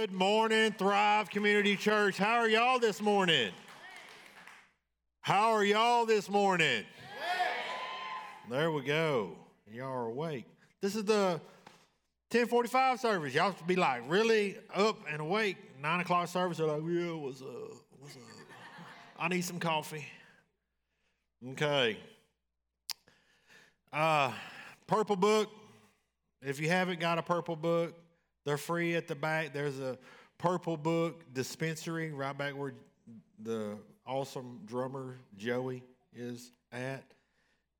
Good 0.00 0.12
morning, 0.12 0.70
Thrive 0.70 1.28
Community 1.28 1.74
Church. 1.74 2.16
How 2.16 2.36
are 2.36 2.48
y'all 2.48 2.78
this 2.78 3.02
morning? 3.02 3.50
How 5.22 5.50
are 5.50 5.64
y'all 5.64 6.06
this 6.06 6.30
morning? 6.30 6.84
There 8.48 8.70
we 8.70 8.82
go. 8.82 9.32
Y'all 9.72 9.88
are 9.88 10.06
awake. 10.06 10.44
This 10.80 10.94
is 10.94 11.02
the 11.02 11.40
1045 12.30 13.00
service. 13.00 13.34
Y'all 13.34 13.52
should 13.52 13.66
be 13.66 13.74
like 13.74 14.02
really 14.06 14.58
up 14.72 14.98
and 15.10 15.20
awake. 15.20 15.56
Nine 15.82 15.98
o'clock 15.98 16.28
service. 16.28 16.58
They're 16.58 16.68
like, 16.68 16.82
yeah, 16.88 17.10
what's 17.14 17.42
up? 17.42 17.48
What's 17.98 18.14
up? 18.14 18.22
I 19.18 19.26
need 19.26 19.44
some 19.44 19.58
coffee. 19.58 20.06
Okay. 21.44 21.98
Uh, 23.92 24.30
purple 24.86 25.16
book. 25.16 25.50
If 26.40 26.60
you 26.60 26.68
haven't 26.68 27.00
got 27.00 27.18
a 27.18 27.22
purple 27.22 27.56
book, 27.56 27.96
they're 28.44 28.56
free 28.56 28.94
at 28.94 29.08
the 29.08 29.14
back. 29.14 29.52
There's 29.52 29.78
a 29.78 29.98
purple 30.38 30.76
book 30.76 31.22
dispensary 31.32 32.12
right 32.12 32.36
back 32.36 32.56
where 32.56 32.74
the 33.42 33.76
awesome 34.06 34.60
drummer 34.64 35.18
Joey 35.36 35.82
is 36.14 36.50
at. 36.72 37.04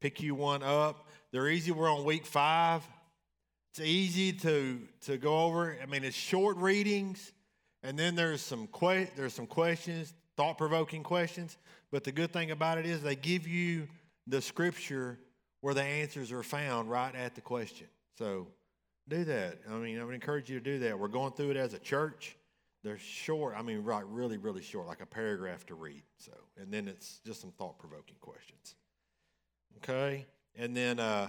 Pick 0.01 0.21
you 0.21 0.35
one 0.35 0.63
up. 0.63 1.09
They're 1.33 1.49
easy. 1.49 1.73
We're 1.73 1.91
on 1.91 2.05
week 2.05 2.27
five. 2.27 2.83
It's 3.71 3.81
easy 3.81 4.33
to 4.33 4.81
to 5.03 5.17
go 5.17 5.45
over. 5.45 5.77
I 5.83 5.87
mean, 5.87 6.05
it's 6.05 6.17
short 6.17 6.57
readings, 6.57 7.33
and 7.83 7.99
then 7.99 8.15
there's 8.15 8.41
some 8.41 8.67
que- 8.69 9.09
there's 9.17 9.35
some 9.35 9.47
questions, 9.47 10.15
thought 10.37 10.59
provoking 10.59 11.03
questions. 11.03 11.59
But 11.91 12.05
the 12.05 12.13
good 12.13 12.33
thing 12.33 12.51
about 12.51 12.79
it 12.79 12.87
is 12.87 13.03
they 13.03 13.17
give 13.17 13.47
you 13.47 13.89
the 14.27 14.43
scripture 14.43 15.19
where 15.61 15.75
the 15.75 15.83
answers 15.83 16.33
are 16.33 16.43
found 16.43 16.91
right 16.91 17.15
at 17.15 17.35
the 17.35 17.41
question. 17.41 17.87
So 18.19 18.47
do 19.09 19.25
that. 19.25 19.59
I 19.71 19.75
mean, 19.75 19.99
I 19.99 20.05
would 20.05 20.15
encourage 20.15 20.51
you 20.51 20.59
to 20.59 20.65
do 20.65 20.79
that. 20.81 20.99
We're 20.99 21.09
going 21.09 21.33
through 21.33 21.51
it 21.51 21.57
as 21.57 21.75
a 21.75 21.79
church. 21.79 22.37
They're 22.85 22.99
short. 22.99 23.55
I 23.57 23.63
mean, 23.63 23.83
right, 23.83 24.05
really, 24.07 24.37
really 24.37 24.63
short, 24.63 24.87
like 24.87 25.01
a 25.01 25.07
paragraph 25.07 25.67
to 25.67 25.75
read. 25.75 26.03
So, 26.19 26.33
and 26.61 26.73
then 26.73 26.87
it's 26.87 27.21
just 27.27 27.41
some 27.41 27.51
thought-provoking 27.53 28.17
questions. 28.21 28.77
Okay, 29.79 30.27
and 30.57 30.77
then 30.77 30.99
uh, 30.99 31.29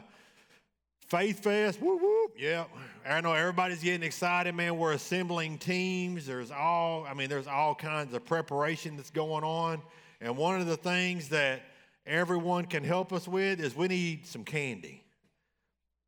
Faith 1.08 1.44
Fest. 1.44 1.82
Whoop 1.82 2.02
whoop. 2.02 2.34
Yeah, 2.38 2.66
I 3.08 3.22
know 3.22 3.34
everybody's 3.34 3.82
getting 3.82 4.04
excited, 4.04 4.54
man. 4.54 4.78
We're 4.78 4.94
assembling 4.94 5.58
teams. 5.58 6.26
There's 6.26 6.52
all. 6.52 7.06
I 7.08 7.14
mean, 7.14 7.30
there's 7.30 7.48
all 7.48 7.76
kinds 7.76 8.14
of 8.14 8.26
preparation 8.26 8.96
that's 8.96 9.10
going 9.12 9.44
on. 9.44 9.82
And 10.22 10.38
one 10.38 10.62
of 10.62 10.68
the 10.68 10.78
things 10.78 11.30
that 11.30 11.62
everyone 12.06 12.66
can 12.66 12.84
help 12.84 13.12
us 13.14 13.28
with 13.28 13.60
is 13.60 13.76
we 13.76 13.88
need 13.88 14.28
some 14.28 14.44
candy. 14.44 15.04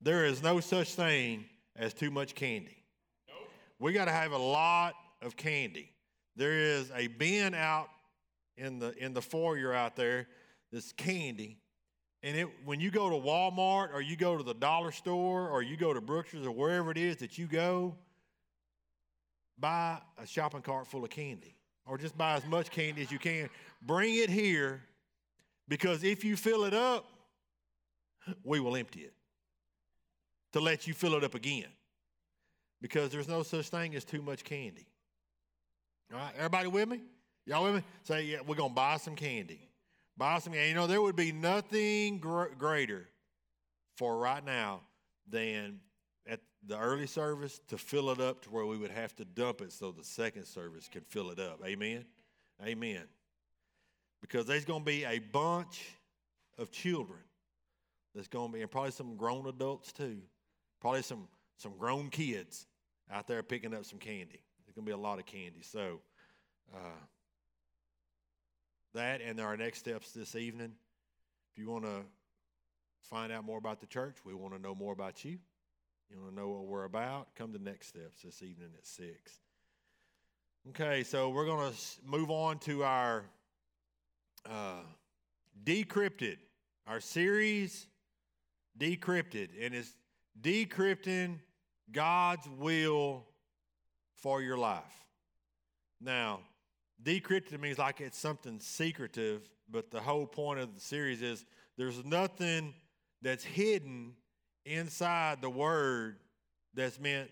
There 0.01 0.25
is 0.25 0.41
no 0.43 0.59
such 0.59 0.93
thing 0.93 1.45
as 1.75 1.93
too 1.93 2.11
much 2.11 2.35
candy. 2.35 2.83
Nope. 3.27 3.49
We 3.79 3.93
got 3.93 4.05
to 4.05 4.11
have 4.11 4.31
a 4.31 4.37
lot 4.37 4.93
of 5.21 5.35
candy. 5.35 5.91
There 6.35 6.53
is 6.53 6.91
a 6.95 7.07
bin 7.07 7.53
out 7.53 7.89
in 8.57 8.79
the 8.79 8.93
in 8.97 9.13
the 9.13 9.21
foyer 9.21 9.73
out 9.73 9.95
there 9.95 10.27
that's 10.71 10.91
candy. 10.93 11.57
And 12.23 12.37
it, 12.37 12.47
when 12.65 12.79
you 12.79 12.91
go 12.91 13.09
to 13.09 13.15
Walmart 13.15 13.93
or 13.93 14.01
you 14.01 14.15
go 14.15 14.37
to 14.37 14.43
the 14.43 14.53
dollar 14.53 14.91
store 14.91 15.49
or 15.49 15.63
you 15.63 15.75
go 15.75 15.91
to 15.91 16.01
Brookshire's 16.01 16.45
or 16.45 16.51
wherever 16.51 16.91
it 16.91 16.97
is 16.97 17.17
that 17.17 17.37
you 17.39 17.47
go, 17.47 17.95
buy 19.59 19.99
a 20.21 20.27
shopping 20.27 20.61
cart 20.61 20.85
full 20.85 21.03
of 21.03 21.09
candy 21.09 21.55
or 21.87 21.97
just 21.97 22.15
buy 22.15 22.35
as 22.35 22.45
much 22.45 22.69
candy 22.69 23.01
as 23.01 23.11
you 23.11 23.17
can. 23.17 23.49
Bring 23.81 24.15
it 24.15 24.29
here 24.29 24.83
because 25.67 26.03
if 26.03 26.23
you 26.23 26.35
fill 26.35 26.63
it 26.63 26.75
up, 26.75 27.05
we 28.43 28.59
will 28.59 28.75
empty 28.75 29.01
it 29.01 29.13
to 30.53 30.59
let 30.59 30.87
you 30.87 30.93
fill 30.93 31.15
it 31.15 31.23
up 31.23 31.35
again 31.35 31.69
because 32.81 33.11
there's 33.11 33.27
no 33.27 33.43
such 33.43 33.69
thing 33.69 33.95
as 33.95 34.03
too 34.03 34.21
much 34.21 34.43
candy. 34.43 34.87
All 36.11 36.19
right, 36.19 36.33
everybody 36.35 36.67
with 36.67 36.89
me? 36.89 37.01
Y'all 37.45 37.63
with 37.63 37.75
me? 37.75 37.83
Say, 38.03 38.23
yeah, 38.25 38.39
we're 38.45 38.55
going 38.55 38.71
to 38.71 38.75
buy 38.75 38.97
some 38.97 39.15
candy. 39.15 39.61
Buy 40.17 40.39
some 40.39 40.53
candy. 40.53 40.69
You 40.69 40.75
know, 40.75 40.87
there 40.87 41.01
would 41.01 41.15
be 41.15 41.31
nothing 41.31 42.19
gr- 42.19 42.53
greater 42.57 43.07
for 43.95 44.17
right 44.17 44.43
now 44.43 44.81
than 45.29 45.79
at 46.27 46.39
the 46.67 46.77
early 46.77 47.07
service 47.07 47.59
to 47.69 47.77
fill 47.77 48.09
it 48.09 48.19
up 48.19 48.41
to 48.43 48.49
where 48.49 48.65
we 48.65 48.77
would 48.77 48.91
have 48.91 49.15
to 49.15 49.25
dump 49.25 49.61
it 49.61 49.71
so 49.71 49.91
the 49.91 50.03
second 50.03 50.45
service 50.45 50.87
can 50.87 51.01
fill 51.01 51.31
it 51.31 51.39
up. 51.39 51.61
Amen? 51.65 52.05
Amen. 52.65 53.03
Because 54.21 54.45
there's 54.45 54.65
going 54.65 54.81
to 54.81 54.85
be 54.85 55.03
a 55.05 55.19
bunch 55.19 55.87
of 56.57 56.71
children 56.71 57.19
that's 58.13 58.27
going 58.27 58.51
to 58.51 58.53
be, 58.53 58.61
and 58.61 58.69
probably 58.69 58.91
some 58.91 59.15
grown 59.15 59.47
adults 59.47 59.91
too, 59.91 60.17
probably 60.81 61.03
some, 61.03 61.27
some 61.57 61.77
grown 61.77 62.09
kids 62.09 62.65
out 63.11 63.27
there 63.27 63.41
picking 63.43 63.73
up 63.73 63.85
some 63.85 63.99
candy. 63.99 64.41
There's 64.65 64.75
going 64.75 64.85
to 64.85 64.89
be 64.89 64.91
a 64.91 64.97
lot 64.97 65.19
of 65.19 65.25
candy. 65.25 65.61
So, 65.61 66.01
uh, 66.73 66.99
that 68.93 69.21
and 69.21 69.39
our 69.39 69.55
next 69.55 69.79
steps 69.79 70.11
this 70.11 70.35
evening. 70.35 70.73
If 71.53 71.57
you 71.61 71.69
want 71.69 71.85
to 71.85 72.01
find 73.03 73.31
out 73.31 73.45
more 73.45 73.57
about 73.57 73.79
the 73.79 73.87
church, 73.87 74.17
we 74.25 74.33
want 74.33 74.53
to 74.53 74.61
know 74.61 74.75
more 74.75 74.91
about 74.91 75.23
you. 75.23 75.37
You 76.09 76.19
want 76.19 76.35
to 76.35 76.41
know 76.41 76.49
what 76.49 76.65
we're 76.65 76.83
about? 76.83 77.27
Come 77.35 77.53
to 77.53 77.63
next 77.63 77.87
steps 77.87 78.21
this 78.23 78.41
evening 78.41 78.69
at 78.77 78.85
6. 78.85 79.11
Okay, 80.69 81.03
so 81.03 81.29
we're 81.29 81.45
going 81.45 81.71
to 81.71 81.77
move 82.05 82.29
on 82.29 82.59
to 82.59 82.83
our 82.83 83.23
uh, 84.49 84.83
decrypted, 85.63 86.37
our 86.85 86.99
series 86.99 87.87
decrypted, 88.77 89.49
and 89.59 89.73
it's 89.73 89.95
decrypting 90.41 91.39
God's 91.91 92.47
will 92.57 93.25
for 94.15 94.41
your 94.41 94.57
life. 94.57 95.05
Now, 95.99 96.39
decrypted 97.03 97.59
means 97.59 97.77
like 97.77 98.01
it's 98.01 98.17
something 98.17 98.59
secretive, 98.59 99.49
but 99.69 99.91
the 99.91 99.99
whole 99.99 100.25
point 100.25 100.59
of 100.59 100.73
the 100.73 100.81
series 100.81 101.21
is 101.21 101.45
there's 101.77 102.03
nothing 102.05 102.73
that's 103.21 103.43
hidden 103.43 104.13
inside 104.65 105.41
the 105.41 105.49
word 105.49 106.17
that's 106.73 106.99
meant 106.99 107.29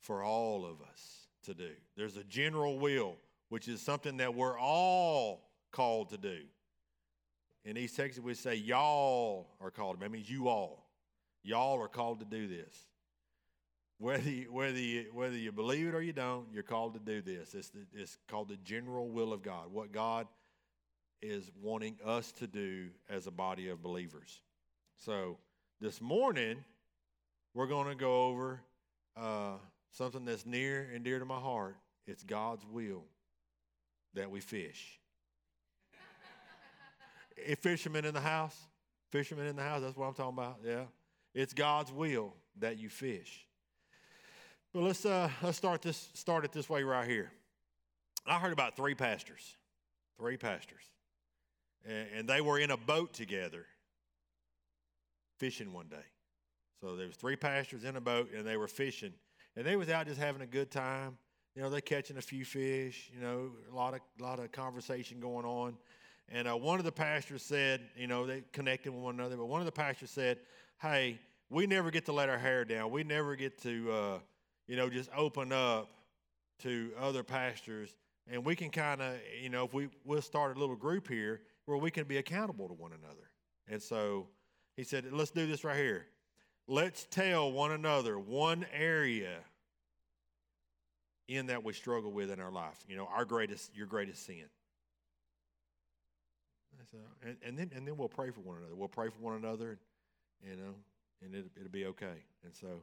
for 0.00 0.22
all 0.22 0.64
of 0.64 0.80
us 0.82 1.26
to 1.44 1.54
do. 1.54 1.70
There's 1.96 2.16
a 2.16 2.24
general 2.24 2.78
will, 2.78 3.16
which 3.48 3.68
is 3.68 3.80
something 3.80 4.18
that 4.18 4.34
we're 4.34 4.58
all 4.58 5.50
called 5.70 6.10
to 6.10 6.18
do. 6.18 6.38
In 7.64 7.76
East 7.76 7.96
Texas, 7.96 8.22
we 8.22 8.34
say 8.34 8.56
y'all 8.56 9.48
are 9.60 9.70
called. 9.70 10.00
That 10.00 10.10
means 10.10 10.28
you 10.28 10.48
all. 10.48 10.88
Y'all 11.42 11.80
are 11.80 11.88
called 11.88 12.20
to 12.20 12.26
do 12.26 12.46
this. 12.46 12.76
Whether 13.98 14.30
you, 14.30 14.52
whether, 14.52 14.78
you, 14.78 15.06
whether 15.12 15.36
you 15.36 15.52
believe 15.52 15.88
it 15.88 15.94
or 15.94 16.02
you 16.02 16.12
don't, 16.12 16.46
you're 16.52 16.62
called 16.62 16.94
to 16.94 17.00
do 17.00 17.22
this. 17.22 17.54
It's, 17.54 17.68
the, 17.70 17.80
it's 17.94 18.18
called 18.28 18.48
the 18.48 18.56
general 18.56 19.08
will 19.08 19.32
of 19.32 19.42
God, 19.42 19.72
what 19.72 19.92
God 19.92 20.26
is 21.20 21.50
wanting 21.60 21.96
us 22.04 22.32
to 22.32 22.46
do 22.46 22.88
as 23.08 23.26
a 23.26 23.30
body 23.30 23.68
of 23.68 23.80
believers. 23.80 24.40
So 24.96 25.38
this 25.80 26.00
morning, 26.00 26.64
we're 27.54 27.66
going 27.66 27.88
to 27.88 27.94
go 27.94 28.24
over 28.24 28.60
uh, 29.16 29.54
something 29.92 30.24
that's 30.24 30.46
near 30.46 30.90
and 30.92 31.04
dear 31.04 31.18
to 31.18 31.24
my 31.24 31.38
heart. 31.38 31.76
It's 32.06 32.24
God's 32.24 32.64
will 32.66 33.04
that 34.14 34.30
we 34.30 34.40
fish. 34.40 34.98
fishermen 37.60 38.04
in 38.04 38.14
the 38.14 38.20
house, 38.20 38.56
fishermen 39.10 39.46
in 39.46 39.56
the 39.56 39.62
house, 39.62 39.82
that's 39.82 39.96
what 39.96 40.06
I'm 40.06 40.14
talking 40.14 40.38
about. 40.38 40.58
Yeah. 40.64 40.84
It's 41.34 41.54
God's 41.54 41.92
will 41.92 42.34
that 42.58 42.78
you 42.78 42.88
fish. 42.88 43.46
But 44.72 44.82
let's 44.82 45.04
uh, 45.04 45.28
let's 45.42 45.58
start 45.58 45.82
this 45.82 46.08
start 46.14 46.44
it 46.44 46.52
this 46.52 46.68
way 46.68 46.82
right 46.82 47.08
here. 47.08 47.30
I 48.26 48.38
heard 48.38 48.52
about 48.52 48.76
three 48.76 48.94
pastors, 48.94 49.56
three 50.18 50.36
pastors, 50.36 50.82
and, 51.84 52.06
and 52.16 52.28
they 52.28 52.40
were 52.40 52.58
in 52.58 52.70
a 52.70 52.76
boat 52.76 53.12
together 53.12 53.66
fishing 55.38 55.72
one 55.72 55.88
day. 55.88 56.04
So 56.80 56.96
there 56.96 57.06
was 57.06 57.16
three 57.16 57.36
pastors 57.36 57.84
in 57.84 57.96
a 57.96 58.00
boat, 58.00 58.30
and 58.34 58.46
they 58.46 58.56
were 58.56 58.68
fishing, 58.68 59.12
and 59.56 59.66
they 59.66 59.76
was 59.76 59.88
out 59.88 60.06
just 60.06 60.20
having 60.20 60.40
a 60.40 60.46
good 60.46 60.70
time. 60.70 61.18
You 61.54 61.62
know, 61.62 61.68
they 61.68 61.82
catching 61.82 62.16
a 62.16 62.22
few 62.22 62.44
fish. 62.44 63.10
You 63.14 63.20
know, 63.20 63.50
a 63.70 63.74
lot 63.74 63.92
of 63.92 64.00
lot 64.18 64.38
of 64.38 64.52
conversation 64.52 65.20
going 65.20 65.44
on. 65.44 65.76
And 66.30 66.48
uh, 66.48 66.56
one 66.56 66.78
of 66.78 66.86
the 66.86 66.92
pastors 66.92 67.42
said, 67.42 67.82
you 67.94 68.06
know, 68.06 68.26
they 68.26 68.42
connected 68.52 68.92
with 68.92 69.02
one 69.02 69.16
another. 69.16 69.36
But 69.36 69.46
one 69.46 69.60
of 69.60 69.66
the 69.66 69.72
pastors 69.72 70.10
said, 70.10 70.38
"Hey, 70.80 71.20
we 71.52 71.66
never 71.66 71.90
get 71.90 72.06
to 72.06 72.12
let 72.12 72.28
our 72.28 72.38
hair 72.38 72.64
down. 72.64 72.90
We 72.90 73.04
never 73.04 73.36
get 73.36 73.62
to." 73.62 73.92
Uh, 73.92 74.18
you 74.66 74.76
know, 74.76 74.88
just 74.88 75.10
open 75.16 75.52
up 75.52 75.90
to 76.60 76.92
other 76.98 77.22
pastors 77.22 77.94
and 78.30 78.44
we 78.44 78.54
can 78.54 78.70
kind 78.70 79.02
of, 79.02 79.16
you 79.40 79.48
know, 79.48 79.64
if 79.64 79.74
we 79.74 79.88
we'll 80.04 80.22
start 80.22 80.56
a 80.56 80.60
little 80.60 80.76
group 80.76 81.08
here 81.08 81.42
where 81.66 81.78
we 81.78 81.90
can 81.90 82.04
be 82.04 82.18
accountable 82.18 82.68
to 82.68 82.74
one 82.74 82.92
another. 82.92 83.30
And 83.68 83.82
so 83.82 84.28
he 84.76 84.84
said, 84.84 85.04
let's 85.12 85.30
do 85.30 85.46
this 85.46 85.64
right 85.64 85.76
here. 85.76 86.06
Let's 86.68 87.06
tell 87.10 87.50
one 87.50 87.72
another 87.72 88.18
one 88.18 88.64
area 88.72 89.38
in 91.28 91.46
that 91.46 91.64
we 91.64 91.72
struggle 91.72 92.12
with 92.12 92.30
in 92.30 92.40
our 92.40 92.52
life. 92.52 92.84
You 92.88 92.96
know, 92.96 93.08
our 93.14 93.24
greatest, 93.24 93.74
your 93.74 93.86
greatest 93.86 94.24
sin. 94.24 94.44
So, 96.90 96.98
and, 97.22 97.36
and 97.44 97.58
then 97.58 97.70
and 97.74 97.86
then 97.86 97.96
we'll 97.96 98.08
pray 98.08 98.30
for 98.30 98.40
one 98.40 98.58
another. 98.58 98.74
We'll 98.74 98.88
pray 98.88 99.08
for 99.08 99.18
one 99.20 99.36
another, 99.36 99.78
you 100.42 100.56
know, 100.56 100.74
and 101.24 101.34
it, 101.34 101.46
it'll 101.56 101.70
be 101.70 101.86
okay. 101.86 102.24
And 102.44 102.54
so 102.54 102.82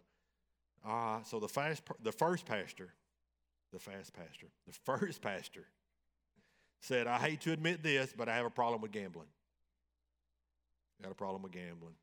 uh, 0.88 1.22
so 1.24 1.40
the, 1.40 1.48
fast, 1.48 1.84
the 2.02 2.12
first 2.12 2.46
pastor 2.46 2.94
the 3.72 3.80
fast 3.80 4.14
pastor. 4.14 4.48
The 4.68 4.74
first 4.86 5.22
pastor 5.22 5.66
said, 6.82 7.08
I 7.08 7.18
hate 7.18 7.42
to 7.42 7.52
admit 7.52 7.84
this, 7.84 8.14
but 8.16 8.30
I 8.30 8.36
have 8.36 8.46
a 8.46 8.52
problem 8.52 8.82
with 8.82 8.92
gambling. 8.92 9.28
Got 11.02 11.12
a 11.12 11.16
problem 11.16 11.44
with 11.44 11.52
gambling. 11.52 11.94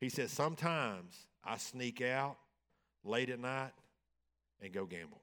He 0.00 0.08
said, 0.08 0.30
Sometimes 0.30 1.26
I 1.44 1.58
sneak 1.58 2.00
out 2.00 2.36
late 3.04 3.30
at 3.30 3.40
night 3.40 3.72
and 4.62 4.72
go 4.72 4.86
gamble. 4.86 5.20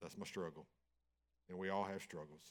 That's 0.00 0.18
my 0.18 0.26
struggle. 0.26 0.66
And 1.48 1.58
we 1.58 1.68
all 1.68 1.84
have 1.84 2.02
struggles. 2.02 2.42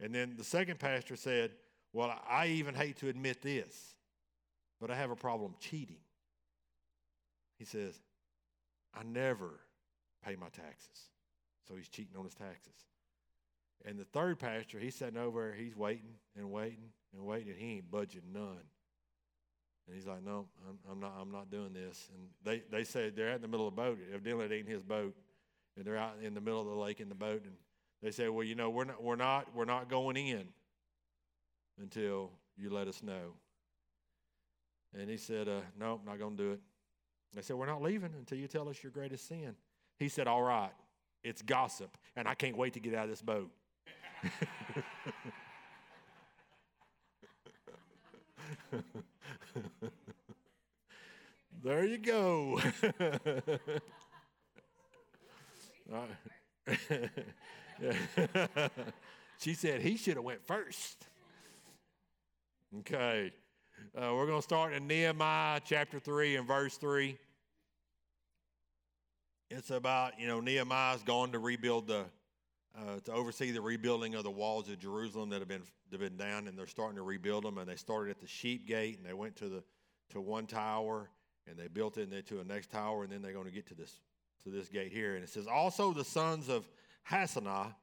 And 0.00 0.14
then 0.14 0.34
the 0.36 0.44
second 0.44 0.78
pastor 0.78 1.16
said, 1.16 1.52
Well, 1.92 2.14
I 2.28 2.48
even 2.48 2.74
hate 2.74 2.98
to 2.98 3.08
admit 3.08 3.40
this, 3.40 3.94
but 4.78 4.90
I 4.90 4.96
have 4.96 5.10
a 5.10 5.16
problem 5.16 5.54
cheating. 5.58 5.96
He 7.58 7.64
says, 7.64 7.94
I 8.94 9.02
never 9.02 9.60
pay 10.24 10.36
my 10.36 10.48
taxes. 10.48 11.10
So 11.68 11.74
he's 11.74 11.88
cheating 11.88 12.16
on 12.16 12.24
his 12.24 12.34
taxes. 12.34 12.74
And 13.84 13.98
the 13.98 14.04
third 14.04 14.38
pastor, 14.38 14.78
he's 14.78 14.94
sitting 14.94 15.18
over, 15.18 15.42
there, 15.42 15.54
he's 15.54 15.76
waiting 15.76 16.14
and 16.36 16.50
waiting 16.50 16.90
and 17.14 17.24
waiting, 17.24 17.50
and 17.50 17.58
he 17.58 17.76
ain't 17.76 17.90
budging 17.90 18.22
none. 18.32 18.64
And 19.86 19.94
he's 19.94 20.06
like, 20.06 20.24
no, 20.24 20.46
I'm, 20.68 20.78
I'm, 20.90 21.00
not, 21.00 21.12
I'm 21.20 21.30
not 21.30 21.50
doing 21.50 21.72
this. 21.72 22.08
And 22.12 22.28
they, 22.42 22.62
they 22.70 22.84
say 22.84 23.10
they're 23.10 23.30
out 23.30 23.36
in 23.36 23.42
the 23.42 23.48
middle 23.48 23.68
of 23.68 23.76
the 23.76 23.82
boat. 23.82 23.98
Evidently, 24.12 24.46
it 24.46 24.52
ain't 24.52 24.68
his 24.68 24.82
boat. 24.82 25.14
And 25.76 25.84
they're 25.84 25.96
out 25.96 26.14
in 26.22 26.34
the 26.34 26.40
middle 26.40 26.60
of 26.60 26.66
the 26.66 26.74
lake 26.74 27.00
in 27.00 27.08
the 27.08 27.14
boat. 27.14 27.42
And 27.44 27.54
they 28.02 28.10
say, 28.10 28.28
well, 28.28 28.42
you 28.42 28.56
know, 28.56 28.70
we're 28.70 28.84
not, 28.84 29.02
we're 29.02 29.16
not, 29.16 29.54
we're 29.54 29.64
not 29.64 29.88
going 29.88 30.16
in 30.16 30.48
until 31.80 32.30
you 32.56 32.70
let 32.70 32.88
us 32.88 33.02
know. 33.02 33.34
And 34.98 35.08
he 35.08 35.18
said, 35.18 35.48
uh, 35.48 35.60
no, 35.78 36.00
I'm 36.00 36.10
not 36.10 36.18
going 36.18 36.36
to 36.36 36.42
do 36.42 36.52
it. 36.52 36.60
They 37.34 37.42
said, 37.42 37.56
we're 37.56 37.66
not 37.66 37.82
leaving 37.82 38.12
until 38.18 38.38
you 38.38 38.48
tell 38.48 38.68
us 38.68 38.82
your 38.82 38.92
greatest 38.92 39.28
sin. 39.28 39.54
He 39.98 40.08
said, 40.08 40.26
all 40.26 40.42
right, 40.42 40.72
it's 41.22 41.42
gossip, 41.42 41.96
and 42.16 42.26
I 42.26 42.34
can't 42.34 42.56
wait 42.56 42.72
to 42.74 42.80
get 42.80 42.94
out 42.94 43.04
of 43.04 43.10
this 43.10 43.22
boat. 43.22 43.50
there 51.62 51.84
you 51.84 51.98
go. 51.98 52.60
she 59.38 59.54
said 59.54 59.80
he 59.80 59.96
should 59.96 60.16
have 60.16 60.24
went 60.24 60.44
first. 60.44 61.06
Okay. 62.80 63.32
Uh, 63.78 64.12
we're 64.14 64.26
going 64.26 64.38
to 64.38 64.42
start 64.42 64.72
in 64.72 64.86
Nehemiah 64.86 65.60
chapter 65.64 65.98
3 65.98 66.36
and 66.36 66.46
verse 66.46 66.76
3. 66.76 67.16
It's 69.50 69.70
about, 69.70 70.18
you 70.18 70.26
know, 70.26 70.40
Nehemiah's 70.40 71.02
to 71.02 71.38
rebuild 71.38 71.86
the, 71.86 72.04
uh, 72.76 73.00
to 73.04 73.12
oversee 73.12 73.50
the 73.50 73.60
rebuilding 73.60 74.14
of 74.14 74.24
the 74.24 74.30
walls 74.30 74.68
of 74.68 74.78
Jerusalem 74.78 75.30
that 75.30 75.40
have 75.40 75.48
been, 75.48 75.62
have 75.92 76.00
been 76.00 76.16
down, 76.16 76.48
and 76.48 76.58
they're 76.58 76.66
starting 76.66 76.96
to 76.96 77.02
rebuild 77.02 77.44
them. 77.44 77.58
And 77.58 77.68
they 77.68 77.76
started 77.76 78.10
at 78.10 78.20
the 78.20 78.26
sheep 78.26 78.66
gate, 78.66 78.96
and 78.96 79.06
they 79.06 79.14
went 79.14 79.36
to 79.36 79.48
the 79.48 79.62
to 80.10 80.20
one 80.20 80.46
tower, 80.46 81.10
and 81.46 81.58
they 81.58 81.68
built 81.68 81.98
it 81.98 82.12
into 82.12 82.40
a 82.40 82.44
next 82.44 82.70
tower, 82.70 83.02
and 83.02 83.12
then 83.12 83.20
they're 83.20 83.32
going 83.32 83.46
to 83.46 83.52
get 83.52 83.66
to 83.68 83.74
this 83.74 84.00
to 84.44 84.50
this 84.50 84.68
gate 84.68 84.92
here. 84.92 85.16
And 85.16 85.24
it 85.24 85.28
says, 85.28 85.46
also 85.46 85.92
the 85.92 86.04
sons 86.04 86.48
of 86.48 86.68
Hassenaah 87.10 87.74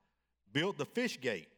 built 0.54 0.78
the 0.78 0.86
fish 0.86 1.20
gate. 1.20 1.50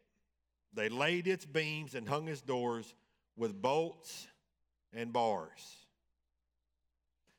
They 0.73 0.89
laid 0.89 1.27
its 1.27 1.45
beams 1.45 1.95
and 1.95 2.07
hung 2.07 2.27
its 2.27 2.41
doors 2.41 2.93
with 3.37 3.61
bolts 3.61 4.27
and 4.93 5.11
bars. 5.11 5.77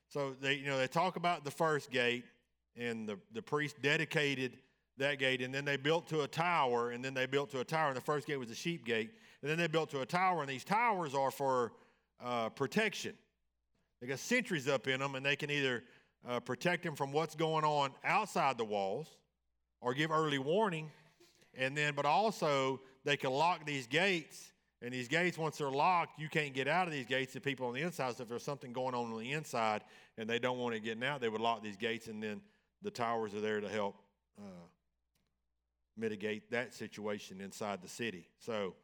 So 0.09 0.35
they, 0.39 0.53
you 0.53 0.67
know, 0.67 0.77
they 0.77 0.87
talk 0.87 1.15
about 1.15 1.43
the 1.43 1.51
first 1.51 1.91
gate, 1.91 2.23
and 2.75 3.07
the, 3.09 3.17
the 3.33 3.41
priest 3.41 3.81
dedicated 3.81 4.57
that 4.97 5.19
gate, 5.19 5.41
and 5.41 5.53
then 5.53 5.65
they 5.65 5.77
built 5.77 6.07
to 6.07 6.21
a 6.21 6.27
tower, 6.27 6.91
and 6.91 7.03
then 7.03 7.13
they 7.13 7.25
built 7.25 7.49
to 7.51 7.59
a 7.59 7.63
tower, 7.63 7.89
and 7.89 7.97
the 7.97 8.01
first 8.01 8.27
gate 8.27 8.37
was 8.37 8.49
the 8.49 8.55
sheep 8.55 8.85
gate, 8.85 9.11
and 9.41 9.49
then 9.49 9.57
they 9.57 9.67
built 9.67 9.89
to 9.91 10.01
a 10.01 10.05
tower, 10.05 10.41
and 10.41 10.49
these 10.49 10.63
towers 10.63 11.13
are 11.13 11.31
for 11.31 11.73
uh, 12.23 12.49
protection. 12.49 13.13
They 14.01 14.07
got 14.07 14.19
sentries 14.19 14.67
up 14.67 14.87
in 14.87 14.99
them, 14.99 15.15
and 15.15 15.25
they 15.25 15.35
can 15.35 15.51
either 15.51 15.83
uh, 16.27 16.39
protect 16.39 16.83
them 16.83 16.95
from 16.95 17.11
what's 17.11 17.35
going 17.35 17.63
on 17.63 17.91
outside 18.03 18.57
the 18.57 18.65
walls, 18.65 19.07
or 19.81 19.93
give 19.93 20.11
early 20.11 20.39
warning, 20.39 20.91
and 21.55 21.77
then, 21.77 21.93
but 21.95 22.05
also 22.05 22.79
they 23.03 23.17
can 23.17 23.31
lock 23.31 23.65
these 23.65 23.87
gates. 23.87 24.51
And 24.81 24.93
these 24.93 25.07
gates, 25.07 25.37
once 25.37 25.57
they're 25.57 25.71
locked, 25.71 26.19
you 26.19 26.29
can't 26.29 26.53
get 26.53 26.67
out 26.67 26.87
of 26.87 26.93
these 26.93 27.07
gates. 27.07 27.33
The 27.33 27.41
people 27.41 27.67
on 27.67 27.73
the 27.73 27.81
inside, 27.81 28.15
so 28.15 28.23
if 28.23 28.29
there's 28.29 28.43
something 28.43 28.73
going 28.73 28.93
on 28.93 29.11
on 29.11 29.17
the 29.17 29.31
inside 29.31 29.81
and 30.17 30.29
they 30.29 30.37
don't 30.37 30.59
want 30.59 30.75
it 30.75 30.81
getting 30.81 31.03
out, 31.03 31.19
they 31.19 31.29
would 31.29 31.41
lock 31.41 31.63
these 31.63 31.77
gates, 31.77 32.07
and 32.07 32.21
then 32.21 32.41
the 32.83 32.91
towers 32.91 33.33
are 33.33 33.41
there 33.41 33.59
to 33.59 33.69
help 33.69 33.95
uh, 34.37 34.65
mitigate 35.97 36.51
that 36.51 36.73
situation 36.73 37.41
inside 37.41 37.81
the 37.81 37.87
city. 37.87 38.27
So, 38.37 38.75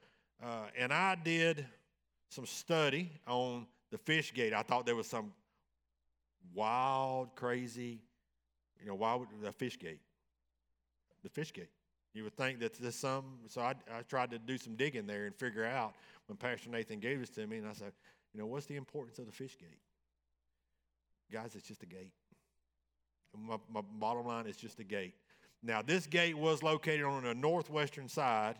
uh, 0.44 0.66
and 0.76 0.92
I 0.92 1.16
did 1.16 1.66
some 2.30 2.48
study 2.48 3.12
on 3.28 3.68
the 3.92 4.00
fish 4.00 4.34
gate. 4.34 4.54
I 4.54 4.64
thought 4.64 4.88
there 4.88 4.96
was 4.96 5.08
some 5.08 5.32
wild, 6.56 7.36
crazy, 7.36 8.02
you 8.82 8.88
know, 8.88 8.96
why 8.96 9.14
would 9.14 9.30
the 9.42 9.52
fish 9.52 9.78
gate? 9.78 10.00
The 11.24 11.30
fish 11.30 11.54
gate. 11.54 11.70
You 12.14 12.24
would 12.24 12.38
think 12.38 12.60
that 12.60 12.74
there's 12.76 12.96
some, 12.96 13.40
so 13.48 13.62
I, 13.62 13.74
I 13.92 14.02
tried 14.08 14.30
to 14.32 14.40
do 14.40 14.58
some 14.58 14.76
digging 14.76 15.08
there 15.08 15.26
and 15.26 15.36
figure 15.36 15.66
out 15.66 15.96
when 16.28 16.38
Pastor 16.38 16.70
Nathan 16.70 17.00
gave 17.00 17.20
this 17.20 17.30
to 17.32 17.48
me, 17.48 17.58
and 17.58 17.68
I 17.68 17.74
said, 17.74 17.92
you 18.34 18.40
know, 18.40 18.46
what's 18.46 18.68
the 18.68 18.76
importance 18.76 19.18
of 19.20 19.26
the 19.26 19.32
fish 19.32 19.58
gate? 19.58 19.80
Guys, 21.32 21.56
it's 21.56 21.68
just 21.68 21.82
a 21.82 21.88
gate. 21.88 22.14
My, 23.36 23.58
my 23.72 23.82
bottom 24.00 24.28
line 24.28 24.46
is 24.46 24.56
just 24.56 24.80
a 24.80 24.84
gate. 24.84 25.16
Now, 25.64 25.82
this 25.82 26.06
gate 26.06 26.38
was 26.38 26.62
located 26.62 27.04
on 27.04 27.24
the 27.24 27.34
northwestern 27.34 28.08
side 28.08 28.58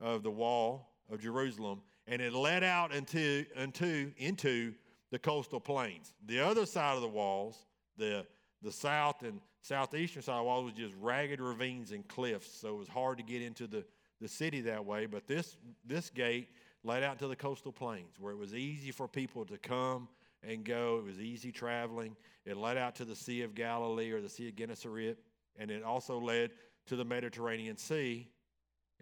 of 0.00 0.22
the 0.22 0.30
wall 0.30 0.88
of 1.10 1.20
Jerusalem, 1.20 1.82
and 2.08 2.20
it 2.20 2.32
led 2.32 2.64
out 2.64 2.92
into, 2.92 3.44
into, 3.56 4.12
into 4.16 4.74
the 5.12 5.18
coastal 5.18 5.60
plains. 5.60 6.14
The 6.26 6.40
other 6.40 6.66
side 6.66 6.96
of 6.96 7.02
the 7.02 7.08
walls, 7.08 7.66
the, 7.96 8.26
the 8.62 8.72
south 8.72 9.22
and 9.22 9.40
southeastern 9.62 10.22
side 10.22 10.40
was 10.40 10.72
just 10.74 10.94
ragged 11.00 11.40
ravines 11.40 11.92
and 11.92 12.06
cliffs, 12.08 12.60
so 12.60 12.68
it 12.68 12.78
was 12.78 12.88
hard 12.88 13.18
to 13.18 13.24
get 13.24 13.42
into 13.42 13.66
the, 13.66 13.84
the 14.20 14.28
city 14.28 14.60
that 14.62 14.84
way. 14.84 15.06
But 15.06 15.26
this, 15.26 15.56
this 15.84 16.10
gate 16.10 16.48
led 16.84 17.02
out 17.02 17.18
to 17.20 17.28
the 17.28 17.36
coastal 17.36 17.72
plains 17.72 18.14
where 18.18 18.32
it 18.32 18.38
was 18.38 18.54
easy 18.54 18.90
for 18.90 19.08
people 19.08 19.44
to 19.46 19.58
come 19.58 20.08
and 20.42 20.64
go. 20.64 20.98
It 20.98 21.04
was 21.04 21.20
easy 21.20 21.52
traveling. 21.52 22.16
It 22.44 22.56
led 22.56 22.76
out 22.76 22.94
to 22.96 23.04
the 23.04 23.16
Sea 23.16 23.42
of 23.42 23.54
Galilee 23.54 24.10
or 24.10 24.20
the 24.20 24.28
Sea 24.28 24.48
of 24.48 24.56
Gennesaret, 24.56 25.18
and 25.58 25.70
it 25.70 25.82
also 25.82 26.18
led 26.18 26.52
to 26.86 26.96
the 26.96 27.04
Mediterranean 27.04 27.76
Sea. 27.76 28.28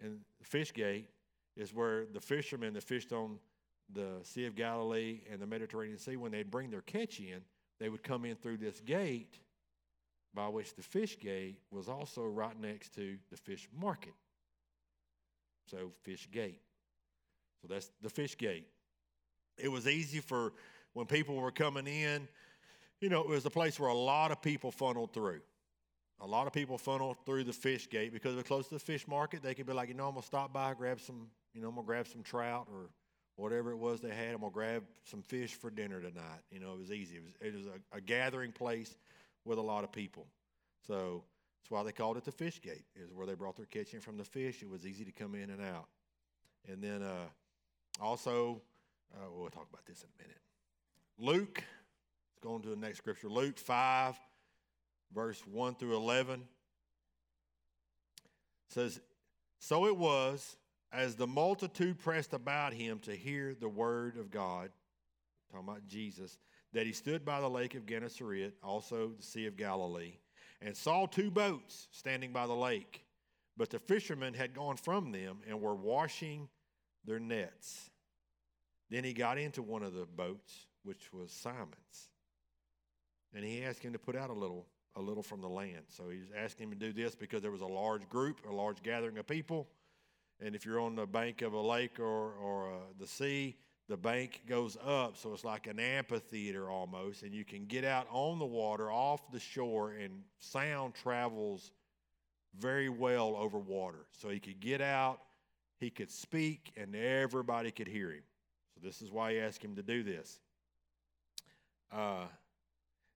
And 0.01 0.19
the 0.39 0.45
fish 0.45 0.73
gate 0.73 1.07
is 1.55 1.73
where 1.73 2.05
the 2.05 2.19
fishermen 2.21 2.73
that 2.73 2.83
fished 2.83 3.13
on 3.13 3.39
the 3.93 4.19
Sea 4.23 4.45
of 4.45 4.55
Galilee 4.55 5.21
and 5.31 5.41
the 5.41 5.47
Mediterranean 5.47 5.97
Sea, 5.97 6.17
when 6.17 6.31
they'd 6.31 6.51
bring 6.51 6.69
their 6.69 6.81
catch 6.81 7.19
in, 7.19 7.41
they 7.79 7.89
would 7.89 8.03
come 8.03 8.25
in 8.25 8.35
through 8.35 8.57
this 8.57 8.79
gate, 8.81 9.39
by 10.37 10.47
which 10.47 10.75
the 10.75 10.83
fish 10.83 11.19
gate 11.19 11.57
was 11.71 11.89
also 11.89 12.21
right 12.21 12.57
next 12.61 12.93
to 12.93 13.17
the 13.31 13.37
fish 13.37 13.67
market. 13.75 14.13
So, 15.65 15.91
fish 16.03 16.29
gate. 16.31 16.61
So, 17.61 17.67
that's 17.67 17.89
the 18.03 18.09
fish 18.09 18.37
gate. 18.37 18.67
It 19.57 19.69
was 19.69 19.87
easy 19.87 20.19
for 20.19 20.53
when 20.93 21.07
people 21.07 21.35
were 21.35 21.51
coming 21.51 21.87
in, 21.87 22.27
you 23.01 23.09
know, 23.09 23.21
it 23.21 23.27
was 23.27 23.47
a 23.47 23.49
place 23.49 23.79
where 23.79 23.89
a 23.89 23.97
lot 23.97 24.31
of 24.31 24.39
people 24.39 24.69
funneled 24.69 25.11
through. 25.11 25.41
A 26.21 26.27
lot 26.27 26.45
of 26.45 26.53
people 26.53 26.77
funneled 26.77 27.17
through 27.25 27.43
the 27.43 27.53
fish 27.53 27.89
gate 27.89 28.13
because 28.13 28.33
it 28.33 28.37
was 28.37 28.45
close 28.45 28.67
to 28.67 28.75
the 28.75 28.79
fish 28.79 29.07
market. 29.07 29.41
They 29.41 29.55
could 29.55 29.65
be 29.65 29.73
like, 29.73 29.89
you 29.89 29.95
know, 29.95 30.07
I'm 30.07 30.13
gonna 30.13 30.25
stop 30.25 30.53
by, 30.53 30.75
grab 30.75 31.01
some, 31.01 31.27
you 31.55 31.61
know, 31.61 31.69
I'm 31.69 31.75
gonna 31.75 31.87
grab 31.87 32.07
some 32.07 32.21
trout 32.21 32.67
or 32.71 32.89
whatever 33.37 33.71
it 33.71 33.77
was 33.77 34.01
they 34.01 34.09
had. 34.09 34.35
I'm 34.35 34.41
gonna 34.41 34.51
grab 34.51 34.83
some 35.03 35.23
fish 35.23 35.55
for 35.55 35.71
dinner 35.71 35.99
tonight. 35.99 36.41
You 36.51 36.59
know, 36.59 36.73
it 36.73 36.79
was 36.79 36.91
easy. 36.91 37.15
It 37.15 37.23
was, 37.23 37.33
it 37.41 37.55
was 37.55 37.65
a, 37.65 37.97
a 37.97 38.01
gathering 38.01 38.51
place 38.51 38.95
with 39.47 39.57
a 39.57 39.61
lot 39.61 39.83
of 39.83 39.91
people. 39.91 40.27
So 40.85 41.23
that's 41.59 41.71
why 41.71 41.83
they 41.83 41.91
called 41.91 42.17
it 42.17 42.25
the 42.25 42.31
fish 42.31 42.61
gate. 42.61 42.85
Is 42.95 43.13
where 43.13 43.25
they 43.25 43.33
brought 43.33 43.55
their 43.55 43.65
catch 43.65 43.93
in 43.93 43.99
from 43.99 44.17
the 44.17 44.23
fish. 44.23 44.61
It 44.61 44.69
was 44.69 44.85
easy 44.85 45.05
to 45.05 45.11
come 45.11 45.35
in 45.35 45.49
and 45.49 45.61
out. 45.61 45.87
And 46.69 46.81
then 46.81 47.01
uh, 47.01 47.27
also, 48.01 48.61
uh, 49.15 49.25
we'll 49.33 49.49
talk 49.49 49.67
about 49.71 49.85
this 49.85 50.03
in 50.03 50.09
a 50.19 50.23
minute. 50.23 50.41
Luke, 51.19 51.55
let's 51.55 52.39
go 52.41 52.53
on 52.53 52.61
to 52.61 52.69
the 52.69 52.75
next 52.75 52.97
scripture. 52.97 53.29
Luke 53.29 53.57
5, 53.57 54.15
verse 55.13 55.41
1 55.49 55.75
through 55.75 55.95
11 55.95 56.43
says, 58.69 58.99
So 59.59 59.87
it 59.87 59.97
was 59.97 60.57
as 60.91 61.15
the 61.15 61.27
multitude 61.27 61.99
pressed 61.99 62.33
about 62.33 62.73
him 62.73 62.99
to 62.99 63.11
hear 63.15 63.55
the 63.59 63.69
word 63.69 64.17
of 64.17 64.31
God, 64.31 64.69
talking 65.51 65.67
about 65.67 65.87
Jesus, 65.87 66.37
that 66.73 66.85
he 66.85 66.93
stood 66.93 67.25
by 67.25 67.39
the 67.39 67.49
lake 67.49 67.75
of 67.75 67.85
Gennesaret, 67.85 68.53
also 68.63 69.11
the 69.17 69.23
Sea 69.23 69.45
of 69.45 69.57
Galilee, 69.57 70.13
and 70.61 70.75
saw 70.75 71.05
two 71.05 71.31
boats 71.31 71.87
standing 71.91 72.31
by 72.31 72.47
the 72.47 72.53
lake. 72.55 73.03
But 73.55 73.69
the 73.69 73.79
fishermen 73.79 74.33
had 74.33 74.53
gone 74.53 74.77
from 74.77 75.11
them 75.11 75.39
and 75.47 75.61
were 75.61 75.75
washing 75.75 76.47
their 77.05 77.19
nets. 77.19 77.89
Then 78.89 79.03
he 79.03 79.13
got 79.13 79.37
into 79.37 79.61
one 79.61 79.83
of 79.83 79.93
the 79.93 80.05
boats 80.05 80.67
which 80.83 81.11
was 81.11 81.31
Simon's. 81.31 82.09
And 83.33 83.43
he 83.43 83.63
asked 83.63 83.83
him 83.83 83.93
to 83.93 83.99
put 83.99 84.15
out 84.15 84.29
a 84.29 84.33
little 84.33 84.65
a 84.95 85.01
little 85.01 85.21
from 85.21 85.41
the 85.41 85.47
land. 85.47 85.83
So 85.89 86.09
he 86.09 86.17
was 86.17 86.29
asking 86.35 86.71
him 86.71 86.79
to 86.79 86.87
do 86.87 86.91
this 86.91 87.13
because 87.13 87.43
there 87.43 87.51
was 87.51 87.61
a 87.61 87.67
large 87.67 88.09
group, 88.09 88.39
a 88.49 88.53
large 88.53 88.81
gathering 88.81 89.19
of 89.19 89.27
people. 89.27 89.67
And 90.43 90.55
if 90.55 90.65
you're 90.65 90.79
on 90.79 90.95
the 90.95 91.05
bank 91.05 91.43
of 91.43 91.53
a 91.53 91.61
lake 91.61 91.99
or, 91.99 92.33
or 92.33 92.71
uh, 92.71 92.77
the 92.99 93.05
sea, 93.05 93.57
the 93.89 93.97
bank 93.97 94.41
goes 94.47 94.77
up, 94.85 95.15
so 95.15 95.33
it's 95.33 95.45
like 95.45 95.67
an 95.67 95.79
amphitheater 95.79 96.69
almost, 96.69 97.23
and 97.23 97.33
you 97.33 97.45
can 97.45 97.65
get 97.65 97.85
out 97.85 98.07
on 98.11 98.37
the 98.37 98.45
water 98.45 98.91
off 98.91 99.31
the 99.31 99.39
shore, 99.39 99.91
and 99.91 100.23
sound 100.39 100.93
travels 100.93 101.71
very 102.59 102.89
well 102.89 103.35
over 103.37 103.57
water. 103.57 104.05
So 104.11 104.29
he 104.29 104.39
could 104.39 104.59
get 104.59 104.81
out, 104.81 105.19
he 105.79 105.89
could 105.89 106.11
speak, 106.11 106.73
and 106.75 106.95
everybody 106.95 107.71
could 107.71 107.87
hear 107.87 108.11
him. 108.11 108.23
So 108.73 108.85
this 108.85 109.01
is 109.01 109.11
why 109.11 109.33
he 109.33 109.39
asked 109.39 109.63
him 109.63 109.75
to 109.75 109.83
do 109.83 110.03
this. 110.03 110.39
Uh, 111.91 112.25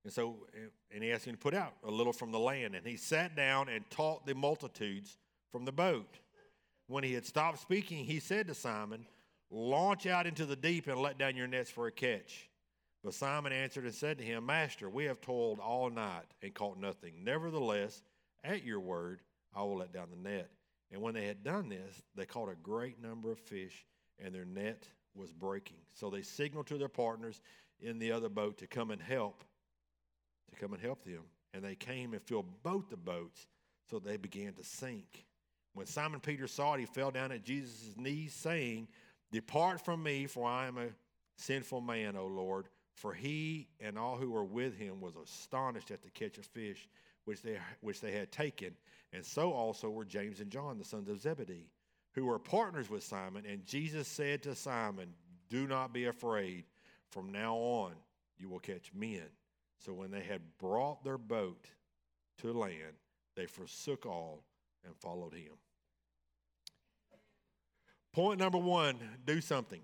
and 0.04 0.14
so, 0.14 0.48
and 0.94 1.04
he 1.04 1.12
asked 1.12 1.26
him 1.26 1.36
to 1.36 1.40
put 1.40 1.54
out 1.54 1.74
a 1.86 1.92
little 1.92 2.14
from 2.14 2.32
the 2.32 2.40
land, 2.40 2.76
and 2.76 2.86
he 2.86 2.96
sat 2.96 3.36
down 3.36 3.68
and 3.68 3.88
taught 3.90 4.26
the 4.26 4.34
multitudes 4.34 5.18
from 5.52 5.66
the 5.66 5.72
boat. 5.72 6.20
When 6.88 7.04
he 7.04 7.14
had 7.14 7.26
stopped 7.26 7.60
speaking, 7.60 8.06
he 8.06 8.20
said 8.20 8.48
to 8.48 8.54
Simon, 8.54 9.06
Launch 9.52 10.08
out 10.08 10.26
into 10.26 10.46
the 10.46 10.56
deep 10.56 10.88
and 10.88 11.00
let 11.00 11.18
down 11.18 11.36
your 11.36 11.48
nets 11.48 11.70
for 11.70 11.88
a 11.88 11.92
catch. 11.92 12.50
But 13.04 13.14
Simon 13.14 13.52
answered 13.52 13.84
and 13.84 13.94
said 13.94 14.18
to 14.20 14.24
him, 14.24 14.46
Master, 14.46 14.90
we 14.90 15.06
have 15.06 15.20
toiled 15.20 15.60
all 15.60 15.90
night 15.90 16.26
and 16.42 16.54
caught 16.54 16.80
nothing. 16.80 17.24
Nevertheless, 17.24 18.02
at 18.44 18.64
your 18.64 18.80
word, 18.80 19.22
I 19.54 19.64
will 19.64 19.78
let 19.78 19.92
down 19.92 20.08
the 20.10 20.30
net. 20.30 20.50
And 20.92 21.02
when 21.02 21.14
they 21.14 21.26
had 21.26 21.44
done 21.44 21.68
this, 21.68 22.02
they 22.16 22.26
caught 22.26 22.50
a 22.50 22.56
great 22.56 23.02
number 23.02 23.32
of 23.32 23.40
fish, 23.40 23.86
and 24.20 24.34
their 24.34 24.46
net 24.46 24.88
was 25.16 25.34
breaking. 25.34 25.78
So 25.94 26.10
they 26.10 26.22
signaled 26.22 26.68
to 26.68 26.78
their 26.78 26.88
partners 26.88 27.42
in 27.80 28.00
the 28.00 28.12
other 28.12 28.30
boat 28.30 28.58
to 28.60 28.68
come 28.68 28.92
and 28.92 29.02
help, 29.02 29.44
to 30.50 30.56
come 30.60 30.74
and 30.74 30.82
help 30.82 31.04
them. 31.04 31.24
And 31.54 31.64
they 31.64 31.76
came 31.76 32.14
and 32.14 32.22
filled 32.22 32.64
both 32.64 32.90
the 32.90 32.98
boats, 32.98 33.48
so 33.90 34.00
they 34.00 34.18
began 34.18 34.54
to 34.54 34.64
sink. 34.64 35.26
When 35.74 35.86
Simon 35.86 36.20
Peter 36.20 36.48
saw 36.48 36.74
it, 36.74 36.82
he 36.82 36.86
fell 36.86 37.12
down 37.12 37.32
at 37.32 37.44
Jesus' 37.44 37.96
knees, 37.98 38.34
saying, 38.34 38.88
Depart 39.32 39.84
from 39.84 40.04
me, 40.04 40.28
for 40.28 40.48
I 40.48 40.68
am 40.68 40.78
a 40.78 40.90
sinful 41.38 41.82
man, 41.82 42.16
O 42.16 42.28
Lord. 42.28 42.68
For 42.96 43.14
he 43.14 43.68
and 43.80 43.98
all 43.98 44.18
who 44.18 44.30
were 44.30 44.44
with 44.44 44.78
him 44.78 45.00
was 45.02 45.16
astonished 45.16 45.92
at 45.92 46.04
the 46.04 46.10
catch 46.10 46.38
of 46.38 46.46
fish 46.46 46.88
which 47.26 47.42
they, 47.42 47.58
which 47.82 48.02
they 48.02 48.12
had 48.12 48.32
taken. 48.32 48.76
And 49.14 49.26
so 49.26 49.52
also 49.52 49.90
were 49.90 50.06
James 50.06 50.40
and 50.40 50.52
John, 50.52 50.78
the 50.78 50.84
sons 50.84 51.10
of 51.10 51.22
Zebedee, 51.22 51.70
who 52.14 52.26
were 52.26 52.40
partners 52.40 52.90
with 52.90 53.04
Simon. 53.04 53.46
And 53.48 53.66
Jesus 53.66 54.08
said 54.08 54.44
to 54.44 54.56
Simon, 54.56 55.14
Do 55.50 55.68
not 55.68 55.94
be 55.94 56.06
afraid. 56.06 56.66
From 57.10 57.32
now 57.32 57.56
on, 57.56 57.94
you 58.38 58.50
will 58.50 58.60
catch 58.60 58.94
men. 58.94 59.28
So 59.78 59.94
when 59.94 60.12
they 60.12 60.22
had 60.22 60.42
brought 60.60 61.04
their 61.04 61.18
boat 61.18 61.68
to 62.40 62.54
land, 62.54 62.96
they 63.36 63.46
forsook 63.46 64.06
all 64.06 64.44
and 64.86 64.96
followed 64.96 65.34
him. 65.34 65.54
Point 68.14 68.40
number 68.40 68.58
one 68.58 68.98
do 69.26 69.40
something. 69.42 69.82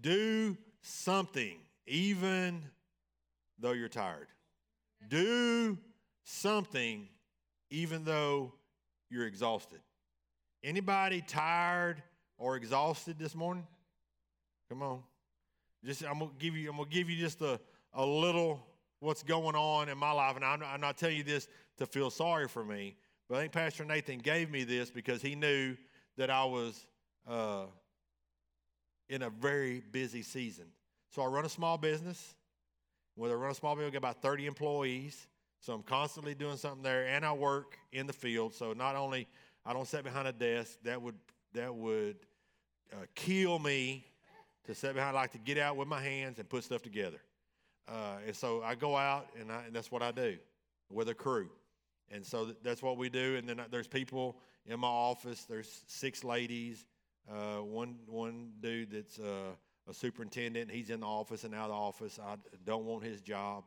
Do 0.00 0.56
something, 0.80 1.58
even 1.86 2.62
though 3.58 3.72
you're 3.72 3.88
tired. 3.88 4.28
Do 5.08 5.78
something, 6.24 7.08
even 7.70 8.04
though 8.04 8.52
you're 9.10 9.26
exhausted. 9.26 9.80
Anybody 10.64 11.22
tired 11.26 12.02
or 12.38 12.56
exhausted 12.56 13.18
this 13.18 13.34
morning? 13.34 13.66
Come 14.68 14.82
on. 14.82 15.02
Just 15.84 16.02
I'm 16.04 16.18
gonna 16.18 16.30
give 16.38 16.56
you 16.56 16.70
I'm 16.70 16.76
gonna 16.76 16.88
give 16.88 17.10
you 17.10 17.16
just 17.16 17.40
a, 17.42 17.60
a 17.94 18.04
little 18.04 18.66
what's 19.00 19.22
going 19.22 19.54
on 19.54 19.88
in 19.88 19.98
my 19.98 20.10
life, 20.10 20.36
and 20.36 20.44
I'm, 20.44 20.62
I'm 20.62 20.80
not 20.80 20.96
telling 20.96 21.16
you 21.16 21.22
this 21.22 21.46
to 21.76 21.86
feel 21.86 22.10
sorry 22.10 22.48
for 22.48 22.64
me, 22.64 22.96
but 23.28 23.36
I 23.36 23.40
think 23.42 23.52
Pastor 23.52 23.84
Nathan 23.84 24.18
gave 24.18 24.50
me 24.50 24.64
this 24.64 24.90
because 24.90 25.20
he 25.20 25.34
knew 25.34 25.76
that 26.16 26.30
I 26.30 26.44
was 26.44 26.86
uh, 27.28 27.64
in 29.08 29.22
a 29.22 29.30
very 29.30 29.82
busy 29.92 30.22
season. 30.22 30.66
So 31.10 31.22
I 31.22 31.26
run 31.26 31.44
a 31.44 31.48
small 31.48 31.78
business. 31.78 32.34
When 33.14 33.30
I 33.30 33.34
run 33.34 33.50
a 33.50 33.54
small 33.54 33.74
business, 33.74 33.90
I 33.90 33.92
got 33.92 33.98
about 33.98 34.22
30 34.22 34.46
employees. 34.46 35.26
So 35.60 35.72
I'm 35.72 35.82
constantly 35.82 36.34
doing 36.34 36.56
something 36.56 36.82
there, 36.82 37.06
and 37.06 37.24
I 37.24 37.32
work 37.32 37.78
in 37.92 38.06
the 38.06 38.12
field. 38.12 38.54
So 38.54 38.72
not 38.72 38.94
only 38.94 39.26
I 39.64 39.72
don't 39.72 39.88
sit 39.88 40.04
behind 40.04 40.28
a 40.28 40.32
desk, 40.32 40.78
that 40.84 41.00
would 41.00 41.16
that 41.54 41.74
would 41.74 42.16
uh, 42.92 43.06
kill 43.14 43.58
me 43.58 44.04
to 44.66 44.74
sit 44.74 44.94
behind. 44.94 45.16
I 45.16 45.20
like 45.20 45.32
to 45.32 45.38
get 45.38 45.58
out 45.58 45.76
with 45.76 45.88
my 45.88 46.00
hands 46.00 46.38
and 46.38 46.48
put 46.48 46.64
stuff 46.64 46.82
together. 46.82 47.18
Uh, 47.88 48.18
and 48.26 48.36
so 48.36 48.62
I 48.62 48.74
go 48.74 48.96
out, 48.96 49.28
and, 49.40 49.50
I, 49.50 49.64
and, 49.64 49.74
that's 49.74 49.90
what 49.92 50.02
I 50.02 50.10
do 50.10 50.36
with 50.90 51.08
a 51.08 51.14
crew. 51.14 51.48
And 52.10 52.24
so 52.24 52.52
that's 52.62 52.82
what 52.82 52.98
we 52.98 53.08
do. 53.08 53.36
And 53.36 53.48
then 53.48 53.60
there's 53.70 53.86
people 53.86 54.36
in 54.66 54.80
my 54.80 54.88
office. 54.88 55.44
There's 55.44 55.82
six 55.86 56.24
ladies 56.24 56.84
uh, 57.30 57.62
one 57.62 57.96
one 58.06 58.52
dude 58.60 58.90
that's 58.90 59.18
uh, 59.18 59.52
a 59.88 59.94
superintendent. 59.94 60.70
He's 60.70 60.90
in 60.90 61.00
the 61.00 61.06
office 61.06 61.44
and 61.44 61.54
out 61.54 61.64
of 61.64 61.70
the 61.70 61.74
office. 61.74 62.18
I 62.22 62.36
don't 62.64 62.84
want 62.84 63.04
his 63.04 63.20
job. 63.20 63.64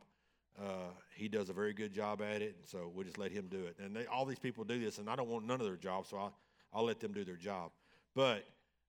Uh, 0.58 0.90
he 1.14 1.28
does 1.28 1.48
a 1.48 1.52
very 1.52 1.72
good 1.72 1.92
job 1.92 2.20
at 2.20 2.42
it, 2.42 2.56
so 2.64 2.90
we'll 2.94 3.04
just 3.04 3.18
let 3.18 3.32
him 3.32 3.46
do 3.48 3.64
it. 3.64 3.76
And 3.82 3.94
they, 3.94 4.06
all 4.06 4.26
these 4.26 4.38
people 4.38 4.64
do 4.64 4.78
this, 4.78 4.98
and 4.98 5.08
I 5.08 5.16
don't 5.16 5.28
want 5.28 5.46
none 5.46 5.60
of 5.60 5.66
their 5.66 5.76
jobs, 5.76 6.10
so 6.10 6.18
I, 6.18 6.28
I'll 6.74 6.84
let 6.84 7.00
them 7.00 7.12
do 7.12 7.24
their 7.24 7.36
job. 7.36 7.70
But 8.14 8.44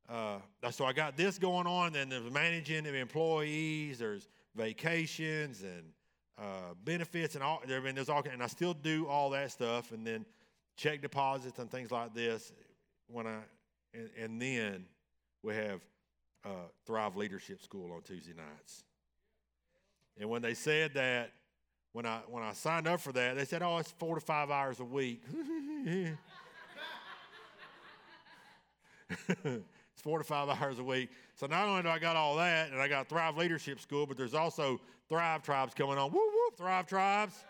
uh, 0.10 0.40
so 0.72 0.86
I 0.86 0.94
got 0.94 1.16
this 1.16 1.38
going 1.38 1.68
on. 1.68 1.94
Then 1.94 2.10
there's 2.10 2.30
managing 2.32 2.84
the 2.84 2.96
employees. 2.96 4.00
There's 4.00 4.28
vacations 4.56 5.62
and 5.62 5.84
uh, 6.38 6.74
benefits 6.84 7.36
and 7.36 7.44
all. 7.44 7.62
There, 7.66 7.86
and 7.86 7.96
there's 7.96 8.10
all, 8.10 8.24
and 8.30 8.42
I 8.42 8.48
still 8.48 8.74
do 8.74 9.08
all 9.08 9.30
that 9.30 9.52
stuff. 9.52 9.92
And 9.92 10.06
then 10.06 10.26
check 10.78 11.02
deposits 11.02 11.60
and 11.60 11.70
things 11.70 11.92
like 11.92 12.14
this 12.14 12.52
when 13.08 13.28
I 13.28 13.40
and, 13.94 14.10
and 14.18 14.42
then 14.42 14.86
we 15.44 15.56
have 15.56 15.82
uh, 16.46 16.68
Thrive 16.86 17.16
Leadership 17.16 17.62
School 17.62 17.92
on 17.92 18.02
Tuesday 18.02 18.34
nights. 18.34 18.84
And 20.20 20.30
when 20.30 20.42
they 20.42 20.54
said 20.54 20.94
that, 20.96 21.32
when 21.94 22.06
I 22.06 22.20
when 22.28 22.44
I 22.44 22.54
signed 22.54 22.88
up 22.88 23.02
for 23.02 23.12
that, 23.14 23.36
they 23.36 23.46
said, 23.46 23.62
"Oh, 23.62 23.78
it's 23.78 23.92
four 23.92 24.16
to 24.16 24.22
five 24.22 24.50
hours 24.50 24.80
a 24.80 24.86
week." 24.86 25.24
it's 29.44 30.02
four 30.02 30.20
to 30.20 30.24
five 30.24 30.50
hours 30.50 30.80
a 30.80 30.84
week. 30.84 31.10
So 31.36 31.48
not 31.48 31.68
only 31.68 31.82
do 31.82 31.90
I 31.90 32.00
got 32.00 32.16
all 32.16 32.38
that, 32.38 32.72
and 32.72 32.82
I 32.82 32.88
got 32.88 33.10
Thrive 33.10 33.36
Leadership 33.36 33.80
School, 33.82 34.06
but 34.06 34.16
there's 34.16 34.34
also 34.34 34.80
Thrive 35.10 35.44
Tribes 35.44 35.74
coming 35.74 35.98
on. 35.98 36.12
Woo 36.12 36.20
woo! 36.20 36.56
Thrive 36.58 36.88
Tribes, 36.88 37.44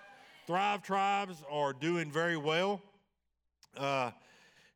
Thrive 0.48 0.82
Tribes 0.82 1.44
are 1.50 1.74
doing 1.74 2.12
very 2.12 2.38
well. 2.38 2.82
Uh, 3.78 4.12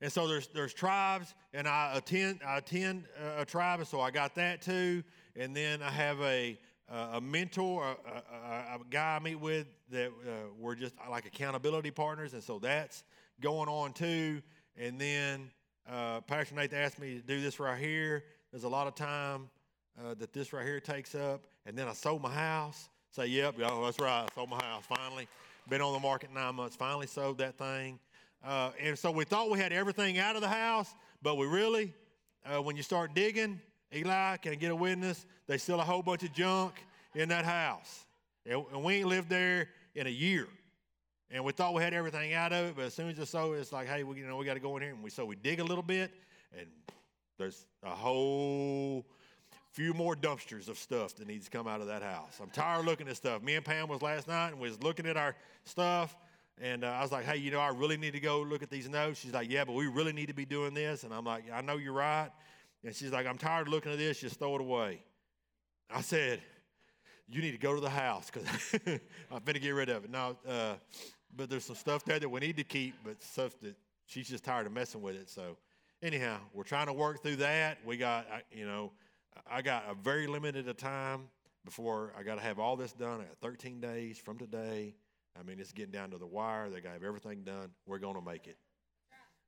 and 0.02 0.12
so 0.12 0.28
there's 0.28 0.48
there's 0.48 0.74
tribes, 0.74 1.34
and 1.54 1.68
I 1.68 1.94
attend 1.96 2.42
I 2.46 2.58
attend 2.58 3.06
a 3.38 3.46
tribe, 3.46 3.80
and 3.80 3.88
so 3.88 4.02
I 4.02 4.12
got 4.12 4.36
that 4.36 4.62
too. 4.62 5.04
And 5.36 5.56
then 5.56 5.82
I 5.82 5.90
have 5.90 6.22
a 6.22 6.58
a 6.90 7.20
mentor, 7.20 7.84
a, 7.84 8.12
a, 8.14 8.75
a, 8.75 8.80
guy 8.92 9.16
I 9.16 9.20
meet 9.20 9.40
with 9.40 9.66
that 9.90 10.10
uh, 10.10 10.32
we're 10.60 10.75
just 10.75 10.94
like 11.10 11.25
accountability 11.25 11.92
partners, 11.92 12.34
and 12.34 12.44
so 12.44 12.60
that's 12.60 13.04
going 13.42 13.68
on 13.68 13.94
too. 13.94 14.42
And 14.78 15.00
then 15.00 15.50
uh, 15.90 16.22
Pastor 16.22 16.56
asked 16.74 17.00
me 17.00 17.16
to 17.16 17.22
do 17.22 17.42
this 17.42 17.60
right 17.60 17.80
here. 17.80 18.24
There's 18.52 18.66
a 18.66 18.70
lot 18.70 18.88
of 18.88 18.96
time 18.96 19.50
uh, 20.00 20.14
that 20.16 20.34
this 20.34 20.54
right 20.54 20.66
here 20.66 20.80
takes 20.80 21.16
up, 21.16 21.46
and 21.66 21.78
then 21.78 21.88
I 21.88 21.94
sold 21.94 22.22
my 22.22 22.32
house. 22.32 22.90
Say, 23.12 23.28
yep, 23.28 23.56
yeah, 23.58 23.72
that's 23.82 24.00
right, 24.00 24.25
I 24.25 24.36
sold 24.36 24.50
my 24.50 24.62
house 24.64 24.84
finally. 24.88 25.28
Been 25.70 25.82
on 25.82 25.94
the 25.94 26.00
market 26.00 26.32
nine 26.34 26.56
months. 26.56 26.75
Finally 26.75 27.08
sold 27.08 27.40
that 27.40 27.58
thing. 27.58 27.98
Uh, 28.46 28.72
and 28.80 28.98
so 28.98 29.10
we 29.10 29.24
thought 29.25 29.50
we 29.50 29.60
had 29.60 29.74
everything 29.74 30.20
out 30.20 30.36
of 30.36 30.42
the 30.42 30.48
house, 30.48 30.94
but 31.22 31.36
we 31.36 31.48
really, 31.48 31.94
uh, 32.46 32.62
when 32.62 32.75
you 32.75 32.84
start 32.84 33.16
digging, 33.16 33.60
Eli, 33.94 34.38
can 34.38 34.52
I 34.52 34.56
get 34.56 34.72
a 34.72 34.75
witness? 34.75 35.25
They 35.48 35.58
still 35.58 35.80
a 35.80 35.84
whole 35.84 36.04
bunch 36.04 36.24
of 36.24 36.32
junk 36.34 36.74
in 37.16 37.30
that 37.30 37.46
house. 37.46 38.06
And, 38.46 38.64
and 38.72 38.84
we 38.84 38.96
ain't 38.96 39.08
lived 39.08 39.30
there 39.30 39.70
in 39.96 40.06
a 40.06 40.12
year. 40.12 40.48
And 41.32 41.44
we 41.44 41.54
thought 41.54 41.74
we 41.74 41.82
had 41.82 41.94
everything 41.94 42.34
out 42.34 42.54
of 42.54 42.66
it, 42.66 42.75
but 42.75 42.86
as 42.86 42.94
soon 42.94 43.10
as 43.10 43.18
it's 43.18 43.32
so, 43.32 43.54
it's 43.54 43.72
like, 43.72 43.88
hey, 43.88 44.04
we, 44.04 44.18
you 44.18 44.28
know, 44.28 44.38
we 44.38 44.46
got 44.46 44.54
to 44.54 44.60
go 44.60 44.75
in 44.78 44.84
here. 44.84 44.92
And 44.92 45.02
we, 45.02 45.10
so 45.10 45.25
we 45.25 45.36
dig 45.36 45.60
a 45.60 45.64
little 45.64 45.84
bit, 45.84 46.12
and 46.58 46.68
there's 47.40 47.66
a 47.84 47.90
whole 47.90 49.06
few 49.75 49.94
more 49.94 50.16
dumpsters 50.16 50.70
of 50.70 50.78
stuff 50.78 51.16
that 51.16 51.28
needs 51.28 51.46
to 51.46 51.52
come 51.52 51.68
out 51.68 51.82
of 51.82 51.88
that 51.88 52.02
house. 52.02 52.40
I'm 52.42 52.50
tired 52.50 52.80
of 52.80 52.86
looking 52.86 53.10
at 53.10 53.18
stuff. 53.18 53.42
Me 53.42 53.56
and 53.56 53.66
Pam 53.66 53.90
was 53.90 54.02
last 54.02 54.25
night 54.25 54.52
and 54.52 54.60
we 54.60 54.70
was 54.70 54.82
looking 54.82 55.06
at 55.06 55.18
our 55.18 55.36
stuff, 55.66 56.16
and 56.62 56.86
uh, 56.86 56.88
I 56.88 57.02
was 57.02 57.12
like, 57.12 57.26
hey, 57.26 57.38
you 57.38 57.52
know, 57.52 57.60
I 57.60 57.70
really 57.70 57.98
need 57.98 58.14
to 58.14 58.20
go 58.20 58.42
look 58.42 58.64
at 58.64 58.70
these 58.70 58.88
notes. 58.88 59.20
She's 59.20 59.34
like, 59.34 59.52
yeah, 59.52 59.66
but 59.66 59.74
we 59.74 59.88
really 59.88 60.14
need 60.14 60.28
to 60.28 60.34
be 60.34 60.46
doing 60.46 60.74
this. 60.74 61.04
And 61.04 61.14
I'm 61.14 61.26
like, 61.26 61.44
I 61.54 61.62
know 61.62 61.76
you're 61.76 61.94
right. 61.94 62.30
And 62.84 62.96
she's 62.96 63.12
like, 63.12 63.28
I'm 63.28 63.38
tired 63.38 63.68
of 63.68 63.74
looking 63.74 63.92
at 63.92 63.98
this. 63.98 64.22
Just 64.22 64.40
throw 64.40 64.56
it 64.56 64.62
away. 64.62 65.04
I 65.92 66.02
said, 66.02 66.40
you 67.28 67.42
need 67.42 67.52
to 67.52 67.58
go 67.58 67.76
to 67.76 67.82
the 67.82 67.90
house 67.90 68.32
because 68.32 68.48
I'm 69.32 69.44
going 69.44 69.54
to 69.56 69.60
get 69.60 69.72
rid 69.72 69.90
of 69.90 70.06
it. 70.06 70.10
Now, 70.10 70.38
uh, 70.48 70.76
but 71.36 71.50
there's 71.50 71.66
some 71.66 71.76
stuff 71.76 72.06
there 72.06 72.20
that 72.20 72.30
we 72.30 72.40
need 72.40 72.58
to 72.58 72.64
keep, 72.64 72.96
but 73.04 73.22
stuff 73.22 73.60
that 73.62 73.76
she's 74.06 74.30
just 74.30 74.46
tired 74.46 74.66
of 74.66 74.72
messing 74.72 75.02
with 75.02 75.16
it. 75.16 75.30
So, 75.30 75.58
anyhow, 76.02 76.38
we're 76.54 76.64
trying 76.64 76.88
to 76.88 76.94
work 76.94 77.22
through 77.22 77.38
that. 77.38 77.80
We 77.86 77.98
got, 77.98 78.28
you 78.52 78.66
know, 78.66 78.94
I 79.50 79.62
got 79.62 79.86
a 79.90 79.96
very 79.96 80.28
limited 80.28 80.70
a 80.70 80.74
time 80.74 81.28
before 81.66 82.14
I 82.18 82.24
got 82.24 82.36
to 82.36 82.42
have 82.42 82.60
all 82.60 82.78
this 82.78 82.94
done. 82.94 83.20
I 83.20 83.24
got 83.24 83.38
13 83.42 83.82
days 83.82 84.18
from 84.18 84.38
today 84.38 84.96
I 85.39 85.44
mean, 85.44 85.60
it's 85.60 85.72
getting 85.72 85.92
down 85.92 86.12
to 86.12 86.18
the 86.18 86.25
wire. 86.25 86.70
They 86.70 86.80
got 86.80 86.89
to 86.89 86.94
have 86.94 87.04
everything 87.04 87.44
done. 87.44 87.70
We're 87.86 88.00
going 88.00 88.15
to 88.15 88.22
make 88.22 88.48
it. 88.48 88.58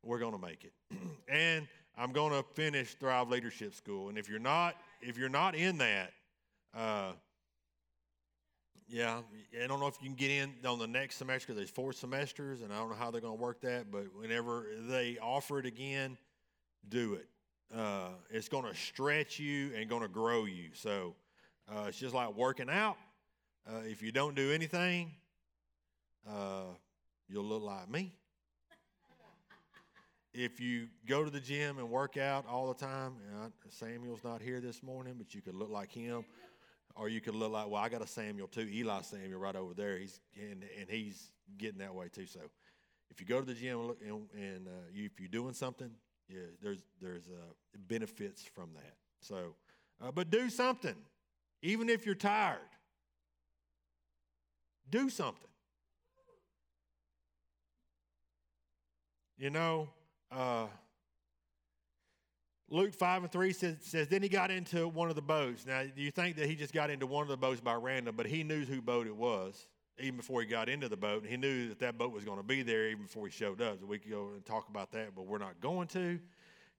We're 0.03 0.20
going 0.20 0.34
to 0.34 0.39
make 0.39 0.63
it. 0.63 0.74
and 1.27 1.67
I'm 1.98 2.12
going 2.12 2.32
to 2.32 2.44
finish 2.53 2.96
Thrive 2.96 3.29
Leadership 3.29 3.74
School. 3.74 4.10
And 4.10 4.17
if 4.17 4.29
you're 4.29 4.39
not, 4.39 4.75
if 5.01 5.17
you're 5.17 5.29
not 5.29 5.56
in 5.56 5.77
that, 5.79 6.12
uh, 6.75 7.12
yeah, 8.89 9.20
I 9.62 9.67
don't 9.67 9.79
know 9.79 9.88
if 9.88 9.98
you 10.01 10.08
can 10.08 10.15
get 10.15 10.32
in 10.32 10.53
on 10.65 10.79
the 10.79 10.88
next 10.88 11.17
semester 11.17 11.53
there's 11.53 11.70
four 11.70 11.91
semesters, 11.91 12.62
and 12.62 12.72
I 12.72 12.77
don't 12.77 12.89
know 12.89 12.96
how 12.96 13.12
they're 13.12 13.22
going 13.22 13.38
to 13.38 13.41
work 13.41 13.62
that. 13.62 13.91
But 13.91 14.06
whenever 14.17 14.67
they 14.88 15.17
offer 15.22 15.60
it 15.60 15.65
again, 15.65 16.17
do 16.88 17.15
it. 17.15 17.27
Uh, 17.75 18.10
it's 18.29 18.48
going 18.48 18.63
to 18.63 18.75
stretch 18.75 19.39
you 19.39 19.72
and 19.75 19.89
going 19.89 20.03
to 20.03 20.08
grow 20.08 20.46
you. 20.46 20.70
So 20.74 21.15
uh, 21.70 21.86
it's 21.88 22.00
just 22.00 22.15
like 22.15 22.34
working 22.36 22.70
out. 22.70 22.96
Uh, 23.67 23.82
if 23.84 24.01
you 24.01 24.13
don't 24.13 24.36
do 24.36 24.53
anything, 24.53 25.12
uh, 26.26 26.74
you'll 27.28 27.44
look 27.44 27.64
like 27.64 27.90
me. 27.90 28.14
If 30.34 30.60
you 30.60 30.88
go 31.08 31.24
to 31.24 31.32
the 31.32 31.40
gym 31.40 31.80
and 31.80 31.90
work 31.90 32.16
out 32.16 32.46
all 32.48 32.68
the 32.68 32.86
time, 32.86 33.16
Samuel's 33.70 34.24
not 34.24 34.42
here 34.42 34.62
this 34.62 34.84
morning, 34.84 35.16
but 35.18 35.34
you 35.34 35.42
could 35.42 35.56
look 35.56 35.70
like 35.70 35.92
him 35.92 36.24
or 36.98 37.10
you 37.10 37.22
could 37.22 37.36
look 37.36 37.52
like, 37.52 37.68
well, 37.70 37.82
I 37.82 37.90
got 37.90 38.02
a 38.02 38.08
Samuel 38.08 38.48
too, 38.48 38.68
Eli 38.72 39.02
Samuel 39.02 39.40
right 39.40 39.56
over 39.56 39.74
there. 39.74 39.98
He's 39.98 40.20
and 40.36 40.64
and 40.80 40.90
he's 40.90 41.32
getting 41.58 41.80
that 41.80 41.94
way 41.94 42.08
too. 42.10 42.26
So 42.26 42.40
if 43.10 43.22
you 43.22 43.28
go 43.28 43.40
to 43.40 43.46
the 43.46 43.54
gym 43.54 43.80
and, 43.80 43.96
and, 44.02 44.28
and 44.34 44.68
uh, 44.68 44.72
you, 44.94 45.06
if 45.06 45.20
you're 45.20 45.30
doing 45.30 45.54
something, 45.54 45.92
yeah, 46.30 46.40
there's 46.62 46.84
there's 47.02 47.28
uh, 47.28 47.54
benefits 47.88 48.44
from 48.44 48.70
that. 48.74 48.96
So, 49.22 49.56
uh, 50.02 50.12
but 50.12 50.30
do 50.30 50.50
something, 50.50 50.96
even 51.62 51.90
if 51.90 52.06
you're 52.06 52.16
tired. 52.16 52.60
Do 54.90 55.10
something. 55.10 55.50
You 59.38 59.50
know, 59.50 59.89
uh, 60.32 60.65
Luke 62.70 62.94
5 62.94 63.24
and 63.24 63.32
3 63.32 63.53
says, 63.53 63.75
says, 63.82 64.08
Then 64.08 64.22
he 64.22 64.29
got 64.29 64.51
into 64.51 64.88
one 64.88 65.10
of 65.10 65.15
the 65.15 65.22
boats. 65.22 65.65
Now, 65.65 65.84
you 65.96 66.12
think 66.12 66.36
that 66.38 66.48
he 66.48 66.56
just 66.56 66.74
got 66.74 66.89
into 66.89 67.06
one 67.06 67.22
of 67.22 67.29
the 67.29 67.38
boats 67.38 67.62
by 67.62 67.75
random, 67.75 68.15
but 68.15 68.25
he 68.25 68.44
knew 68.44 68.65
who 68.65 68.82
boat 68.82 69.08
it 69.08 69.15
was 69.15 69.67
even 70.00 70.17
before 70.17 70.41
he 70.41 70.48
got 70.48 70.70
into 70.70 70.89
the 70.89 70.98
boat. 70.98 71.22
And 71.22 71.32
he 71.32 71.38
knew 71.38 71.70
that 71.70 71.79
that 71.79 71.98
boat 71.98 72.12
was 72.12 72.24
going 72.24 72.38
to 72.38 72.44
be 72.44 72.63
there 72.63 72.88
even 72.89 73.03
before 73.03 73.25
he 73.25 73.32
showed 73.32 73.62
up. 73.62 73.79
So 73.79 73.86
we 73.86 74.00
could 74.00 74.12
go 74.12 74.32
and 74.34 74.46
talk 74.46 74.70
about 74.70 74.91
that, 74.91 75.15
but 75.15 75.25
we're 75.25 75.38
not 75.38 75.60
going 75.62 75.88
to 75.89 76.20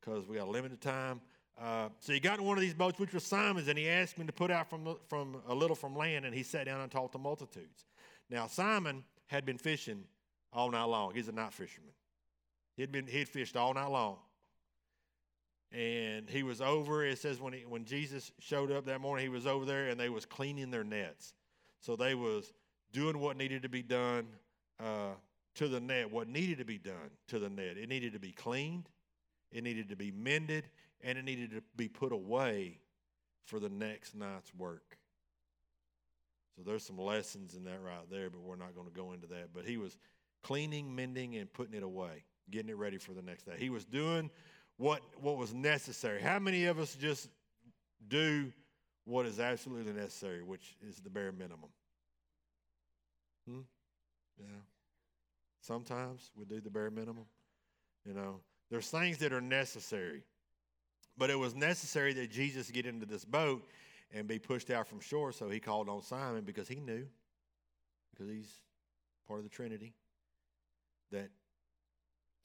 because 0.01 0.27
we 0.29 0.37
got 0.37 0.47
a 0.47 0.51
limited 0.51 0.81
time. 0.81 1.21
Uh, 1.61 1.89
so 1.99 2.13
he 2.13 2.21
got 2.21 2.39
in 2.39 2.45
one 2.45 2.57
of 2.57 2.61
these 2.61 2.75
boats, 2.75 3.01
which 3.01 3.13
was 3.13 3.25
Simon's, 3.25 3.67
and 3.67 3.77
he 3.77 3.89
asked 3.89 4.17
him 4.17 4.27
to 4.27 4.33
put 4.33 4.51
out 4.51 4.71
from, 4.71 4.97
from 5.09 5.39
a 5.49 5.55
little 5.55 5.75
from 5.75 5.97
land, 5.97 6.25
and 6.25 6.35
he 6.35 6.45
sat 6.45 6.67
down 6.67 6.81
and 6.81 6.91
taught 6.91 7.11
the 7.11 7.19
multitudes. 7.19 7.87
Now, 8.31 8.47
Simon 8.47 9.03
had 9.27 9.45
been 9.45 9.59
fishing 9.59 10.05
all 10.53 10.71
night 10.71 10.85
long. 10.85 11.15
He's 11.15 11.27
a 11.27 11.33
night 11.33 11.53
fisherman. 11.53 11.91
He'd 12.79 12.93
been 12.93 13.07
he'd 13.07 13.29
fished 13.29 13.57
all 13.57 13.75
night 13.75 13.91
long 13.91 14.17
and 15.73 16.31
he 16.31 16.43
was 16.43 16.61
over. 16.61 17.05
It 17.05 17.19
says 17.19 17.41
when 17.41 17.53
he, 17.53 17.61
when 17.61 17.85
Jesus 17.85 18.33
showed 18.39 18.71
up 18.71 18.87
that 18.87 19.01
morning, 19.01 19.25
he 19.25 19.29
was 19.29 19.47
over 19.47 19.65
there 19.65 19.89
and 19.89 19.99
they 19.99 20.09
was 20.09 20.25
cleaning 20.25 20.71
their 20.71 20.85
nets. 20.85 21.35
So 21.81 21.97
they 21.97 22.15
was 22.15 22.53
doing 22.93 23.19
what 23.19 23.37
needed 23.37 23.63
to 23.63 23.69
be 23.69 23.83
done 23.83 24.29
uh, 24.81 25.15
to 25.57 25.69
the 25.69 25.81
net, 25.81 26.11
what 26.11 26.29
needed 26.29 26.59
to 26.59 26.65
be 26.65 26.79
done 26.79 27.11
to 27.27 27.41
the 27.41 27.51
net. 27.51 27.77
It 27.77 27.89
needed 27.89 28.13
to 28.13 28.21
be 28.21 28.33
cleaned, 28.33 28.89
it 29.53 29.65
needed 29.65 29.89
to 29.89 29.97
be 29.97 30.11
mended, 30.11 30.69
and 31.03 31.19
it 31.19 31.25
needed 31.25 31.51
to 31.51 31.63
be 31.77 31.89
put 31.89 32.13
away 32.13 32.79
for 33.45 33.59
the 33.59 33.69
next 33.69 34.15
night's 34.15 34.55
work. 34.55 34.99
So 36.57 36.63
there's 36.65 36.85
some 36.85 36.99
lessons 36.99 37.55
in 37.55 37.65
that 37.65 37.81
right 37.85 38.09
there, 38.11 38.31
but 38.31 38.41
we're 38.41 38.57
not 38.57 38.75
going 38.75 38.87
to 38.87 38.93
go 38.93 39.13
into 39.13 39.27
that. 39.29 39.49
But 39.53 39.65
he 39.65 39.77
was 39.77 39.97
cleaning, 40.43 40.95
mending, 40.95 41.37
and 41.37 41.53
putting 41.53 41.75
it 41.75 41.83
away, 41.83 42.25
getting 42.51 42.71
it 42.71 42.77
ready 42.77 42.99
for 42.99 43.13
the 43.13 43.23
next 43.23 43.45
day. 43.45 43.55
He 43.59 43.71
was 43.71 43.85
doing 43.85 44.31
what, 44.77 45.03
what 45.21 45.37
was 45.37 45.55
necessary. 45.55 46.21
How 46.21 46.39
many 46.39 46.67
of 46.67 46.79
us 46.79 46.95
just 46.95 47.29
do 48.09 48.53
what 49.05 49.27
is 49.27 49.41
absolutely 49.41 49.93
necessary, 49.93 50.43
which 50.43 50.77
is 50.87 50.97
the 50.97 51.11
bare 51.11 51.33
minimum? 51.33 51.71
Hmm? 53.49 53.61
Yeah. 54.39 54.47
Sometimes 55.61 56.31
we 56.37 56.45
do 56.45 56.61
the 56.61 56.71
bare 56.71 56.91
minimum. 56.91 57.27
You 58.07 58.15
know, 58.15 58.41
there's 58.71 58.89
things 58.89 59.19
that 59.19 59.33
are 59.33 59.41
necessary. 59.41 60.23
But 61.17 61.31
it 61.31 61.39
was 61.39 61.55
necessary 61.55 62.13
that 62.15 62.31
Jesus 62.31 62.71
get 62.71 62.87
into 62.87 63.05
this 63.05 63.25
boat 63.25 63.67
and 64.13 64.27
be 64.27 64.39
pushed 64.39 64.71
out 64.71 64.87
from 64.87 65.01
shore, 65.01 65.33
so 65.33 65.49
he 65.49 65.61
called 65.61 65.89
on 65.89 66.01
Simon 66.03 66.45
because 66.45 66.69
he 66.69 66.77
knew, 66.77 67.07
because 68.11 68.31
he's 68.31 68.51
part 69.27 69.41
of 69.41 69.45
the 69.45 69.51
Trinity, 69.51 69.95
that 71.11 71.29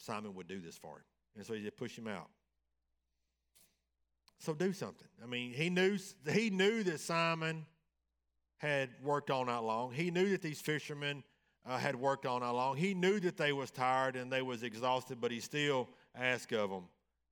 Simon 0.04 0.36
would 0.36 0.48
do 0.48 0.60
this 0.60 0.78
for 0.78 0.98
him. 0.98 1.04
And 1.38 1.46
so 1.46 1.54
he 1.54 1.62
just 1.62 1.78
pushed 1.78 1.98
him 1.98 2.08
out. 2.08 2.30
So 4.40 4.54
do 4.54 4.74
something. 4.74 5.08
I 5.24 5.26
mean, 5.26 5.54
he 5.54 5.70
knew 5.70 5.98
he 6.30 6.50
knew 6.50 6.84
that 6.84 7.00
Simon 7.00 7.66
had 8.58 8.90
worked 9.02 9.32
all 9.32 9.46
night 9.46 9.60
long. 9.60 9.94
He 9.94 10.12
knew 10.12 10.30
that 10.32 10.42
these 10.42 10.60
fishermen 10.60 11.24
uh, 11.66 11.78
had 11.78 11.96
worked 11.96 12.26
all 12.26 12.42
night 12.42 12.50
long. 12.50 12.76
He 12.76 12.94
knew 12.94 13.22
that 13.22 13.38
they 13.38 13.54
was 13.54 13.72
tired 13.72 14.18
and 14.18 14.32
they 14.32 14.42
was 14.42 14.64
exhausted, 14.64 15.22
but 15.22 15.32
he 15.32 15.40
still 15.40 15.88
asked 16.14 16.52
of 16.52 16.70
them, 16.70 16.84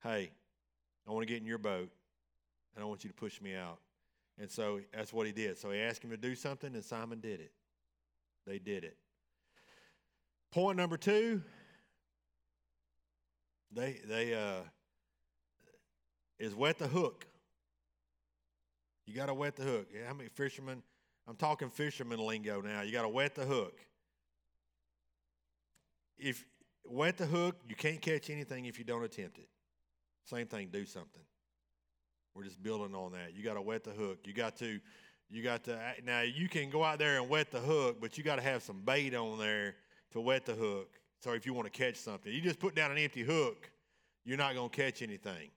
"Hey, 0.02 0.32
I 1.06 1.12
want 1.12 1.28
to 1.28 1.32
get 1.32 1.42
in 1.42 1.46
your 1.46 1.58
boat, 1.58 1.90
and 2.76 2.84
I 2.84 2.88
want 2.88 3.04
you 3.04 3.10
to 3.10 3.16
push 3.16 3.42
me 3.42 3.54
out." 3.54 3.80
And 4.40 4.50
so 4.50 4.80
that's 4.94 5.12
what 5.12 5.28
he 5.28 5.34
did. 5.34 5.58
So 5.58 5.72
he 5.72 5.80
asked 5.80 6.04
him 6.04 6.12
to 6.12 6.18
do 6.18 6.36
something, 6.36 6.74
and 6.74 6.84
Simon 6.84 7.20
did 7.20 7.42
it. 7.42 7.52
They 8.48 8.58
did 8.58 8.86
it. 8.86 8.96
Point 10.52 10.78
number 10.78 10.96
two 10.96 11.44
they 13.74 14.00
they 14.08 14.34
uh 14.34 14.62
is 16.40 16.56
wet 16.56 16.78
the 16.80 16.88
hook. 16.88 17.28
You 19.06 19.16
got 19.16 19.28
to 19.28 19.34
wet 19.34 19.56
the 19.56 19.64
hook. 19.64 19.88
Yeah, 19.94 20.08
how 20.08 20.14
many 20.14 20.30
fishermen? 20.30 20.82
I'm 21.28 21.36
talking 21.36 21.70
fisherman 21.70 22.20
lingo 22.20 22.62
now. 22.62 22.82
You 22.82 22.92
got 22.92 23.04
to 23.04 23.10
wet 23.10 23.36
the 23.36 23.46
hook. 23.46 23.78
If 26.18 26.46
wet 26.86 27.18
the 27.18 27.26
hook, 27.26 27.58
you 27.68 27.76
can't 27.76 28.02
catch 28.02 28.30
anything 28.30 28.66
if 28.66 28.80
you 28.80 28.86
don't 28.86 29.04
attempt 29.04 29.38
it. 29.38 29.48
Same 30.26 30.48
thing, 30.48 30.70
do 30.72 30.86
something. 30.86 31.22
We're 32.36 32.44
just 32.44 32.62
building 32.62 32.96
on 32.96 33.12
that. 33.14 33.36
You 33.36 33.44
got 33.44 33.56
to 33.56 33.62
wet 33.62 33.84
the 33.84 33.92
hook. 33.92 34.20
You 34.26 34.34
got 34.34 34.56
to, 34.58 34.80
you 35.30 35.44
got 35.44 35.64
to. 35.66 35.80
Now 36.06 36.22
you 36.22 36.48
can 36.48 36.70
go 36.70 36.84
out 36.84 37.00
there 37.00 37.20
and 37.20 37.30
wet 37.30 37.52
the 37.52 37.60
hook, 37.60 37.98
but 38.00 38.18
you 38.18 38.24
got 38.24 38.38
to 38.38 38.42
have 38.42 38.64
some 38.64 38.82
bait 38.82 39.14
on 39.14 39.38
there 39.38 39.76
to 40.14 40.22
wet 40.22 40.46
the 40.46 40.54
hook. 40.54 41.01
So 41.22 41.34
if 41.34 41.46
you 41.46 41.54
want 41.54 41.72
to 41.72 41.78
catch 41.78 41.98
something, 41.98 42.34
you 42.34 42.42
just 42.42 42.60
put 42.60 42.76
down 42.76 42.92
an 42.92 42.98
empty 42.98 43.22
hook, 43.22 43.70
you're 44.26 44.38
not 44.38 44.56
going 44.56 44.70
to 44.70 44.76
catch 44.76 45.02
anything. 45.02 45.50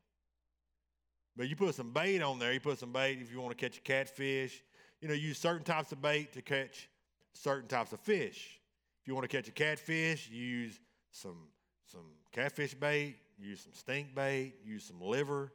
But 1.37 1.49
you 1.49 1.57
put 1.57 1.75
some 1.75 1.91
bait 1.91 2.23
on 2.23 2.39
there. 2.39 2.53
You 2.53 2.61
put 2.61 2.79
some 2.79 2.93
bait 2.93 3.19
if 3.21 3.33
you 3.33 3.41
want 3.41 3.57
to 3.57 3.65
catch 3.65 3.79
a 3.79 3.81
catfish. 3.81 4.63
You 5.01 5.09
know, 5.09 5.15
use 5.15 5.39
certain 5.39 5.65
types 5.65 5.91
of 5.91 6.01
bait 6.01 6.33
to 6.35 6.43
catch 6.43 6.89
certain 7.33 7.67
types 7.67 7.93
of 7.93 8.01
fish. 8.01 8.61
If 9.03 9.09
you 9.09 9.15
want 9.15 9.29
to 9.29 9.37
catch 9.37 9.49
a 9.49 9.53
catfish, 9.53 10.31
use 10.31 10.79
some 11.11 11.49
some 11.87 12.07
catfish 12.33 12.75
bait. 12.75 13.17
Use 13.39 13.63
some 13.63 13.73
stink 13.73 14.15
bait. 14.15 14.55
Use 14.65 14.85
some 14.85 15.01
liver. 15.01 15.53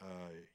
Uh, 0.00 0.04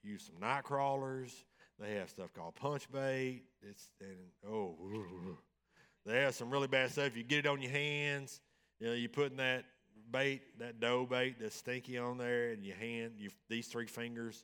use 0.03 0.25
some 0.25 0.39
night 0.39 0.63
crawlers. 0.63 1.45
They 1.79 1.93
have 1.95 2.09
stuff 2.09 2.33
called 2.33 2.55
punch 2.55 2.91
bait. 2.91 3.43
It's 3.61 3.89
and 4.01 4.17
oh, 4.49 4.75
they 6.05 6.21
have 6.21 6.33
some 6.33 6.49
really 6.49 6.67
bad 6.67 6.91
stuff. 6.91 7.15
You 7.15 7.23
get 7.23 7.39
it 7.39 7.47
on 7.47 7.61
your 7.61 7.71
hands. 7.71 8.41
You 8.79 8.87
know, 8.87 8.93
you're 8.93 9.09
putting 9.09 9.37
that 9.37 9.65
bait, 10.11 10.41
that 10.59 10.79
dough 10.79 11.07
bait 11.09 11.37
that's 11.39 11.55
stinky 11.55 11.97
on 11.97 12.17
there, 12.17 12.51
and 12.51 12.65
your 12.65 12.75
hand, 12.75 13.13
you, 13.17 13.29
these 13.49 13.67
three 13.67 13.87
fingers, 13.87 14.43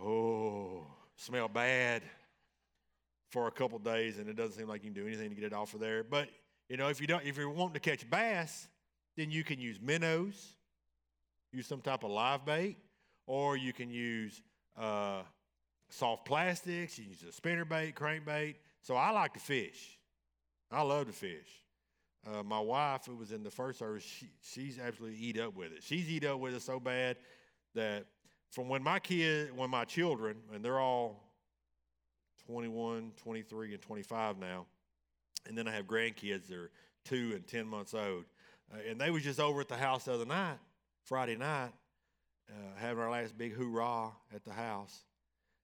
oh, 0.00 0.86
smell 1.16 1.48
bad 1.48 2.02
for 3.30 3.48
a 3.48 3.50
couple 3.50 3.78
days, 3.78 4.18
and 4.18 4.28
it 4.28 4.36
doesn't 4.36 4.58
seem 4.58 4.68
like 4.68 4.84
you 4.84 4.90
can 4.92 5.02
do 5.02 5.06
anything 5.06 5.30
to 5.30 5.34
get 5.34 5.44
it 5.44 5.52
off 5.52 5.74
of 5.74 5.80
there. 5.80 6.04
But 6.04 6.28
you 6.68 6.76
know, 6.76 6.88
if 6.88 7.00
you 7.00 7.06
don't, 7.06 7.24
if 7.24 7.36
you're 7.36 7.50
wanting 7.50 7.74
to 7.74 7.80
catch 7.80 8.08
bass, 8.08 8.68
then 9.16 9.30
you 9.30 9.44
can 9.44 9.60
use 9.60 9.80
minnows, 9.80 10.54
use 11.52 11.66
some 11.66 11.80
type 11.80 12.04
of 12.04 12.10
live 12.10 12.44
bait, 12.44 12.76
or 13.26 13.56
you 13.56 13.72
can 13.72 13.90
use 13.90 14.40
uh, 14.78 15.22
soft 15.90 16.24
plastics. 16.24 16.98
You 16.98 17.04
can 17.04 17.12
use 17.12 17.22
a 17.28 17.32
spinner 17.32 17.64
bait, 17.64 17.94
crankbait. 17.94 18.56
So 18.82 18.96
I 18.96 19.10
like 19.10 19.34
to 19.34 19.40
fish. 19.40 19.98
I 20.70 20.82
love 20.82 21.06
to 21.06 21.12
fish. 21.12 21.61
Uh, 22.24 22.42
my 22.42 22.60
wife, 22.60 23.06
who 23.06 23.16
was 23.16 23.32
in 23.32 23.42
the 23.42 23.50
first 23.50 23.80
service, 23.80 24.04
she, 24.04 24.28
she's 24.42 24.78
absolutely 24.78 25.18
eat 25.18 25.40
up 25.40 25.56
with 25.56 25.72
it. 25.72 25.82
She's 25.82 26.08
eat 26.08 26.24
up 26.24 26.38
with 26.38 26.54
it 26.54 26.62
so 26.62 26.78
bad 26.78 27.16
that 27.74 28.06
from 28.50 28.68
when 28.68 28.82
my 28.82 28.98
kid, 28.98 29.56
when 29.56 29.70
my 29.70 29.84
children, 29.84 30.36
and 30.54 30.64
they're 30.64 30.78
all 30.78 31.24
21, 32.46 33.12
23, 33.16 33.72
and 33.72 33.82
25 33.82 34.38
now, 34.38 34.66
and 35.48 35.58
then 35.58 35.66
I 35.66 35.72
have 35.72 35.86
grandkids 35.86 36.46
that 36.48 36.56
are 36.56 36.70
two 37.04 37.32
and 37.34 37.46
10 37.46 37.66
months 37.66 37.94
old. 37.94 38.24
Uh, 38.72 38.78
and 38.88 39.00
they 39.00 39.10
was 39.10 39.24
just 39.24 39.40
over 39.40 39.60
at 39.60 39.68
the 39.68 39.76
house 39.76 40.04
the 40.04 40.14
other 40.14 40.24
night, 40.24 40.58
Friday 41.02 41.36
night, 41.36 41.70
uh, 42.48 42.76
having 42.76 43.02
our 43.02 43.10
last 43.10 43.36
big 43.36 43.54
hoorah 43.54 44.10
at 44.34 44.44
the 44.44 44.52
house. 44.52 45.04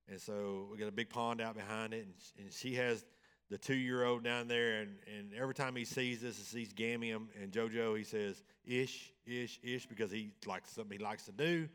And 0.09 0.21
so 0.21 0.69
we 0.73 0.79
got 0.79 0.89
a 0.89 0.93
big 0.93 1.11
pond 1.11 1.41
out 1.41 1.55
behind 1.55 1.93
it, 1.95 2.07
and, 2.07 2.15
and 2.45 2.53
she 2.53 2.75
has 2.75 3.05
the 3.51 3.59
two 3.59 3.75
year 3.75 4.05
old 4.05 4.25
down 4.25 4.49
there, 4.49 4.81
and, 4.81 4.97
and 5.17 5.31
every 5.35 5.55
time 5.55 5.75
he 5.75 5.85
sees 5.85 6.21
this, 6.21 6.37
he 6.37 6.45
sees 6.45 6.73
Gammy 6.73 7.11
and 7.13 7.29
JoJo, 7.51 7.97
he 7.97 8.05
says, 8.05 8.43
Ish, 8.65 9.13
ish, 9.27 9.59
ish, 9.63 9.87
because 9.87 10.11
he 10.11 10.31
likes 10.47 10.73
something 10.73 10.99
he 10.99 11.05
likes 11.05 11.25
to 11.25 11.33
do. 11.33 11.69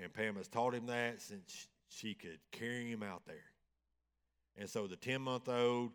And 0.00 0.12
Pam 0.12 0.36
has 0.36 0.48
taught 0.48 0.74
him 0.74 0.86
that 0.86 1.20
since 1.20 1.68
she 1.88 2.14
could 2.14 2.38
carry 2.50 2.90
him 2.90 3.02
out 3.02 3.22
there. 3.26 3.44
And 4.56 4.68
so 4.68 4.86
the 4.86 4.96
10 4.96 5.22
month 5.22 5.48
old, 5.48 5.92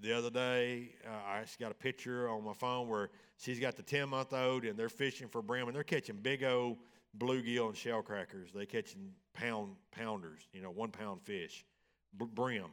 the 0.00 0.12
other 0.12 0.30
day, 0.30 0.90
uh, 1.06 1.28
I 1.28 1.38
actually 1.38 1.64
got 1.64 1.72
a 1.72 1.76
picture 1.76 2.28
on 2.28 2.44
my 2.44 2.52
phone 2.52 2.88
where 2.88 3.10
she's 3.38 3.58
got 3.58 3.76
the 3.76 3.82
10 3.82 4.08
month 4.08 4.32
old 4.32 4.64
and 4.64 4.78
they're 4.78 4.88
fishing 4.88 5.28
for 5.28 5.42
brim 5.42 5.68
and 5.68 5.74
they're 5.74 5.84
catching 5.84 6.16
big 6.16 6.44
old 6.44 6.76
bluegill 7.16 7.68
and 7.68 7.76
shell 7.76 8.02
crackers. 8.02 8.50
They 8.52 8.66
catching 8.66 9.12
pound 9.32 9.76
pounders, 9.90 10.46
you 10.52 10.60
know, 10.60 10.70
one 10.70 10.90
pound 10.90 11.22
fish, 11.22 11.64
brim. 12.12 12.66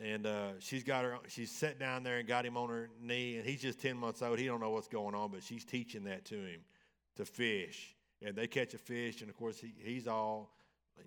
And 0.00 0.26
uh, 0.26 0.58
she's 0.58 0.82
got 0.82 1.04
her. 1.04 1.18
She's 1.28 1.52
sat 1.52 1.78
down 1.78 2.02
there 2.02 2.18
and 2.18 2.26
got 2.26 2.44
him 2.44 2.56
on 2.56 2.68
her 2.68 2.90
knee, 3.00 3.36
and 3.36 3.46
he's 3.46 3.60
just 3.60 3.80
ten 3.80 3.96
months 3.96 4.22
old. 4.22 4.38
He 4.38 4.46
don't 4.46 4.60
know 4.60 4.70
what's 4.70 4.88
going 4.88 5.14
on, 5.14 5.30
but 5.30 5.42
she's 5.42 5.64
teaching 5.64 6.04
that 6.04 6.24
to 6.26 6.34
him 6.34 6.60
to 7.16 7.24
fish. 7.24 7.94
And 8.20 8.34
they 8.34 8.46
catch 8.46 8.74
a 8.74 8.78
fish, 8.78 9.20
and 9.20 9.30
of 9.30 9.36
course 9.36 9.58
he, 9.58 9.72
he's 9.78 10.08
all, 10.08 10.50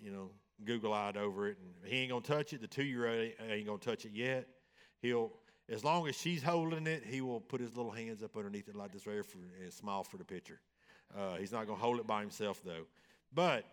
you 0.02 0.10
know, 0.10 0.30
Google 0.64 0.92
eyed 0.92 1.16
over 1.16 1.48
it, 1.48 1.58
and 1.58 1.92
he 1.92 1.98
ain't 1.98 2.10
gonna 2.10 2.22
touch 2.22 2.52
it. 2.52 2.60
The 2.60 2.66
two 2.66 2.84
year 2.84 3.06
old 3.06 3.30
ain't 3.48 3.66
gonna 3.66 3.78
touch 3.78 4.04
it 4.04 4.12
yet. 4.12 4.48
He'll, 5.02 5.32
as 5.68 5.84
long 5.84 6.08
as 6.08 6.16
she's 6.16 6.42
holding 6.42 6.86
it, 6.86 7.04
he 7.04 7.20
will 7.20 7.40
put 7.40 7.60
his 7.60 7.76
little 7.76 7.92
hands 7.92 8.22
up 8.22 8.36
underneath 8.36 8.68
it 8.68 8.74
like 8.74 8.92
this 8.92 9.06
right 9.06 9.24
for, 9.24 9.38
and 9.62 9.72
smile 9.72 10.02
for 10.02 10.16
the 10.16 10.24
picture. 10.24 10.60
Uh, 11.16 11.36
he's 11.36 11.52
not 11.52 11.66
gonna 11.66 11.78
hold 11.78 11.98
it 11.98 12.06
by 12.06 12.20
himself 12.20 12.62
though. 12.64 12.86
But 13.34 13.64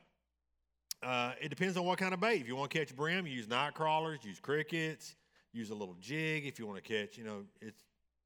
uh, 1.03 1.33
it 1.39 1.49
depends 1.49 1.77
on 1.77 1.85
what 1.85 1.97
kind 1.97 2.13
of 2.13 2.19
bait. 2.19 2.41
If 2.41 2.47
you 2.47 2.55
want 2.55 2.71
to 2.71 2.79
catch 2.79 2.95
brim, 2.95 3.27
use 3.27 3.47
night 3.47 3.73
crawlers, 3.73 4.19
use 4.23 4.39
crickets, 4.39 5.15
use 5.53 5.69
a 5.69 5.75
little 5.75 5.95
jig. 5.99 6.45
If 6.45 6.59
you 6.59 6.67
want 6.67 6.83
to 6.83 6.87
catch, 6.87 7.17
you 7.17 7.23
know, 7.23 7.43
it's 7.61 7.83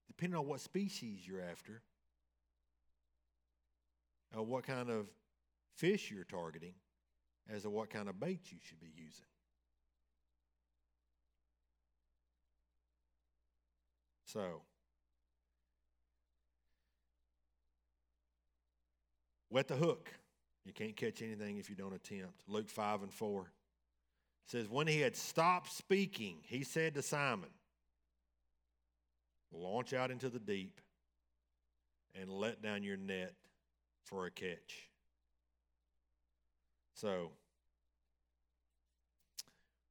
depending 0.07 0.37
on 0.37 0.47
what 0.47 0.61
species 0.61 1.27
you're 1.27 1.41
after, 1.41 1.81
uh, 4.37 4.43
what 4.43 4.65
kind 4.65 4.89
of 4.89 5.07
fish 5.75 6.11
you're 6.11 6.23
targeting, 6.23 6.73
as 7.49 7.63
to 7.63 7.69
what 7.69 7.89
kind 7.89 8.09
of 8.09 8.19
bait 8.19 8.41
you 8.51 8.57
should 8.61 8.79
be 8.79 8.91
using. 8.95 9.25
So, 14.25 14.61
wet 19.49 19.67
the 19.67 19.75
hook. 19.75 20.11
You 20.65 20.73
can't 20.73 20.95
catch 20.95 21.21
anything 21.21 21.57
if 21.57 21.69
you 21.69 21.75
don't 21.75 21.93
attempt. 21.93 22.43
Luke 22.47 22.69
5 22.69 23.03
and 23.03 23.13
4 23.13 23.51
says, 24.45 24.67
When 24.69 24.87
he 24.87 24.99
had 24.99 25.15
stopped 25.15 25.71
speaking, 25.71 26.37
he 26.43 26.63
said 26.63 26.95
to 26.95 27.01
Simon, 27.01 27.49
Launch 29.51 29.93
out 29.93 30.11
into 30.11 30.29
the 30.29 30.39
deep 30.39 30.79
and 32.19 32.29
let 32.29 32.61
down 32.61 32.83
your 32.83 32.97
net 32.97 33.33
for 34.03 34.25
a 34.25 34.31
catch. 34.31 34.89
So, 36.93 37.31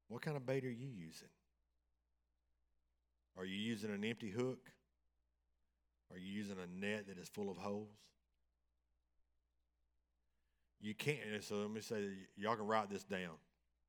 what 0.08 0.22
kind 0.22 0.36
of 0.36 0.46
bait 0.46 0.64
are 0.64 0.70
you 0.70 0.88
using? 0.88 1.28
Are 3.36 3.44
you 3.44 3.56
using 3.56 3.90
an 3.90 4.04
empty 4.04 4.30
hook? 4.30 4.70
Are 6.12 6.18
you 6.18 6.30
using 6.32 6.56
a 6.58 6.80
net 6.80 7.06
that 7.08 7.18
is 7.18 7.28
full 7.28 7.50
of 7.50 7.56
holes? 7.56 7.88
You 10.80 10.94
can't. 10.94 11.18
So 11.40 11.56
let 11.56 11.70
me 11.70 11.80
say, 11.80 12.04
y'all 12.36 12.56
can 12.56 12.66
write 12.66 12.90
this 12.90 13.04
down. 13.04 13.36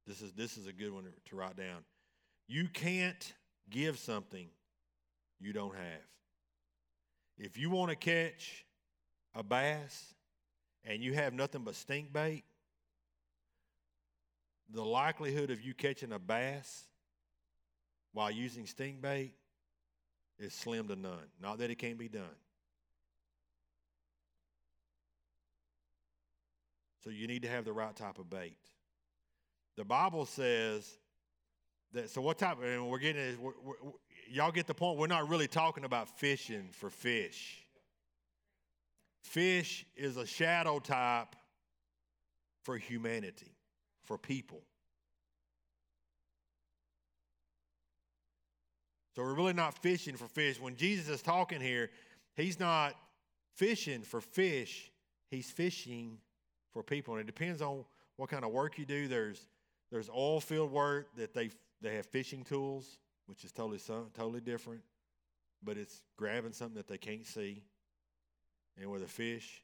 This 0.07 0.21
is 0.21 0.33
this 0.33 0.57
is 0.57 0.65
a 0.65 0.73
good 0.73 0.91
one 0.91 1.03
to 1.03 1.35
write 1.35 1.55
down. 1.55 1.83
You 2.47 2.67
can't 2.67 3.33
give 3.69 3.99
something 3.99 4.47
you 5.39 5.53
don't 5.53 5.75
have. 5.75 6.01
If 7.37 7.57
you 7.57 7.69
want 7.69 7.91
to 7.91 7.95
catch 7.95 8.65
a 9.35 9.43
bass 9.43 10.13
and 10.83 11.03
you 11.03 11.13
have 11.13 11.33
nothing 11.33 11.63
but 11.63 11.75
stink 11.75 12.11
bait, 12.11 12.43
the 14.73 14.83
likelihood 14.83 15.51
of 15.51 15.61
you 15.61 15.73
catching 15.73 16.11
a 16.11 16.19
bass 16.19 16.87
while 18.13 18.31
using 18.31 18.65
stink 18.65 19.01
bait 19.01 19.33
is 20.39 20.53
slim 20.53 20.87
to 20.87 20.95
none. 20.95 21.29
Not 21.41 21.59
that 21.59 21.69
it 21.69 21.75
can't 21.75 21.97
be 21.97 22.09
done. 22.09 22.23
So 27.03 27.09
you 27.09 27.27
need 27.27 27.43
to 27.43 27.47
have 27.47 27.65
the 27.65 27.73
right 27.73 27.95
type 27.95 28.19
of 28.19 28.29
bait. 28.29 28.57
The 29.77 29.85
Bible 29.85 30.25
says 30.25 30.97
that. 31.93 32.09
So 32.09 32.21
what 32.21 32.37
type? 32.37 32.57
And 32.63 32.89
we're 32.89 32.99
getting. 32.99 33.41
We're, 33.41 33.53
y'all 34.29 34.51
get 34.51 34.67
the 34.67 34.73
point. 34.73 34.97
We're 34.97 35.07
not 35.07 35.29
really 35.29 35.47
talking 35.47 35.85
about 35.85 36.09
fishing 36.19 36.69
for 36.71 36.89
fish. 36.89 37.65
Fish 39.23 39.85
is 39.95 40.17
a 40.17 40.25
shadow 40.25 40.79
type 40.79 41.35
for 42.63 42.77
humanity, 42.77 43.55
for 44.03 44.17
people. 44.17 44.61
So 49.15 49.23
we're 49.23 49.33
really 49.33 49.53
not 49.53 49.77
fishing 49.81 50.15
for 50.15 50.27
fish. 50.27 50.59
When 50.59 50.75
Jesus 50.75 51.09
is 51.09 51.21
talking 51.21 51.61
here, 51.61 51.89
he's 52.35 52.59
not 52.59 52.95
fishing 53.55 54.01
for 54.01 54.21
fish, 54.21 54.91
he's 55.29 55.51
fishing 55.51 56.19
for 56.73 56.83
people. 56.83 57.15
And 57.15 57.21
it 57.21 57.27
depends 57.27 57.61
on 57.61 57.85
what 58.17 58.29
kind 58.29 58.43
of 58.43 58.51
work 58.51 58.77
you 58.77 58.85
do. 58.85 59.07
There's 59.07 59.47
there's 59.91 60.09
oil 60.09 60.39
field 60.39 60.71
work 60.71 61.15
that 61.15 61.33
they 61.33 61.49
they 61.81 61.95
have 61.95 62.05
fishing 62.05 62.43
tools, 62.43 62.97
which 63.25 63.43
is 63.43 63.51
totally 63.51 63.79
totally 64.15 64.41
different, 64.41 64.81
but 65.63 65.77
it's 65.77 66.01
grabbing 66.17 66.53
something 66.53 66.77
that 66.77 66.87
they 66.87 66.97
can't 66.97 67.25
see. 67.25 67.63
And 68.77 68.89
with 68.91 69.03
a 69.03 69.07
fish, 69.07 69.63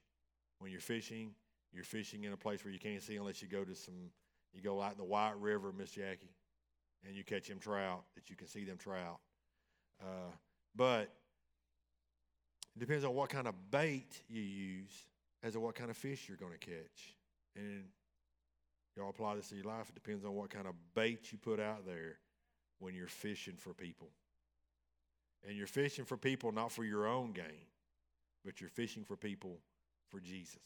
when 0.59 0.71
you're 0.71 0.81
fishing, 0.81 1.31
you're 1.73 1.83
fishing 1.83 2.23
in 2.23 2.33
a 2.33 2.37
place 2.37 2.63
where 2.63 2.73
you 2.73 2.79
can't 2.79 3.01
see 3.01 3.17
unless 3.17 3.41
you 3.41 3.47
go 3.47 3.63
to 3.63 3.75
some 3.75 4.11
you 4.53 4.61
go 4.61 4.81
out 4.81 4.93
in 4.93 4.97
the 4.97 5.03
White 5.03 5.37
River, 5.37 5.73
Miss 5.77 5.91
Jackie, 5.91 6.33
and 7.05 7.15
you 7.15 7.23
catch 7.23 7.47
them 7.47 7.59
trout 7.59 8.03
that 8.15 8.29
you 8.29 8.35
can 8.35 8.47
see 8.47 8.63
them 8.63 8.77
trout. 8.77 9.19
Uh, 10.01 10.31
but 10.75 11.11
it 12.75 12.79
depends 12.79 13.03
on 13.03 13.13
what 13.13 13.29
kind 13.29 13.47
of 13.47 13.53
bait 13.69 14.21
you 14.29 14.41
use 14.41 14.91
as 15.45 15.53
to 15.53 15.59
what 15.59 15.75
kind 15.75 15.91
of 15.91 15.95
fish 15.95 16.25
you're 16.27 16.37
going 16.37 16.51
to 16.51 16.57
catch. 16.57 17.15
And 17.55 17.83
y'all 18.97 19.09
apply 19.09 19.35
this 19.35 19.49
to 19.49 19.55
your 19.55 19.65
life. 19.65 19.89
It 19.89 19.95
depends 19.95 20.25
on 20.25 20.33
what 20.33 20.49
kind 20.49 20.67
of 20.67 20.73
bait 20.95 21.31
you 21.31 21.37
put 21.37 21.59
out 21.59 21.85
there 21.85 22.17
when 22.79 22.95
you're 22.95 23.07
fishing 23.07 23.53
for 23.55 23.73
people. 23.73 24.09
And 25.47 25.55
you're 25.55 25.67
fishing 25.67 26.03
for 26.03 26.17
people 26.17 26.51
not 26.51 26.71
for 26.71 26.83
your 26.83 27.05
own 27.05 27.31
gain, 27.31 27.67
but 28.43 28.59
you're 28.59 28.71
fishing 28.71 29.03
for 29.03 29.15
people 29.15 29.59
for 30.09 30.19
Jesus. 30.19 30.63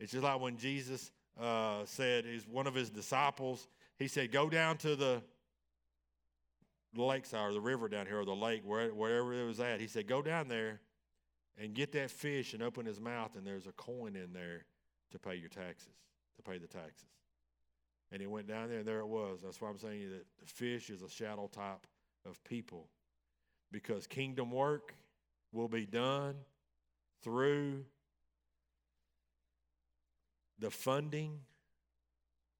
It's 0.00 0.10
just 0.10 0.24
like 0.24 0.40
when 0.40 0.56
Jesus 0.56 1.12
uh, 1.40 1.82
said, 1.84 2.26
is 2.26 2.48
one 2.48 2.66
of 2.66 2.74
his 2.74 2.90
disciples, 2.90 3.68
he 3.96 4.08
said, 4.08 4.32
Go 4.32 4.50
down 4.50 4.76
to 4.78 4.96
the 4.96 5.22
lakeside 6.96 7.48
or 7.48 7.52
the 7.52 7.60
river 7.60 7.88
down 7.88 8.06
here 8.06 8.20
or 8.20 8.24
the 8.24 8.34
lake, 8.34 8.62
wherever 8.64 9.32
it 9.32 9.46
was 9.46 9.60
at. 9.60 9.80
He 9.80 9.86
said, 9.86 10.08
Go 10.08 10.20
down 10.20 10.48
there 10.48 10.80
and 11.58 11.74
get 11.74 11.92
that 11.92 12.10
fish 12.10 12.54
and 12.54 12.62
open 12.62 12.86
his 12.86 13.00
mouth, 13.00 13.36
and 13.36 13.46
there's 13.46 13.66
a 13.66 13.72
coin 13.72 14.16
in 14.16 14.32
there 14.32 14.64
to 15.12 15.18
pay 15.18 15.36
your 15.36 15.48
taxes, 15.48 15.92
to 16.36 16.42
pay 16.42 16.58
the 16.58 16.66
taxes. 16.66 17.08
And 18.10 18.20
he 18.20 18.26
went 18.26 18.46
down 18.46 18.68
there, 18.68 18.78
and 18.78 18.86
there 18.86 19.00
it 19.00 19.06
was. 19.06 19.40
That's 19.42 19.60
why 19.60 19.68
I'm 19.68 19.78
saying 19.78 20.10
that 20.10 20.26
the 20.40 20.46
fish 20.46 20.90
is 20.90 21.02
a 21.02 21.08
shadow 21.08 21.48
type 21.52 21.86
of 22.26 22.42
people 22.44 22.88
because 23.70 24.06
kingdom 24.06 24.50
work 24.50 24.94
will 25.52 25.68
be 25.68 25.86
done 25.86 26.34
through 27.22 27.84
the 30.58 30.70
funding 30.70 31.40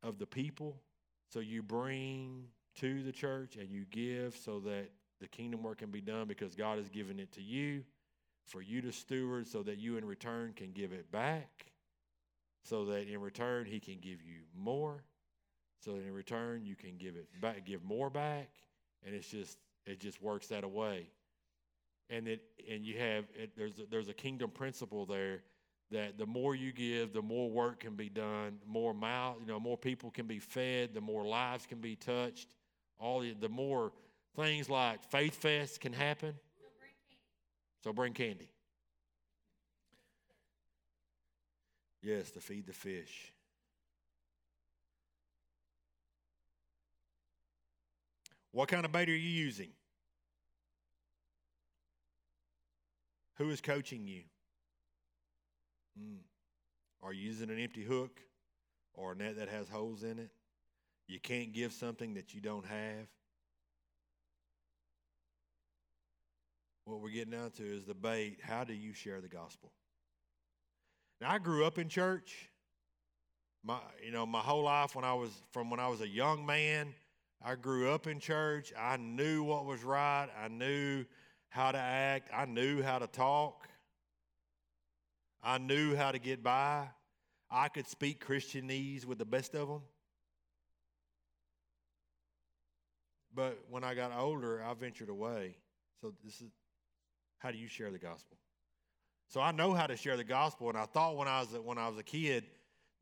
of 0.02 0.18
the 0.18 0.26
people. 0.26 0.76
So 1.32 1.40
you 1.40 1.62
bring 1.62 2.44
to 2.76 3.02
the 3.02 3.12
church 3.12 3.56
and 3.56 3.70
you 3.70 3.84
give 3.90 4.36
so 4.36 4.60
that 4.60 4.90
the 5.20 5.28
kingdom 5.28 5.62
work 5.62 5.78
can 5.78 5.90
be 5.90 6.00
done 6.00 6.26
because 6.26 6.54
God 6.54 6.78
has 6.78 6.88
given 6.88 7.18
it 7.18 7.32
to 7.32 7.42
you 7.42 7.84
for 8.46 8.60
you 8.60 8.80
to 8.82 8.92
steward 8.92 9.46
so 9.46 9.62
that 9.62 9.78
you 9.78 9.96
in 9.96 10.04
return 10.04 10.52
can 10.54 10.72
give 10.72 10.92
it 10.92 11.10
back, 11.10 11.72
so 12.62 12.84
that 12.86 13.08
in 13.08 13.20
return 13.20 13.66
he 13.66 13.80
can 13.80 13.94
give 14.00 14.22
you 14.22 14.40
more, 14.56 15.02
so 15.80 15.92
that 15.92 16.02
in 16.02 16.12
return 16.12 16.64
you 16.64 16.76
can 16.76 16.96
give 16.98 17.16
it 17.16 17.28
back, 17.40 17.64
give 17.64 17.82
more 17.84 18.10
back, 18.10 18.50
and 19.04 19.14
it's 19.14 19.28
just 19.28 19.58
it 19.86 20.00
just 20.00 20.22
works 20.22 20.48
that 20.48 20.68
way. 20.70 21.08
And 22.10 22.28
it 22.28 22.42
and 22.70 22.84
you 22.84 22.98
have 22.98 23.24
it, 23.34 23.52
there's 23.56 23.78
a, 23.78 23.82
there's 23.90 24.08
a 24.08 24.14
kingdom 24.14 24.50
principle 24.50 25.06
there 25.06 25.42
that 25.90 26.18
the 26.18 26.26
more 26.26 26.54
you 26.54 26.72
give, 26.72 27.12
the 27.12 27.22
more 27.22 27.50
work 27.50 27.80
can 27.80 27.94
be 27.94 28.08
done, 28.08 28.58
more 28.66 28.94
mouth, 28.94 29.36
you 29.40 29.46
know, 29.46 29.60
more 29.60 29.76
people 29.76 30.10
can 30.10 30.26
be 30.26 30.38
fed, 30.38 30.94
the 30.94 31.00
more 31.00 31.24
lives 31.24 31.66
can 31.66 31.78
be 31.78 31.94
touched, 31.94 32.48
all 32.98 33.20
the, 33.20 33.34
the 33.38 33.48
more 33.48 33.92
things 34.34 34.68
like 34.68 35.04
faith 35.04 35.36
fest 35.36 35.80
can 35.80 35.92
happen 35.92 36.34
so 37.84 37.92
bring 37.92 38.14
candy. 38.14 38.48
Yes, 42.02 42.30
to 42.30 42.40
feed 42.40 42.66
the 42.66 42.72
fish. 42.72 43.34
What 48.52 48.70
kind 48.70 48.86
of 48.86 48.92
bait 48.92 49.10
are 49.10 49.14
you 49.14 49.18
using? 49.28 49.68
Who 53.34 53.50
is 53.50 53.60
coaching 53.60 54.08
you? 54.08 54.22
Mm. 56.00 56.20
Are 57.02 57.12
you 57.12 57.26
using 57.26 57.50
an 57.50 57.58
empty 57.58 57.84
hook 57.84 58.18
or 58.94 59.12
a 59.12 59.14
net 59.14 59.36
that 59.36 59.50
has 59.50 59.68
holes 59.68 60.04
in 60.04 60.18
it? 60.18 60.30
You 61.06 61.20
can't 61.20 61.52
give 61.52 61.74
something 61.74 62.14
that 62.14 62.32
you 62.32 62.40
don't 62.40 62.64
have. 62.64 63.08
What 66.84 67.00
we're 67.00 67.10
getting 67.10 67.32
down 67.32 67.50
to 67.52 67.62
is 67.62 67.84
the 67.84 67.94
bait. 67.94 68.38
How 68.42 68.64
do 68.64 68.74
you 68.74 68.92
share 68.92 69.20
the 69.20 69.28
gospel? 69.28 69.72
Now, 71.20 71.30
I 71.30 71.38
grew 71.38 71.64
up 71.64 71.78
in 71.78 71.88
church. 71.88 72.50
My, 73.64 73.78
you 74.04 74.12
know, 74.12 74.26
my 74.26 74.40
whole 74.40 74.64
life 74.64 74.94
when 74.94 75.04
I 75.04 75.14
was 75.14 75.30
from 75.52 75.70
when 75.70 75.80
I 75.80 75.88
was 75.88 76.02
a 76.02 76.08
young 76.08 76.44
man, 76.44 76.92
I 77.42 77.54
grew 77.54 77.90
up 77.90 78.06
in 78.06 78.20
church. 78.20 78.74
I 78.78 78.98
knew 78.98 79.42
what 79.42 79.64
was 79.64 79.82
right. 79.82 80.28
I 80.38 80.48
knew 80.48 81.06
how 81.48 81.72
to 81.72 81.78
act. 81.78 82.30
I 82.34 82.44
knew 82.44 82.82
how 82.82 82.98
to 82.98 83.06
talk. 83.06 83.66
I 85.42 85.56
knew 85.56 85.96
how 85.96 86.12
to 86.12 86.18
get 86.18 86.42
by. 86.42 86.88
I 87.50 87.68
could 87.68 87.86
speak 87.86 88.26
Christianese 88.26 89.06
with 89.06 89.18
the 89.18 89.24
best 89.24 89.54
of 89.54 89.68
them. 89.68 89.82
But 93.34 93.58
when 93.70 93.84
I 93.84 93.94
got 93.94 94.12
older, 94.16 94.62
I 94.62 94.74
ventured 94.74 95.08
away. 95.08 95.56
So 96.00 96.12
this 96.22 96.40
is 96.40 96.50
how 97.44 97.50
do 97.50 97.58
you 97.58 97.68
share 97.68 97.90
the 97.90 97.98
gospel? 97.98 98.38
So 99.28 99.38
I 99.38 99.52
know 99.52 99.74
how 99.74 99.86
to 99.86 99.98
share 99.98 100.16
the 100.16 100.24
gospel, 100.24 100.70
and 100.70 100.78
I 100.78 100.86
thought 100.86 101.16
when 101.16 101.28
I 101.28 101.40
was 101.40 101.48
when 101.62 101.76
I 101.76 101.88
was 101.88 101.98
a 101.98 102.02
kid 102.02 102.44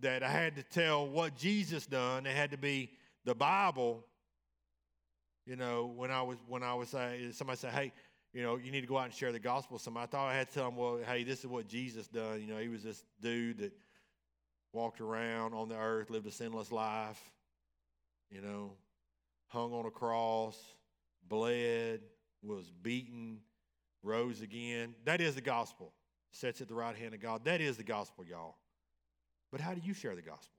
that 0.00 0.24
I 0.24 0.28
had 0.28 0.57
to 0.57 0.64
tell 0.64 1.07
what 1.07 1.37
Jesus 1.37 1.87
done. 1.87 2.26
It 2.26 2.35
had 2.35 2.50
to 2.50 2.59
be 2.59 2.90
the 3.24 3.37
Bible. 3.37 4.05
You 5.46 5.55
know, 5.55 5.92
when 5.94 6.11
I 6.11 6.22
was 6.22 6.38
when 6.48 6.64
I 6.64 6.74
was 6.74 6.88
saying 6.88 7.33
somebody 7.35 7.57
said, 7.57 7.72
"Hey, 7.72 7.92
you 8.33 8.42
know, 8.42 8.57
you 8.57 8.72
need 8.72 8.81
to 8.81 8.88
go 8.88 8.98
out 8.98 9.05
and 9.05 9.14
share 9.14 9.31
the 9.31 9.38
gospel." 9.38 9.78
Somebody 9.78 10.05
I 10.05 10.07
thought 10.09 10.28
I 10.28 10.35
had 10.35 10.48
to 10.48 10.55
tell 10.55 10.64
them, 10.64 10.76
"Well, 10.76 10.98
hey, 11.07 11.22
this 11.22 11.38
is 11.38 11.46
what 11.46 11.68
Jesus 11.68 12.09
done." 12.09 12.40
You 12.40 12.48
know, 12.48 12.59
he 12.59 12.68
was 12.68 12.83
this 12.83 13.05
dude 13.20 13.59
that 13.59 13.72
walked 14.72 15.00
around 15.00 15.55
on 15.55 15.68
the 15.68 15.78
earth, 15.78 16.11
lived 16.11 16.26
a 16.26 16.33
sinless 16.33 16.72
life. 16.72 17.31
You 18.28 18.40
know, 18.40 18.72
hung 19.46 19.72
on 19.72 19.87
a 19.87 19.90
cross, 19.90 20.59
bled, 21.28 22.00
was 22.42 22.72
beaten, 22.83 23.38
rose 24.02 24.40
again. 24.40 24.94
That 25.04 25.20
is 25.20 25.34
the 25.34 25.40
gospel. 25.40 25.92
Sits 26.30 26.60
at 26.60 26.68
the 26.68 26.74
right 26.74 26.96
hand 26.96 27.14
of 27.14 27.20
God. 27.20 27.44
That 27.44 27.60
is 27.60 27.76
the 27.76 27.84
gospel, 27.84 28.24
y'all. 28.24 28.56
But 29.50 29.60
how 29.60 29.74
do 29.74 29.80
you 29.84 29.92
share 29.92 30.14
the 30.14 30.22
gospel? 30.22 30.56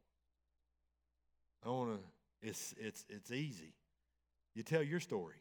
I 1.66 1.70
want 1.70 2.00
to. 2.00 2.48
It's 2.48 2.76
it's 2.78 3.06
it's 3.10 3.32
easy. 3.32 3.74
You 4.54 4.64
tell 4.64 4.84
your 4.84 5.00
story. 5.00 5.38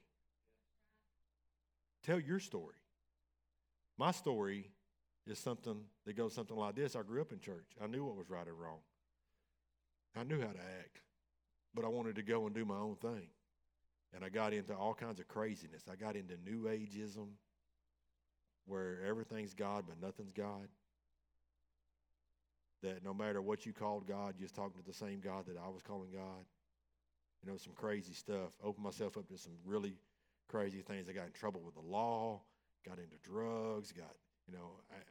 Tell 2.04 2.18
your 2.18 2.38
story. 2.38 2.76
My 3.98 4.10
story 4.10 4.70
is 5.26 5.38
something 5.38 5.76
that 6.06 6.16
goes 6.16 6.34
something 6.34 6.56
like 6.56 6.74
this. 6.74 6.96
I 6.96 7.02
grew 7.02 7.20
up 7.20 7.32
in 7.32 7.38
church. 7.38 7.66
I 7.82 7.86
knew 7.86 8.04
what 8.04 8.16
was 8.16 8.30
right 8.30 8.46
or 8.48 8.54
wrong. 8.54 8.78
I 10.16 10.24
knew 10.24 10.40
how 10.40 10.48
to 10.48 10.60
act, 10.80 11.00
but 11.74 11.84
I 11.84 11.88
wanted 11.88 12.16
to 12.16 12.22
go 12.22 12.46
and 12.46 12.54
do 12.54 12.64
my 12.64 12.76
own 12.76 12.96
thing. 12.96 13.28
And 14.14 14.24
I 14.24 14.28
got 14.28 14.52
into 14.52 14.74
all 14.74 14.94
kinds 14.94 15.20
of 15.20 15.28
craziness. 15.28 15.84
I 15.90 15.96
got 15.96 16.16
into 16.16 16.34
New 16.44 16.64
Ageism, 16.64 17.28
where 18.66 18.98
everything's 19.06 19.54
God, 19.54 19.84
but 19.86 20.00
nothing's 20.00 20.32
God. 20.32 20.68
That 22.82 23.04
no 23.04 23.14
matter 23.14 23.40
what 23.40 23.64
you 23.64 23.72
called 23.72 24.06
God, 24.06 24.34
you're 24.38 24.48
talking 24.48 24.80
to 24.80 24.86
the 24.86 24.94
same 24.94 25.20
God 25.20 25.46
that 25.46 25.56
I 25.56 25.68
was 25.68 25.82
calling 25.82 26.10
God. 26.12 26.44
You 27.44 27.50
know, 27.50 27.56
some 27.56 27.72
crazy 27.74 28.12
stuff. 28.12 28.52
Opened 28.62 28.84
myself 28.84 29.16
up 29.16 29.28
to 29.28 29.38
some 29.38 29.52
really 29.64 29.94
crazy 30.48 30.80
things. 30.80 31.08
I 31.08 31.12
got 31.12 31.26
in 31.26 31.32
trouble 31.32 31.60
with 31.64 31.74
the 31.74 31.80
law, 31.80 32.40
got 32.86 32.98
into 32.98 33.16
drugs, 33.22 33.92
got, 33.92 34.14
you 34.46 34.54
know, 34.54 34.70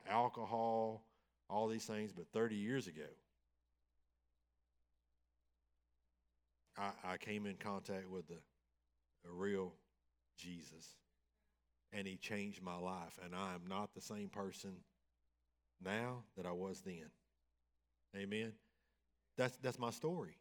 alcohol, 0.09 1.03
all 1.49 1.67
these 1.67 1.85
things. 1.85 2.11
But 2.11 2.25
30 2.33 2.55
years 2.55 2.87
ago, 2.87 3.03
I, 6.77 6.91
I 7.03 7.17
came 7.17 7.45
in 7.45 7.55
contact 7.55 8.09
with 8.09 8.27
the 8.27 8.37
a 9.27 9.31
real 9.31 9.73
Jesus. 10.37 10.87
And 11.93 12.07
he 12.07 12.15
changed 12.15 12.61
my 12.61 12.77
life. 12.77 13.19
And 13.23 13.35
I 13.35 13.53
am 13.53 13.67
not 13.67 13.93
the 13.93 14.01
same 14.01 14.29
person 14.29 14.71
now 15.83 16.23
that 16.37 16.45
I 16.45 16.51
was 16.51 16.81
then. 16.81 17.09
Amen. 18.15 18.53
That's 19.37 19.57
that's 19.57 19.79
my 19.79 19.91
story, 19.91 20.37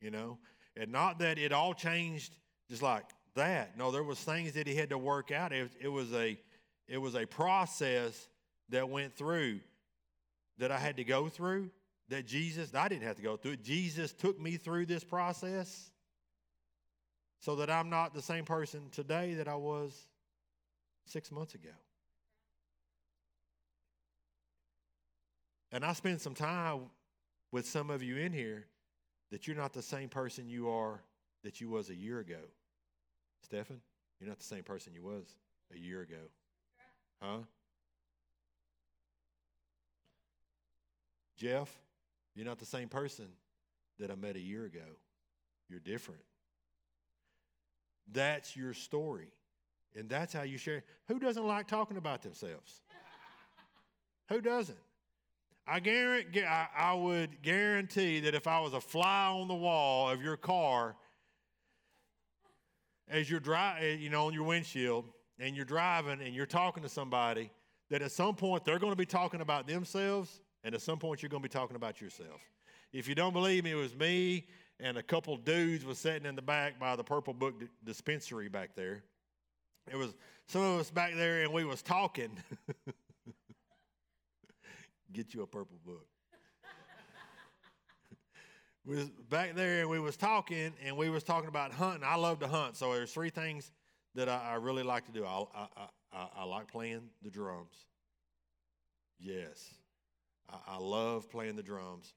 you 0.00 0.10
know. 0.10 0.38
And 0.76 0.92
not 0.92 1.18
that 1.20 1.38
it 1.38 1.52
all 1.52 1.74
changed 1.74 2.36
just 2.68 2.82
like 2.82 3.04
that. 3.34 3.76
No, 3.76 3.90
there 3.90 4.02
was 4.02 4.18
things 4.18 4.52
that 4.52 4.66
he 4.66 4.74
had 4.74 4.90
to 4.90 4.98
work 4.98 5.30
out. 5.30 5.52
It, 5.52 5.70
it 5.80 5.88
was 5.88 6.12
a 6.12 6.38
it 6.88 6.98
was 6.98 7.14
a 7.14 7.26
process 7.26 8.28
that 8.70 8.88
went 8.88 9.14
through 9.14 9.60
that 10.58 10.70
I 10.70 10.78
had 10.78 10.96
to 10.96 11.04
go 11.04 11.28
through. 11.28 11.70
That 12.10 12.26
Jesus, 12.26 12.74
I 12.74 12.88
didn't 12.88 13.04
have 13.04 13.16
to 13.16 13.22
go 13.22 13.36
through 13.36 13.52
it. 13.52 13.64
Jesus 13.64 14.12
took 14.12 14.38
me 14.38 14.58
through 14.58 14.84
this 14.86 15.02
process 15.02 15.90
so 17.40 17.56
that 17.56 17.70
I'm 17.70 17.88
not 17.88 18.12
the 18.12 18.20
same 18.20 18.44
person 18.44 18.82
today 18.92 19.34
that 19.34 19.48
I 19.48 19.54
was 19.54 19.98
six 21.04 21.30
months 21.30 21.54
ago. 21.54 21.70
And 25.72 25.84
I 25.84 25.92
spent 25.92 26.20
some 26.20 26.34
time 26.34 26.82
with 27.50 27.66
some 27.66 27.90
of 27.90 28.02
you 28.02 28.16
in 28.16 28.32
here 28.32 28.66
that 29.30 29.46
you're 29.46 29.56
not 29.56 29.72
the 29.72 29.82
same 29.82 30.08
person 30.08 30.48
you 30.48 30.68
are 30.68 31.00
that 31.42 31.60
you 31.60 31.68
was 31.68 31.90
a 31.90 31.94
year 31.94 32.20
ago. 32.20 32.40
Stephan, 33.42 33.80
you're 34.20 34.28
not 34.28 34.38
the 34.38 34.44
same 34.44 34.62
person 34.62 34.94
you 34.94 35.02
was 35.02 35.34
a 35.74 35.78
year 35.78 36.00
ago. 36.00 36.30
Huh? 37.20 37.38
Jeff, 41.36 41.70
you're 42.34 42.46
not 42.46 42.58
the 42.58 42.66
same 42.66 42.88
person 42.88 43.26
that 43.98 44.10
I 44.10 44.14
met 44.14 44.36
a 44.36 44.40
year 44.40 44.64
ago. 44.64 44.80
You're 45.68 45.80
different. 45.80 46.22
That's 48.12 48.56
your 48.56 48.74
story. 48.74 49.32
And 49.96 50.08
that's 50.08 50.32
how 50.32 50.42
you 50.42 50.58
share. 50.58 50.82
Who 51.08 51.18
doesn't 51.18 51.46
like 51.46 51.68
talking 51.68 51.96
about 51.96 52.22
themselves? 52.22 52.80
Who 54.28 54.40
doesn't? 54.40 54.78
I 55.66 55.80
guarantee, 55.80 56.44
I 56.44 56.92
would 56.92 57.40
guarantee 57.42 58.20
that 58.20 58.34
if 58.34 58.46
I 58.46 58.60
was 58.60 58.74
a 58.74 58.80
fly 58.80 59.28
on 59.28 59.48
the 59.48 59.54
wall 59.54 60.10
of 60.10 60.22
your 60.22 60.36
car, 60.36 60.94
as 63.08 63.30
you're 63.30 63.40
driving, 63.40 63.84
eh, 63.84 63.94
you 63.94 64.10
know, 64.10 64.26
on 64.26 64.34
your 64.34 64.44
windshield, 64.44 65.06
and 65.38 65.56
you're 65.56 65.64
driving 65.64 66.20
and 66.20 66.34
you're 66.34 66.46
talking 66.46 66.82
to 66.82 66.88
somebody, 66.88 67.50
that 67.90 68.02
at 68.02 68.12
some 68.12 68.34
point 68.34 68.64
they're 68.64 68.78
going 68.78 68.92
to 68.92 68.96
be 68.96 69.06
talking 69.06 69.40
about 69.40 69.66
themselves, 69.66 70.40
and 70.64 70.74
at 70.74 70.82
some 70.82 70.98
point 70.98 71.22
you're 71.22 71.30
going 71.30 71.42
to 71.42 71.48
be 71.48 71.52
talking 71.52 71.76
about 71.76 72.00
yourself. 72.00 72.40
If 72.92 73.08
you 73.08 73.14
don't 73.14 73.32
believe 73.32 73.64
me, 73.64 73.72
it 73.72 73.76
was 73.76 73.94
me 73.94 74.46
and 74.80 74.96
a 74.96 75.02
couple 75.02 75.36
dudes 75.36 75.84
was 75.84 75.98
sitting 75.98 76.26
in 76.26 76.34
the 76.34 76.42
back 76.42 76.78
by 76.78 76.96
the 76.96 77.04
Purple 77.04 77.34
Book 77.34 77.62
dispensary 77.84 78.48
back 78.48 78.74
there. 78.74 79.02
It 79.90 79.96
was 79.96 80.14
some 80.46 80.62
of 80.62 80.80
us 80.80 80.90
back 80.90 81.14
there, 81.14 81.42
and 81.42 81.52
we 81.52 81.64
was 81.64 81.82
talking. 81.82 82.30
Get 85.12 85.34
you 85.34 85.42
a 85.42 85.46
purple 85.46 85.78
book. 85.84 86.06
we 88.86 88.96
was 88.96 89.10
back 89.28 89.54
there, 89.54 89.80
and 89.80 89.90
we 89.90 89.98
was 90.00 90.16
talking, 90.16 90.72
and 90.84 90.96
we 90.96 91.10
was 91.10 91.22
talking 91.22 91.48
about 91.48 91.72
hunting. 91.72 92.02
I 92.04 92.16
love 92.16 92.40
to 92.40 92.48
hunt, 92.48 92.76
so 92.76 92.92
there's 92.92 93.12
three 93.12 93.30
things 93.30 93.70
that 94.14 94.28
I, 94.28 94.52
I 94.52 94.54
really 94.54 94.82
like 94.82 95.06
to 95.06 95.12
do. 95.12 95.24
I, 95.24 95.44
I, 95.54 95.66
I, 96.12 96.28
I, 96.38 96.44
like 96.44 96.70
playing 96.70 97.10
the 97.22 97.30
drums. 97.30 97.86
Yes, 99.18 99.74
I, 100.66 100.76
love 100.78 101.30
playing 101.30 101.56
the 101.56 101.62
drums. 101.62 102.12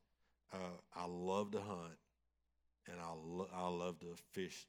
Uh, 0.53 0.57
I 0.95 1.05
love 1.07 1.51
to 1.51 1.59
hunt 1.59 1.97
and 2.87 2.99
I, 2.99 3.11
lo- 3.13 3.49
I 3.53 3.67
love 3.67 3.99
to 3.99 4.15
fish 4.31 4.67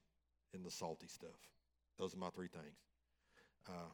in 0.52 0.62
the 0.62 0.70
salty 0.70 1.06
stuff. 1.06 1.30
Those 1.98 2.14
are 2.14 2.18
my 2.18 2.30
three 2.30 2.48
things. 2.48 2.78
Uh, 3.68 3.90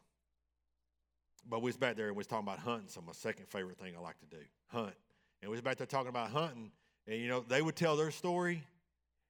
but 1.47 1.61
we 1.61 1.69
was 1.69 1.77
back 1.77 1.95
there 1.95 2.07
and 2.07 2.15
we 2.15 2.19
was 2.19 2.27
talking 2.27 2.47
about 2.47 2.59
hunting. 2.59 2.87
So 2.87 3.01
my 3.01 3.13
second 3.13 3.47
favorite 3.47 3.77
thing 3.77 3.93
I 3.97 4.01
like 4.01 4.19
to 4.19 4.25
do, 4.25 4.43
hunt. 4.67 4.95
And 5.41 5.49
we 5.49 5.55
was 5.55 5.61
back 5.61 5.77
there 5.77 5.87
talking 5.87 6.09
about 6.09 6.29
hunting. 6.29 6.71
And 7.07 7.19
you 7.19 7.27
know, 7.27 7.43
they 7.47 7.61
would 7.61 7.75
tell 7.75 7.95
their 7.95 8.11
story, 8.11 8.63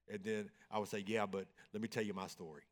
and 0.10 0.24
then 0.24 0.50
I 0.72 0.80
would 0.80 0.88
say, 0.88 1.04
"Yeah, 1.06 1.26
but 1.26 1.46
let 1.74 1.82
me 1.82 1.88
tell 1.88 2.04
you 2.04 2.14
my 2.14 2.28
story." 2.28 2.64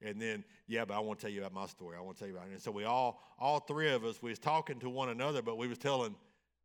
and 0.00 0.20
then, 0.20 0.44
"Yeah, 0.66 0.84
but 0.84 0.94
I 0.94 1.00
want 1.00 1.18
to 1.18 1.26
tell 1.26 1.34
you 1.34 1.40
about 1.40 1.52
my 1.52 1.66
story. 1.66 1.96
I 1.96 2.00
want 2.00 2.16
to 2.16 2.20
tell 2.20 2.28
you 2.28 2.36
about." 2.36 2.48
It. 2.48 2.52
And 2.52 2.62
so 2.62 2.70
we 2.70 2.84
all, 2.84 3.22
all 3.38 3.60
three 3.60 3.90
of 3.90 4.04
us, 4.04 4.22
we 4.22 4.30
was 4.30 4.38
talking 4.38 4.78
to 4.80 4.88
one 4.88 5.10
another, 5.10 5.42
but 5.42 5.58
we 5.58 5.68
was 5.68 5.76
telling, 5.76 6.14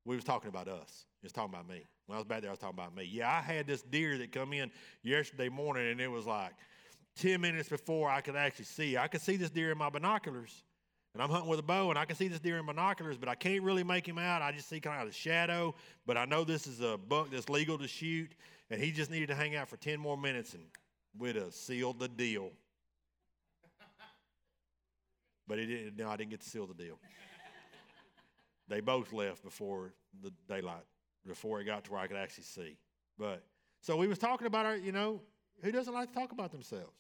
we 0.06 0.16
was 0.16 0.24
talking 0.24 0.48
about 0.48 0.70
us. 0.70 1.06
He 1.22 1.26
was 1.26 1.34
talking 1.34 1.54
about 1.54 1.68
me. 1.68 1.84
When 2.06 2.16
I 2.16 2.20
was 2.20 2.28
back 2.28 2.42
there, 2.42 2.50
I 2.50 2.54
was 2.54 2.60
talking 2.60 2.78
about 2.78 2.96
me. 2.96 3.04
Yeah, 3.04 3.30
I 3.30 3.42
had 3.42 3.68
this 3.68 3.82
deer 3.82 4.18
that 4.20 4.32
come 4.32 4.54
in 4.54 4.72
yesterday 5.02 5.50
morning, 5.50 5.92
and 5.92 6.00
it 6.00 6.10
was 6.10 6.26
like 6.26 6.54
10 7.18 7.40
minutes 7.42 7.70
before 7.70 8.10
I 8.10 8.22
could 8.22 8.36
actually 8.36 8.66
see. 8.66 8.98
I 8.98 9.08
could 9.08 9.22
see 9.22 9.38
this 9.38 9.50
deer 9.50 9.72
in 9.72 9.78
my 9.78 9.90
binoculars. 9.90 10.64
And 11.14 11.22
I'm 11.22 11.30
hunting 11.30 11.50
with 11.50 11.60
a 11.60 11.64
bow, 11.64 11.92
and 11.92 12.00
I 12.00 12.06
can 12.06 12.16
see 12.16 12.28
this 12.28 12.40
deer 12.40 12.58
in 12.58 12.66
binoculars, 12.66 13.18
but 13.18 13.30
I 13.30 13.36
can't 13.36 13.62
really 13.62 13.84
make 13.84 14.08
him 14.08 14.18
out. 14.18 14.42
I 14.42 14.52
just 14.52 14.68
see 14.68 14.80
kind 14.80 15.02
of 15.02 15.08
a 15.08 15.12
shadow. 15.12 15.76
But 16.08 16.18
I 16.18 16.26
know 16.26 16.44
this 16.44 16.66
is 16.66 16.82
a 16.82 16.98
buck 16.98 17.30
that's 17.30 17.50
legal 17.50 17.78
to 17.78 17.88
shoot, 17.88 18.32
and 18.72 18.82
he 18.82 18.92
just 18.92 19.12
needed 19.12 19.28
to 19.28 19.36
hang 19.36 19.56
out 19.56 19.70
for 19.70 19.78
10 19.78 20.00
more 20.00 20.18
minutes, 20.18 20.56
and 20.56 20.64
we'd 21.18 21.36
have 21.36 21.54
sealed 21.54 22.00
the 22.00 22.08
deal. 22.08 22.50
But 25.48 25.60
he 25.60 25.68
didn't. 25.68 25.98
No, 25.98 26.10
I 26.10 26.16
didn't 26.16 26.32
get 26.32 26.42
to 26.42 26.50
seal 26.50 26.66
the 26.66 26.74
deal. 26.74 26.98
they 28.68 28.80
both 28.80 29.14
left 29.14 29.44
before 29.44 29.94
the 30.24 30.32
daylight, 30.48 30.86
before 31.28 31.62
it 31.62 31.66
got 31.66 31.84
to 31.84 31.92
where 31.92 32.02
I 32.02 32.08
could 32.08 32.18
actually 32.18 32.46
see. 32.46 32.78
But 33.20 33.44
so 33.82 33.98
we 33.98 34.08
was 34.08 34.18
talking 34.18 34.48
about 34.48 34.66
our, 34.66 34.78
you 34.78 34.92
know, 34.92 35.22
who 35.64 35.72
doesn't 35.72 35.94
like 35.94 36.14
to 36.14 36.20
talk 36.20 36.32
about 36.32 36.52
themselves? 36.52 36.94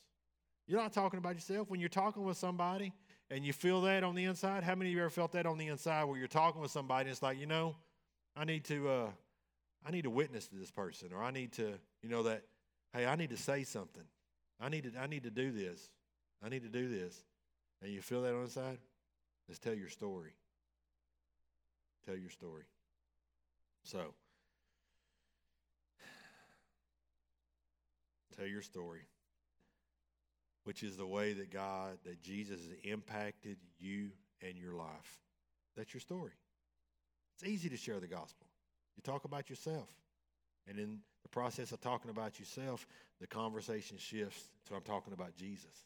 You're 0.67 0.79
not 0.79 0.93
talking 0.93 1.17
about 1.17 1.35
yourself 1.35 1.69
when 1.69 1.79
you're 1.79 1.89
talking 1.89 2.23
with 2.23 2.37
somebody 2.37 2.93
and 3.29 3.45
you 3.45 3.51
feel 3.51 3.81
that 3.81 4.03
on 4.03 4.15
the 4.15 4.23
inside. 4.23 4.63
How 4.63 4.75
many 4.75 4.91
of 4.91 4.95
you 4.95 5.01
ever 5.01 5.09
felt 5.09 5.33
that 5.33 5.45
on 5.45 5.57
the 5.57 5.67
inside 5.67 6.05
where 6.05 6.17
you're 6.17 6.27
talking 6.27 6.61
with 6.61 6.71
somebody 6.71 7.01
and 7.01 7.11
it's 7.11 7.21
like, 7.21 7.39
you 7.39 7.45
know, 7.45 7.75
I 8.35 8.45
need 8.45 8.63
to, 8.65 8.89
uh, 8.89 9.09
I 9.85 9.91
need 9.91 10.03
to 10.03 10.09
witness 10.09 10.47
to 10.47 10.55
this 10.55 10.71
person, 10.71 11.09
or 11.13 11.21
I 11.21 11.31
need 11.31 11.51
to, 11.53 11.73
you 12.01 12.09
know, 12.09 12.23
that, 12.23 12.43
hey, 12.93 13.05
I 13.05 13.15
need 13.15 13.31
to 13.31 13.37
say 13.37 13.63
something. 13.63 14.03
I 14.61 14.69
need 14.69 14.83
to, 14.83 14.99
I 14.99 15.07
need 15.07 15.23
to 15.23 15.29
do 15.29 15.51
this. 15.51 15.89
I 16.41 16.49
need 16.49 16.63
to 16.63 16.69
do 16.69 16.87
this. 16.87 17.21
And 17.81 17.91
you 17.91 18.01
feel 18.01 18.21
that 18.21 18.29
on 18.29 18.35
the 18.35 18.41
inside? 18.43 18.77
Let's 19.47 19.59
tell 19.59 19.73
your 19.73 19.89
story. 19.89 20.33
Tell 22.05 22.15
your 22.15 22.29
story. 22.29 22.63
So, 23.83 24.13
tell 28.35 28.47
your 28.47 28.61
story, 28.61 29.01
which 30.63 30.83
is 30.83 30.97
the 30.97 31.05
way 31.05 31.33
that 31.33 31.51
God, 31.51 31.97
that 32.05 32.21
Jesus 32.21 32.61
has 32.61 32.77
impacted 32.83 33.57
you 33.79 34.09
and 34.41 34.57
your 34.57 34.73
life. 34.75 35.19
That's 35.75 35.93
your 35.93 36.01
story. 36.01 36.31
It's 37.35 37.49
easy 37.49 37.69
to 37.69 37.77
share 37.77 37.99
the 37.99 38.07
gospel. 38.07 38.47
You 38.95 39.01
talk 39.03 39.25
about 39.25 39.49
yourself. 39.49 39.89
And 40.67 40.79
in 40.79 40.99
the 41.23 41.29
process 41.29 41.71
of 41.71 41.81
talking 41.81 42.11
about 42.11 42.39
yourself, 42.39 42.87
the 43.19 43.27
conversation 43.27 43.97
shifts 43.97 44.49
to 44.67 44.75
I'm 44.75 44.81
talking 44.81 45.13
about 45.13 45.35
Jesus. 45.35 45.83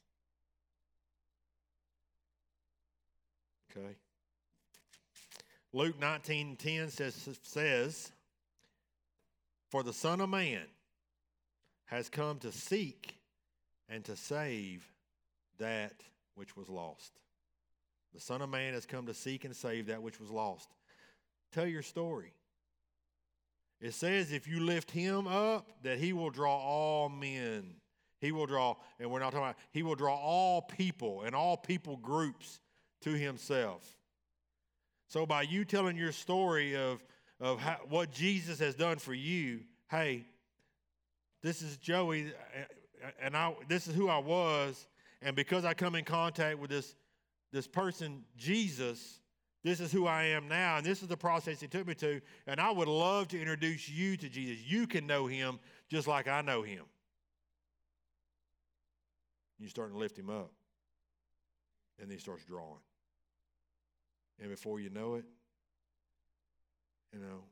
Okay? 3.72 3.96
Luke 5.74 6.00
19:10 6.00 6.92
says, 6.92 7.40
says, 7.44 8.12
For 9.70 9.84
the 9.84 9.94
Son 9.94 10.22
of 10.22 10.30
Man 10.30 10.66
has 11.88 12.10
come 12.10 12.40
to 12.40 12.52
seek 12.52 13.18
and 13.90 14.06
to 14.06 14.16
save 14.16 14.90
that 15.58 15.94
which 16.36 16.56
was 16.56 16.70
lost. 16.70 17.14
The 18.14 18.22
Son 18.22 18.42
of 18.42 18.50
Man 18.50 18.74
has 18.74 18.86
come 18.86 19.06
to 19.08 19.14
seek 19.14 19.46
and 19.46 19.56
save 19.56 19.88
that 19.88 20.02
which 20.02 20.20
was 20.20 20.30
lost. 20.30 20.70
Tell 21.52 21.68
your 21.68 21.82
story. 21.82 22.34
It 23.80 23.94
says 23.94 24.32
if 24.32 24.48
you 24.48 24.60
lift 24.60 24.92
him 24.92 25.28
up, 25.28 25.70
that 25.84 26.00
he 26.00 26.14
will 26.14 26.30
draw 26.30 26.58
all 26.58 27.10
men. 27.10 27.76
He 28.20 28.32
will 28.32 28.48
draw, 28.48 28.76
and 29.00 29.12
we're 29.12 29.20
not 29.20 29.32
talking 29.32 29.46
about, 29.46 29.58
he 29.72 29.84
will 29.84 29.96
draw 29.96 30.16
all 30.16 30.62
people 30.62 31.22
and 31.22 31.36
all 31.36 31.56
people 31.56 31.98
groups 31.98 32.60
to 33.02 33.12
himself. 33.12 33.84
So 35.08 35.26
by 35.26 35.44
you 35.44 35.64
telling 35.64 35.96
your 35.96 36.12
story 36.12 36.76
of, 36.76 37.04
of 37.40 37.60
how, 37.60 37.78
what 37.88 38.12
Jesus 38.12 38.60
has 38.60 38.74
done 38.74 38.98
for 38.98 39.14
you, 39.14 39.62
hey, 39.90 40.26
this 41.42 41.62
is 41.62 41.78
Joey, 41.78 42.34
and 43.22 43.36
I, 43.36 43.54
this 43.68 43.88
is 43.88 43.96
who 43.96 44.10
I 44.10 44.18
was, 44.18 44.88
and 45.22 45.36
because 45.36 45.66
I 45.66 45.74
come 45.74 45.96
in 45.96 46.04
contact 46.04 46.60
with 46.60 46.70
this, 46.70 46.96
this 47.52 47.68
person, 47.68 48.24
Jesus, 48.38 49.20
this 49.64 49.80
is 49.80 49.92
who 49.92 50.08
I 50.08 50.24
am 50.26 50.48
now, 50.48 50.78
and 50.78 50.86
this 50.86 51.02
is 51.02 51.08
the 51.08 51.18
process 51.18 51.60
he 51.60 51.68
took 51.68 51.88
me 51.88 51.96
to. 51.96 52.22
And 52.46 52.60
I 52.60 52.72
would 52.72 52.88
love 52.88 53.28
to 53.30 53.40
introduce 53.40 53.90
you 53.90 54.16
to 54.18 54.30
Jesus. 54.30 54.64
You 54.66 54.88
can 54.88 55.06
know 55.08 55.28
him 55.28 55.60
just 55.90 56.08
like 56.08 56.28
I 56.28 56.42
know 56.42 56.62
him. 56.62 56.84
You 59.60 59.68
start 59.68 59.92
to 59.92 59.98
lift 59.98 60.18
him 60.18 60.30
up, 60.30 60.52
and 62.00 62.10
then 62.10 62.18
he 62.18 62.22
starts 62.22 62.46
drawing. 62.46 62.80
And 64.40 64.50
before 64.50 64.80
you 64.80 64.90
know 64.92 65.16
it, 65.16 65.26
you 67.12 67.20
know, 67.20 67.44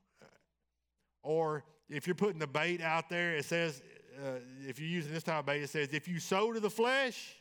or 1.26 1.64
if 1.90 2.08
you're 2.08 2.16
putting 2.16 2.40
the 2.40 2.48
bait 2.48 2.82
out 2.82 3.10
there, 3.10 3.36
it 3.36 3.46
says, 3.46 3.82
uh, 4.18 4.40
if 4.68 4.80
you're 4.80 4.90
using 4.90 5.14
this 5.14 5.24
type 5.24 5.40
of 5.40 5.46
bait, 5.46 5.62
it 5.62 5.70
says, 5.70 5.90
if 5.94 6.08
you 6.08 6.20
sow 6.20 6.54
to 6.54 6.60
the 6.60 6.70
flesh, 6.70 7.36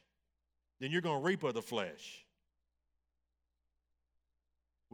then 0.80 0.90
you're 0.90 1.00
going 1.00 1.20
to 1.20 1.24
reap 1.24 1.44
of 1.44 1.54
the 1.54 1.62
flesh 1.62 2.24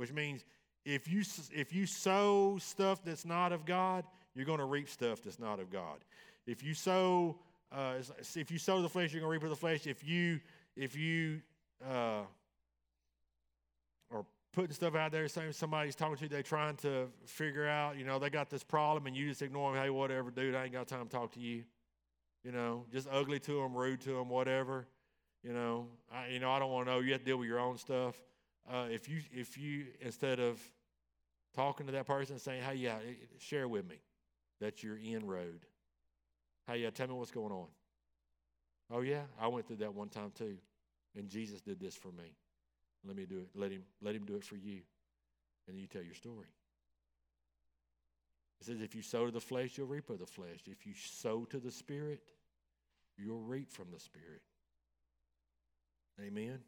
which 0.01 0.15
means 0.15 0.47
if 0.87 1.07
you 1.07 1.23
if 1.53 1.75
you 1.75 1.85
sow 1.85 2.57
stuff 2.59 3.05
that's 3.05 3.27
not 3.27 3.53
of 3.53 3.67
God, 3.67 4.03
you're 4.35 4.47
going 4.47 4.59
to 4.59 4.65
reap 4.65 4.89
stuff 4.89 5.21
that's 5.23 5.39
not 5.39 5.61
of 5.61 5.71
God. 5.71 5.99
If 6.47 6.65
you 6.65 6.73
sow 6.73 7.39
uh, 7.71 7.97
if 8.35 8.51
you 8.51 8.59
sow 8.59 8.81
the 8.81 8.89
flesh, 8.89 9.13
you're 9.13 9.21
going 9.21 9.29
to 9.29 9.33
reap 9.33 9.43
of 9.43 9.51
the 9.51 9.57
flesh. 9.57 9.87
If 9.87 10.03
you 10.09 10.41
if 10.77 10.97
you 10.97 11.43
uh, 11.87 12.23
putting 14.53 14.73
stuff 14.73 14.95
out 14.95 15.13
there, 15.13 15.29
saying 15.29 15.53
somebody's 15.53 15.95
talking 15.95 16.17
to 16.17 16.23
you, 16.25 16.29
they're 16.29 16.43
trying 16.43 16.77
to 16.77 17.09
figure 17.25 17.69
out, 17.69 17.97
you 17.97 18.05
know, 18.05 18.19
they 18.19 18.31
got 18.31 18.51
this 18.51 18.65
problem, 18.65 19.07
and 19.07 19.17
you 19.17 19.29
just 19.29 19.43
ignore 19.43 19.73
them. 19.73 19.83
Hey, 19.83 19.91
whatever, 19.91 20.31
dude, 20.31 20.55
I 20.55 20.65
ain't 20.65 20.73
got 20.73 20.89
time 20.89 21.07
to 21.07 21.11
talk 21.11 21.33
to 21.33 21.41
you. 21.41 21.65
You 22.45 22.53
know, 22.53 22.87
just 22.93 23.07
ugly 23.11 23.39
to 23.41 23.53
them, 23.61 23.75
rude 23.75 24.01
to 24.03 24.11
them, 24.11 24.29
whatever. 24.29 24.87
You 25.43 25.53
know, 25.53 25.89
I, 26.13 26.29
you 26.29 26.39
know, 26.39 26.51
I 26.51 26.59
don't 26.59 26.71
want 26.71 26.87
to 26.87 26.93
know. 26.93 27.01
You 27.01 27.13
have 27.13 27.21
to 27.21 27.27
deal 27.27 27.37
with 27.37 27.49
your 27.49 27.61
own 27.61 27.77
stuff 27.77 28.15
uh, 28.69 28.87
if 28.91 29.09
you 29.09 29.21
if 29.33 29.57
you 29.59 29.87
instead 30.01 30.39
of 30.39 30.61
talking 31.55 31.87
to 31.87 31.93
that 31.93 32.07
person 32.07 32.35
and 32.35 32.43
saying, 32.43 32.63
"Hey, 32.63 32.75
yeah, 32.75 32.99
share 33.39 33.69
with 33.69 33.89
me 33.89 33.97
that 34.61 34.83
you're 34.83 34.99
in 34.99 35.27
road." 35.27 35.67
Hey, 36.67 36.79
yeah, 36.79 36.91
tell 36.91 37.09
me 37.09 37.15
what's 37.15 37.31
going 37.31 37.53
on. 37.53 37.67
Oh 38.91 39.01
yeah, 39.01 39.23
I 39.41 39.49
went 39.49 39.67
through 39.67 39.77
that 39.77 39.95
one 39.95 40.09
time 40.09 40.33
too, 40.37 40.57
and 41.17 41.29
Jesus 41.29 41.61
did 41.61 41.81
this 41.81 41.97
for 41.97 42.13
me. 42.13 42.37
Let 43.07 43.17
me 43.17 43.27
do 43.27 43.39
it. 43.39 43.49
Let 43.55 43.73
him 43.73 43.85
let 44.03 44.15
him 44.15 44.25
do 44.25 44.37
it 44.37 44.45
for 44.45 44.57
you, 44.57 44.83
and 45.67 45.75
then 45.75 45.79
you 45.79 45.87
tell 45.87 46.03
your 46.03 46.15
story. 46.15 46.49
It 48.61 48.67
says, 48.67 48.81
"If 48.81 48.95
you 48.95 49.03
sow 49.03 49.27
to 49.27 49.33
the 49.33 49.41
flesh, 49.41 49.79
you'll 49.79 49.87
reap 49.87 50.11
of 50.11 50.19
the 50.19 50.27
flesh. 50.27 50.61
If 50.67 50.87
you 50.87 50.95
sow 50.95 51.45
to 51.47 51.59
the 51.59 51.71
Spirit, 51.71 52.21
you'll 53.17 53.43
reap 53.43 53.71
from 53.71 53.91
the 53.91 54.01
Spirit." 54.01 54.43
Amen. 56.21 56.63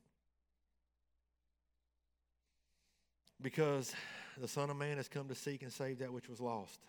because 3.43 3.95
the 4.39 4.49
Son 4.49 4.71
of 4.71 4.77
Man 4.77 4.97
has 4.97 5.09
come 5.09 5.29
to 5.29 5.35
seek 5.35 5.63
and 5.63 5.73
save 5.73 5.99
that 5.99 6.13
which 6.13 6.29
was 6.29 6.41
lost. 6.41 6.81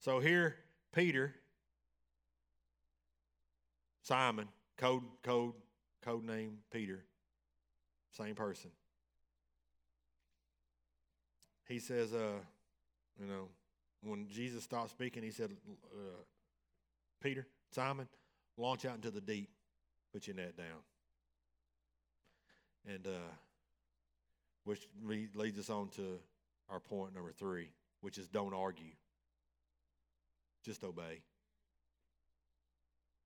So 0.00 0.18
here, 0.18 0.56
Peter, 0.92 1.34
Simon, 4.02 4.48
code, 4.76 5.04
code, 5.22 5.54
code 6.02 6.24
name 6.24 6.58
Peter, 6.72 7.04
same 8.12 8.34
person. 8.34 8.70
He 11.68 11.78
says, 11.78 12.12
uh, 12.12 12.38
you 13.18 13.26
know, 13.26 13.48
when 14.02 14.28
Jesus 14.28 14.64
stopped 14.64 14.90
speaking, 14.90 15.22
he 15.22 15.30
said, 15.30 15.50
uh, 15.94 16.22
Peter, 17.22 17.46
Simon, 17.70 18.08
launch 18.56 18.84
out 18.84 18.96
into 18.96 19.10
the 19.10 19.20
deep, 19.20 19.48
put 20.12 20.26
your 20.26 20.36
net 20.36 20.56
down. 20.56 20.82
And 22.86 23.06
uh, 23.06 23.30
which 24.64 24.88
leads 25.34 25.58
us 25.58 25.70
on 25.70 25.88
to 25.90 26.18
our 26.68 26.80
point 26.80 27.14
number 27.14 27.32
three, 27.32 27.68
which 28.00 28.18
is 28.18 28.26
don't 28.26 28.54
argue. 28.54 28.92
Just 30.64 30.84
obey. 30.84 31.22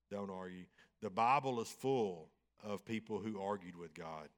Don't 0.09 0.29
argue. 0.29 0.65
The 1.01 1.09
Bible 1.09 1.59
is 1.61 1.69
full 1.69 2.29
of 2.63 2.85
people 2.85 3.19
who 3.19 3.39
argued 3.41 3.75
with 3.77 3.93
God. 3.93 4.29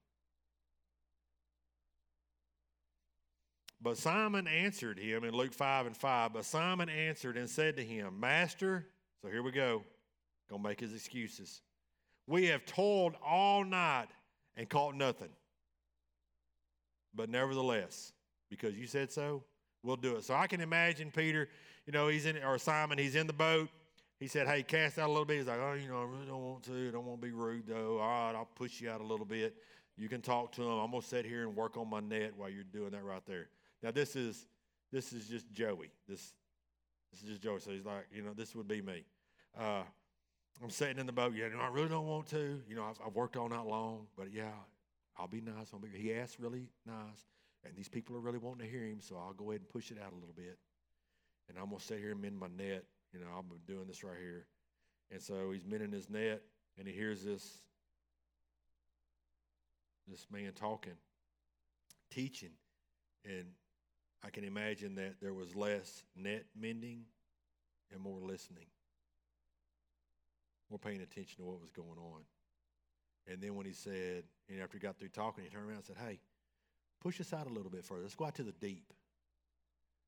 But 3.81 3.97
Simon 3.97 4.47
answered 4.47 4.99
him 4.99 5.23
in 5.23 5.33
Luke 5.33 5.53
5 5.53 5.85
and 5.85 5.95
5. 5.95 6.33
But 6.33 6.45
Simon 6.45 6.89
answered 6.89 7.37
and 7.37 7.49
said 7.49 7.77
to 7.77 7.83
him, 7.83 8.19
Master, 8.19 8.85
so 9.21 9.29
here 9.29 9.41
we 9.41 9.51
go, 9.51 9.83
gonna 10.49 10.63
make 10.63 10.79
his 10.79 10.93
excuses. 10.93 11.61
We 12.27 12.47
have 12.47 12.65
toiled 12.65 13.15
all 13.25 13.63
night 13.63 14.07
and 14.57 14.69
caught 14.69 14.95
nothing. 14.95 15.30
But 17.15 17.30
nevertheless, 17.30 18.11
because 18.49 18.75
you 18.75 18.86
said 18.86 19.11
so, 19.11 19.43
we'll 19.84 19.95
do 19.95 20.17
it. 20.17 20.23
So 20.25 20.36
I 20.36 20.47
can 20.47 20.61
imagine 20.61 21.11
Peter, 21.11 21.47
you 21.86 21.93
know, 21.93 22.07
he's 22.07 22.25
in, 22.25 22.38
or 22.43 22.57
Simon, 22.57 22.97
he's 22.97 23.15
in 23.15 23.27
the 23.27 23.34
boat. 23.34 23.69
He 24.19 24.27
said, 24.27 24.47
Hey, 24.47 24.63
cast 24.63 24.99
out 24.99 25.07
a 25.07 25.11
little 25.11 25.25
bit. 25.25 25.38
He's 25.38 25.47
like, 25.47 25.59
Oh, 25.59 25.73
you 25.73 25.88
know, 25.88 26.01
I 26.01 26.03
really 26.03 26.25
don't 26.25 26.43
want 26.43 26.63
to. 26.63 26.91
Don't 26.91 27.05
want 27.05 27.21
to 27.21 27.27
be 27.27 27.34
rude, 27.34 27.67
though. 27.67 27.99
All 27.99 28.07
right, 28.07 28.36
I'll 28.36 28.49
push 28.53 28.82
you 28.82 28.89
out 28.89 28.99
a 29.01 29.05
little 29.05 29.25
bit. 29.25 29.55
You 29.97 30.09
can 30.09 30.21
talk 30.21 30.51
to 30.53 30.61
him. 30.61 30.80
I'm 30.80 30.91
going 30.91 31.01
to 31.01 31.07
sit 31.07 31.25
here 31.25 31.43
and 31.43 31.55
work 31.55 31.77
on 31.77 31.89
my 31.89 31.99
net 31.99 32.34
while 32.36 32.49
you're 32.49 32.63
doing 32.63 32.91
that 32.91 33.03
right 33.03 33.25
there. 33.25 33.47
Now, 33.82 33.91
this 33.91 34.15
is 34.15 34.47
this 34.91 35.13
is 35.13 35.27
just 35.27 35.51
Joey. 35.51 35.91
This 36.07 36.34
this 37.11 37.21
is 37.21 37.30
just 37.30 37.41
Joey. 37.41 37.59
So 37.59 37.71
he's 37.71 37.86
like, 37.86 38.07
you 38.11 38.21
know, 38.21 38.34
this 38.34 38.55
would 38.55 38.67
be 38.67 38.82
me. 38.82 39.03
Uh, 39.57 39.84
I'm 40.61 40.69
sitting 40.69 40.99
in 40.99 41.05
the 41.05 41.13
boat. 41.13 41.34
Yeah, 41.36 41.47
you 41.47 41.53
know, 41.53 41.61
I 41.61 41.69
really 41.69 41.89
don't 41.89 42.05
want 42.05 42.27
to. 42.27 42.61
You 42.67 42.75
know, 42.75 42.84
I've, 42.84 42.99
I've 43.05 43.15
worked 43.15 43.38
all 43.38 43.47
night 43.47 43.65
long, 43.65 44.07
but 44.17 44.32
yeah, 44.34 44.51
I'll 45.17 45.27
be 45.27 45.41
nice. 45.41 45.69
I'll 45.73 45.80
be, 45.80 45.88
he 45.93 46.13
asked 46.13 46.38
really 46.39 46.67
nice, 46.86 47.25
and 47.65 47.75
these 47.75 47.88
people 47.88 48.15
are 48.15 48.19
really 48.19 48.38
wanting 48.38 48.65
to 48.65 48.71
hear 48.71 48.84
him, 48.84 48.99
so 48.99 49.15
I'll 49.15 49.34
go 49.34 49.51
ahead 49.51 49.61
and 49.61 49.69
push 49.69 49.91
it 49.91 49.97
out 50.03 50.11
a 50.11 50.15
little 50.15 50.36
bit. 50.36 50.57
And 51.47 51.57
I'm 51.57 51.75
to 51.75 51.84
sit 51.84 51.99
here 51.99 52.11
and 52.11 52.21
mend 52.21 52.38
my 52.38 52.47
net. 52.47 52.84
You 53.13 53.19
know, 53.19 53.27
I'm 53.38 53.45
doing 53.67 53.88
this 53.88 54.03
right 54.03 54.17
here. 54.19 54.45
And 55.11 55.21
so 55.21 55.51
he's 55.51 55.65
mending 55.65 55.91
his 55.91 56.09
net, 56.09 56.41
and 56.77 56.88
he 56.88 56.93
hears 56.93 57.23
this, 57.23 57.57
this 60.07 60.27
man 60.32 60.51
talking, 60.53 60.93
teaching. 62.11 62.51
And 63.25 63.45
I 64.24 64.30
can 64.30 64.43
imagine 64.43 64.95
that 64.95 65.15
there 65.22 65.34
was 65.34 65.55
less 65.55 66.03
net 66.15 66.45
mending 66.59 67.05
and 67.91 68.01
more 68.01 68.20
listening, 68.20 68.67
more 70.70 70.80
paying 70.80 71.01
attention 71.01 71.38
to 71.38 71.45
what 71.45 71.61
was 71.61 71.72
going 71.72 71.97
on. 71.97 72.22
And 73.28 73.41
then 73.41 73.55
when 73.55 73.65
he 73.65 73.74
said, 73.74 74.24
and 74.49 74.61
after 74.61 74.78
he 74.78 74.82
got 74.82 74.97
through 74.97 75.09
talking, 75.09 75.43
he 75.43 75.49
turned 75.49 75.65
around 75.65 75.78
and 75.78 75.86
said, 75.86 75.97
Hey, 75.97 76.20
push 77.01 77.22
us 77.22 77.32
out 77.34 77.47
a 77.47 77.53
little 77.53 77.72
bit 77.72 77.86
further. 77.86 78.01
Let's 78.01 78.15
go 78.15 78.26
out 78.26 78.36
to 78.36 78.43
the 78.43 78.53
deep 78.53 78.91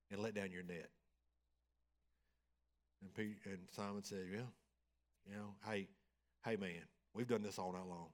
and 0.10 0.22
let 0.22 0.34
down 0.34 0.52
your 0.52 0.64
net. 0.64 0.90
And, 3.02 3.36
and 3.46 3.60
Simon 3.72 4.04
said, 4.04 4.26
Yeah, 4.32 4.40
you 5.30 5.36
know, 5.36 5.56
hey, 5.70 5.88
hey, 6.44 6.56
man, 6.56 6.84
we've 7.14 7.28
done 7.28 7.44
this 7.44 7.60
all 7.60 7.72
night 7.72 7.88
long. 7.88 8.10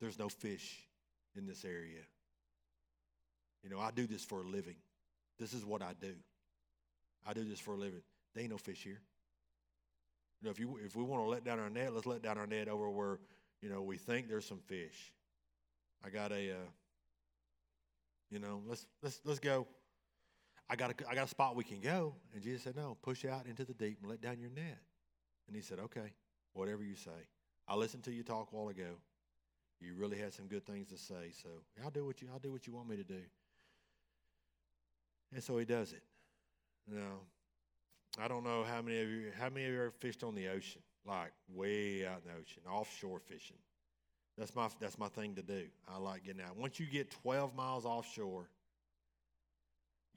There's 0.00 0.18
no 0.18 0.28
fish 0.28 0.78
in 1.36 1.46
this 1.46 1.64
area. 1.64 2.02
You 3.62 3.70
know, 3.70 3.78
I 3.78 3.90
do 3.90 4.06
this 4.06 4.24
for 4.24 4.40
a 4.40 4.46
living. 4.46 4.76
This 5.40 5.54
is 5.54 5.64
what 5.64 5.80
I 5.80 5.94
do. 5.98 6.12
I 7.26 7.32
do 7.32 7.44
this 7.44 7.58
for 7.58 7.72
a 7.72 7.76
living. 7.76 8.02
There 8.34 8.42
ain't 8.42 8.52
no 8.52 8.58
fish 8.58 8.84
here. 8.84 9.00
You 10.40 10.46
know, 10.46 10.50
if 10.50 10.60
you 10.60 10.78
if 10.84 10.94
we 10.94 11.02
want 11.02 11.24
to 11.24 11.28
let 11.28 11.44
down 11.44 11.58
our 11.58 11.70
net, 11.70 11.94
let's 11.94 12.06
let 12.06 12.22
down 12.22 12.36
our 12.38 12.46
net 12.46 12.68
over 12.68 12.88
where 12.90 13.18
you 13.62 13.70
know 13.70 13.82
we 13.82 13.96
think 13.96 14.28
there's 14.28 14.44
some 14.44 14.60
fish. 14.66 15.12
I 16.04 16.10
got 16.10 16.32
a, 16.32 16.52
uh, 16.52 16.68
you 18.30 18.38
know, 18.38 18.62
let's 18.66 18.86
let's 19.02 19.20
let's 19.24 19.40
go. 19.40 19.66
I 20.68 20.76
got 20.76 20.90
a 20.90 21.10
I 21.10 21.14
got 21.14 21.24
a 21.24 21.28
spot 21.28 21.56
we 21.56 21.64
can 21.64 21.80
go, 21.80 22.14
and 22.34 22.42
Jesus 22.42 22.62
said, 22.62 22.76
no, 22.76 22.96
push 23.02 23.24
out 23.24 23.46
into 23.46 23.64
the 23.64 23.74
deep 23.74 23.98
and 24.02 24.10
let 24.10 24.20
down 24.20 24.38
your 24.38 24.50
net. 24.50 24.78
And 25.46 25.56
he 25.56 25.62
said, 25.62 25.78
okay, 25.80 26.12
whatever 26.52 26.82
you 26.82 26.94
say. 26.94 27.10
I 27.66 27.74
listened 27.76 28.04
to 28.04 28.12
you 28.12 28.22
talk 28.22 28.48
a 28.52 28.56
while 28.56 28.68
ago. 28.68 28.98
You 29.80 29.94
really 29.94 30.18
had 30.18 30.34
some 30.34 30.46
good 30.46 30.66
things 30.66 30.88
to 30.88 30.98
say, 30.98 31.32
so 31.42 31.48
I'll 31.82 31.90
do 31.90 32.04
what 32.04 32.20
you 32.20 32.28
I'll 32.32 32.38
do 32.38 32.52
what 32.52 32.66
you 32.66 32.74
want 32.74 32.88
me 32.88 32.96
to 32.96 33.04
do. 33.04 33.22
And 35.32 35.42
so 35.42 35.58
he 35.58 35.64
does 35.64 35.92
it. 35.92 36.02
Now, 36.88 37.20
I 38.18 38.28
don't 38.28 38.44
know 38.44 38.64
how 38.64 38.82
many 38.82 39.00
of 39.00 39.08
you 39.08 39.32
how 39.38 39.48
many 39.48 39.66
of 39.66 39.72
you 39.72 39.80
ever 39.80 39.90
fished 39.90 40.24
on 40.24 40.34
the 40.34 40.48
ocean, 40.48 40.82
like 41.06 41.32
way 41.48 42.06
out 42.06 42.22
in 42.24 42.32
the 42.32 42.40
ocean, 42.40 42.62
offshore 42.68 43.20
fishing. 43.20 43.56
That's 44.36 44.54
my 44.54 44.68
that's 44.80 44.98
my 44.98 45.08
thing 45.08 45.34
to 45.36 45.42
do. 45.42 45.64
I 45.88 45.98
like 45.98 46.24
getting 46.24 46.42
out. 46.42 46.56
Once 46.56 46.80
you 46.80 46.86
get 46.86 47.10
12 47.10 47.54
miles 47.54 47.84
offshore, 47.84 48.48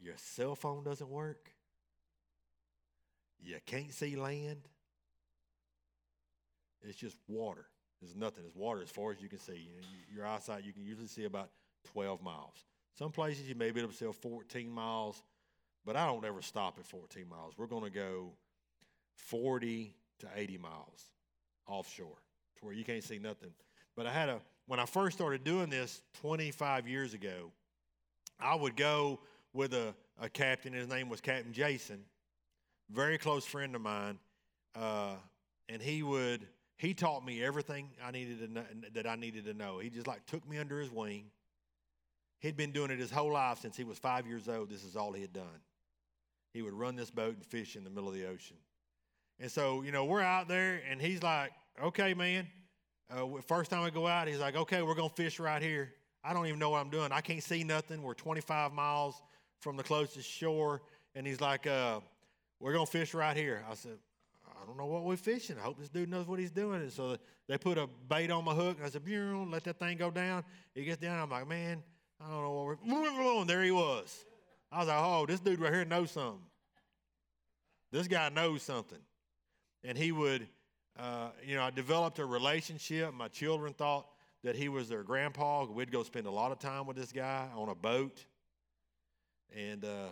your 0.01 0.15
cell 0.17 0.55
phone 0.55 0.83
doesn't 0.83 1.09
work. 1.09 1.51
You 3.39 3.57
can't 3.65 3.93
see 3.93 4.15
land. 4.15 4.61
It's 6.81 6.97
just 6.97 7.17
water. 7.27 7.65
There's 8.01 8.15
nothing. 8.15 8.43
It's 8.45 8.55
water 8.55 8.81
as 8.81 8.89
far 8.89 9.11
as 9.11 9.21
you 9.21 9.29
can 9.29 9.39
see. 9.39 9.53
You 9.53 9.81
know, 9.81 9.87
your 10.13 10.25
eyesight, 10.25 10.65
you 10.65 10.73
can 10.73 10.83
usually 10.83 11.07
see 11.07 11.25
about 11.25 11.49
12 11.91 12.21
miles. 12.21 12.65
Some 12.97 13.11
places 13.11 13.47
you 13.47 13.55
may 13.55 13.71
be 13.71 13.79
able 13.79 13.91
to 13.91 13.95
see 13.95 14.11
14 14.11 14.71
miles, 14.71 15.21
but 15.85 15.95
I 15.95 16.05
don't 16.05 16.23
ever 16.25 16.41
stop 16.41 16.77
at 16.79 16.85
14 16.85 17.27
miles. 17.27 17.53
We're 17.57 17.67
going 17.67 17.83
to 17.83 17.89
go 17.89 18.31
40 19.15 19.95
to 20.19 20.27
80 20.35 20.57
miles 20.59 21.09
offshore 21.67 22.17
to 22.57 22.65
where 22.65 22.73
you 22.73 22.83
can't 22.83 23.03
see 23.03 23.19
nothing. 23.19 23.49
But 23.95 24.05
I 24.05 24.11
had 24.11 24.29
a, 24.29 24.39
when 24.67 24.79
I 24.79 24.85
first 24.85 25.17
started 25.17 25.43
doing 25.43 25.69
this 25.69 26.01
25 26.21 26.87
years 26.87 27.13
ago, 27.13 27.51
I 28.39 28.55
would 28.55 28.75
go 28.75 29.19
with 29.53 29.73
a, 29.73 29.93
a 30.21 30.29
captain. 30.29 30.73
His 30.73 30.87
name 30.87 31.09
was 31.09 31.21
Captain 31.21 31.53
Jason, 31.53 31.99
very 32.91 33.17
close 33.17 33.45
friend 33.45 33.75
of 33.75 33.81
mine. 33.81 34.19
Uh, 34.75 35.15
and 35.69 35.81
he 35.81 36.03
would, 36.03 36.45
he 36.77 36.93
taught 36.93 37.25
me 37.25 37.43
everything 37.43 37.89
I 38.03 38.11
needed 38.11 38.39
to 38.39 38.47
know, 38.51 38.63
that 38.93 39.07
I 39.07 39.15
needed 39.15 39.45
to 39.45 39.53
know. 39.53 39.79
He 39.79 39.89
just 39.89 40.07
like 40.07 40.25
took 40.25 40.47
me 40.47 40.57
under 40.57 40.79
his 40.79 40.91
wing. 40.91 41.25
He'd 42.43 42.57
been 42.57 42.73
doing 42.73 42.91
it 42.91 42.99
his 42.99 43.09
whole 43.09 43.31
life 43.31 43.59
since 43.59 43.77
he 43.77 43.85
was 43.85 43.97
five 43.97 44.27
years 44.27 44.49
old. 44.49 44.69
This 44.69 44.83
is 44.83 44.97
all 44.97 45.13
he 45.13 45.21
had 45.21 45.31
done. 45.31 45.61
He 46.53 46.61
would 46.61 46.73
run 46.73 46.97
this 46.97 47.09
boat 47.09 47.35
and 47.35 47.45
fish 47.45 47.77
in 47.77 47.85
the 47.85 47.89
middle 47.89 48.09
of 48.09 48.15
the 48.15 48.27
ocean. 48.27 48.57
And 49.39 49.49
so, 49.49 49.81
you 49.81 49.93
know, 49.93 50.03
we're 50.03 50.21
out 50.21 50.49
there, 50.49 50.81
and 50.89 51.01
he's 51.01 51.23
like, 51.23 51.51
okay, 51.81 52.13
man. 52.13 52.45
Uh, 53.09 53.27
first 53.47 53.71
time 53.71 53.85
we 53.85 53.91
go 53.91 54.07
out, 54.07 54.27
he's 54.27 54.39
like, 54.39 54.57
okay, 54.57 54.81
we're 54.81 54.93
going 54.93 55.07
to 55.09 55.15
fish 55.15 55.39
right 55.39 55.61
here. 55.61 55.93
I 56.21 56.33
don't 56.33 56.45
even 56.47 56.59
know 56.59 56.69
what 56.69 56.81
I'm 56.81 56.89
doing. 56.89 57.13
I 57.13 57.21
can't 57.21 57.41
see 57.41 57.63
nothing. 57.63 58.03
We're 58.03 58.13
25 58.13 58.73
miles 58.73 59.21
from 59.61 59.77
the 59.77 59.83
closest 59.83 60.29
shore. 60.29 60.81
And 61.15 61.25
he's 61.25 61.39
like, 61.39 61.65
uh, 61.65 62.01
we're 62.59 62.73
going 62.73 62.85
to 62.85 62.91
fish 62.91 63.13
right 63.13 63.37
here. 63.37 63.63
I 63.71 63.75
said, 63.75 63.97
I 64.45 64.65
don't 64.65 64.77
know 64.77 64.85
what 64.85 65.05
we're 65.05 65.15
fishing. 65.15 65.55
I 65.57 65.61
hope 65.61 65.79
this 65.79 65.89
dude 65.89 66.09
knows 66.09 66.27
what 66.27 66.39
he's 66.39 66.51
doing. 66.51 66.81
And 66.81 66.91
so 66.91 67.15
they 67.47 67.57
put 67.57 67.77
a 67.77 67.87
bait 68.09 68.31
on 68.31 68.43
my 68.43 68.53
hook. 68.53 68.79
I 68.83 68.89
said, 68.89 69.01
let 69.49 69.63
that 69.63 69.79
thing 69.79 69.97
go 69.97 70.11
down. 70.11 70.43
He 70.75 70.83
gets 70.83 71.01
down. 71.01 71.19
I'm 71.19 71.29
like, 71.29 71.47
man, 71.47 71.83
I 72.25 72.31
don't 72.31 72.43
know 72.43 72.51
what 72.51 72.77
we're. 72.85 73.45
There 73.45 73.63
he 73.63 73.71
was. 73.71 74.25
I 74.71 74.79
was 74.79 74.87
like, 74.87 74.97
oh, 74.99 75.25
this 75.25 75.39
dude 75.39 75.59
right 75.59 75.73
here 75.73 75.85
knows 75.85 76.11
something. 76.11 76.39
This 77.91 78.07
guy 78.07 78.29
knows 78.29 78.63
something. 78.63 78.99
And 79.83 79.97
he 79.97 80.11
would, 80.11 80.47
uh, 80.97 81.29
you 81.45 81.55
know, 81.55 81.63
I 81.63 81.69
developed 81.69 82.19
a 82.19 82.25
relationship. 82.25 83.13
My 83.13 83.27
children 83.27 83.73
thought 83.73 84.07
that 84.43 84.55
he 84.55 84.69
was 84.69 84.89
their 84.89 85.03
grandpa. 85.03 85.65
We'd 85.65 85.91
go 85.91 86.03
spend 86.03 86.25
a 86.25 86.31
lot 86.31 86.51
of 86.51 86.59
time 86.59 86.87
with 86.87 86.97
this 86.97 87.11
guy 87.11 87.47
on 87.55 87.69
a 87.69 87.75
boat. 87.75 88.25
And 89.55 89.83
uh, 89.83 90.09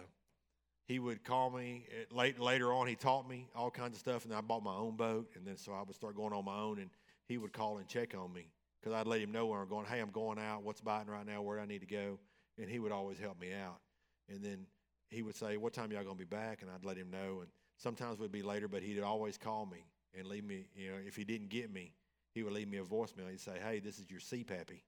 he 0.88 0.99
would 0.99 1.24
call 1.24 1.49
me 1.49 1.86
late, 2.12 2.39
later 2.39 2.74
on. 2.74 2.88
He 2.88 2.95
taught 2.95 3.28
me 3.28 3.47
all 3.55 3.72
kinds 3.72 3.95
of 3.95 3.99
stuff. 3.99 4.26
And 4.26 4.34
I 4.34 4.41
bought 4.41 4.64
my 4.64 4.76
own 4.76 4.95
boat. 4.95 5.32
And 5.36 5.47
then 5.47 5.57
so 5.57 5.72
I 5.74 5.82
would 5.82 5.95
start 5.95 6.16
going 6.16 6.34
on 6.34 6.45
my 6.45 6.59
own. 6.59 6.78
And 6.80 6.89
he 7.26 7.38
would 7.38 7.53
call 7.53 7.78
and 7.78 7.88
check 7.88 8.14
on 8.16 8.34
me 8.34 8.51
because 8.82 8.95
I'd 8.95 9.07
let 9.07 9.21
him 9.21 9.32
know 9.32 9.45
where 9.45 9.61
I'm 9.61 9.67
going. 9.67 9.86
Hey, 9.86 9.99
I'm 9.99 10.09
going 10.09 10.39
out. 10.39 10.63
What's 10.63 10.82
biting 10.82 11.11
right 11.11 11.25
now? 11.25 11.41
Where 11.41 11.57
do 11.57 11.63
I 11.63 11.65
need 11.65 11.82
to 11.82 11.88
go? 11.88 12.19
And 12.57 12.69
he 12.69 12.79
would 12.79 12.91
always 12.91 13.19
help 13.19 13.39
me 13.39 13.53
out. 13.53 13.79
And 14.27 14.43
then 14.43 14.65
he 15.09 15.21
would 15.21 15.36
say, 15.36 15.57
"What 15.57 15.73
time 15.73 15.91
y'all 15.91 16.03
gonna 16.03 16.15
be 16.15 16.23
back?" 16.23 16.61
And 16.61 16.71
I'd 16.71 16.86
let 16.86 16.97
him 16.97 17.11
know. 17.11 17.41
And 17.41 17.51
sometimes 17.77 18.19
it 18.19 18.21
would 18.21 18.32
be 18.32 18.41
later, 18.41 18.67
but 18.67 18.84
he'd 18.84 18.99
always 19.01 19.38
call 19.38 19.65
me 19.65 19.86
and 20.13 20.27
leave 20.27 20.43
me. 20.43 20.67
You 20.75 20.91
know, 20.91 20.97
if 20.97 21.15
he 21.15 21.23
didn't 21.23 21.49
get 21.49 21.71
me, 21.71 21.93
he 22.34 22.43
would 22.43 22.53
leave 22.53 22.67
me 22.67 22.77
a 22.77 22.84
voicemail. 22.84 23.29
He'd 23.29 23.39
say, 23.39 23.59
"Hey, 23.59 23.79
this 23.79 23.99
is 23.99 24.09
your 24.09 24.19
sea 24.19 24.43
pappy." 24.43 24.84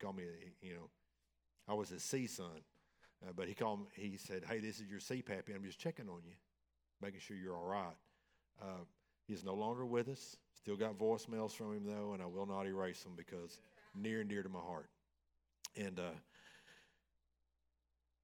Call 0.00 0.12
me. 0.12 0.24
You 0.60 0.74
know, 0.74 0.90
I 1.66 1.74
was 1.74 1.88
his 1.88 2.04
sea 2.04 2.26
son, 2.26 2.64
uh, 3.26 3.32
but 3.34 3.48
he 3.48 3.54
called. 3.54 3.80
Me, 3.80 3.86
he 3.94 4.16
said, 4.16 4.44
"Hey, 4.44 4.60
this 4.60 4.80
is 4.80 4.88
your 4.88 5.00
sea 5.00 5.22
pappy. 5.22 5.52
I'm 5.52 5.64
just 5.64 5.78
checking 5.78 6.08
on 6.08 6.22
you, 6.24 6.34
making 7.00 7.20
sure 7.20 7.36
you're 7.36 7.56
all 7.56 7.66
right." 7.66 7.96
Uh, 8.60 8.84
he's 9.26 9.44
no 9.44 9.54
longer 9.54 9.86
with 9.86 10.08
us. 10.08 10.36
Still 10.62 10.76
got 10.76 10.96
voicemails 10.96 11.50
from 11.50 11.74
him 11.74 11.84
though, 11.84 12.12
and 12.12 12.22
I 12.22 12.26
will 12.26 12.46
not 12.46 12.66
erase 12.66 13.02
them 13.02 13.14
because 13.16 13.58
near 13.96 14.20
and 14.20 14.30
dear 14.30 14.44
to 14.44 14.48
my 14.48 14.60
heart. 14.60 14.88
And 15.76 15.98
uh, 15.98 16.14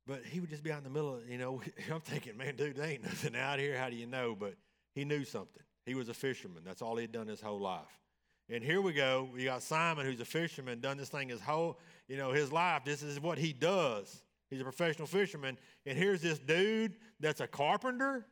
but 0.07 0.25
he 0.25 0.39
would 0.39 0.49
just 0.49 0.63
be 0.63 0.71
out 0.71 0.79
in 0.79 0.85
the 0.85 0.91
middle. 0.91 1.17
Of, 1.17 1.29
you 1.29 1.37
know, 1.37 1.61
I'm 1.93 2.01
thinking, 2.01 2.37
man, 2.37 2.55
dude, 2.55 2.77
there 2.77 2.87
ain't 2.87 3.03
nothing 3.03 3.35
out 3.35 3.59
here. 3.59 3.77
How 3.77 3.91
do 3.91 3.97
you 3.97 4.07
know? 4.07 4.37
But 4.39 4.55
he 4.95 5.05
knew 5.05 5.25
something. 5.25 5.63
He 5.85 5.95
was 5.95 6.09
a 6.09 6.15
fisherman. 6.15 6.63
That's 6.65 6.81
all 6.81 6.97
he'd 6.97 7.11
done 7.11 7.27
his 7.27 7.41
whole 7.41 7.61
life. 7.61 8.01
And 8.49 8.63
here 8.63 8.81
we 8.81 8.93
go. 8.93 9.29
We 9.35 9.45
got 9.45 9.63
Simon, 9.63 10.07
who's 10.07 10.21
a 10.21 10.25
fisherman, 10.25 10.81
done 10.81 10.97
this 10.97 11.09
thing 11.09 11.29
his 11.29 11.41
whole, 11.41 11.79
you 12.07 12.17
know, 12.17 12.33
his 12.33 12.53
life. 12.53 12.83
This 12.85 13.03
is 13.03 13.21
what 13.21 13.37
he 13.37 13.53
does. 13.53 14.23
He's 14.49 14.61
a 14.61 14.65
professional 14.65 15.07
fisherman. 15.07 15.59
And 15.85 15.99
here's 15.99 16.23
this 16.23 16.39
dude 16.39 16.95
that's 17.21 17.41
a 17.41 17.47
carpenter. 17.47 18.27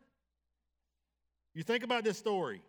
You 1.55 1.63
think 1.63 1.83
about 1.83 2.05
this 2.05 2.17
story. 2.17 2.63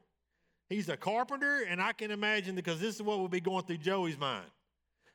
He's 0.69 0.89
a 0.89 0.97
carpenter, 0.97 1.63
and 1.67 1.81
I 1.81 1.93
can 1.93 2.11
imagine 2.11 2.55
because 2.55 2.79
this 2.79 2.95
is 2.95 3.01
what 3.01 3.19
would 3.19 3.31
be 3.31 3.39
going 3.39 3.63
through 3.63 3.77
Joey's 3.77 4.17
mind. 4.17 4.45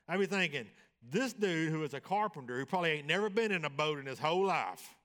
I'd 0.07 0.19
be 0.19 0.25
thinking, 0.25 0.65
this 1.11 1.33
dude 1.33 1.71
who 1.71 1.83
is 1.83 1.93
a 1.93 1.99
carpenter 1.99 2.57
who 2.57 2.65
probably 2.65 2.91
ain't 2.91 3.07
never 3.07 3.29
been 3.29 3.51
in 3.51 3.65
a 3.65 3.69
boat 3.69 3.99
in 3.99 4.05
his 4.05 4.19
whole 4.19 4.45
life 4.45 4.95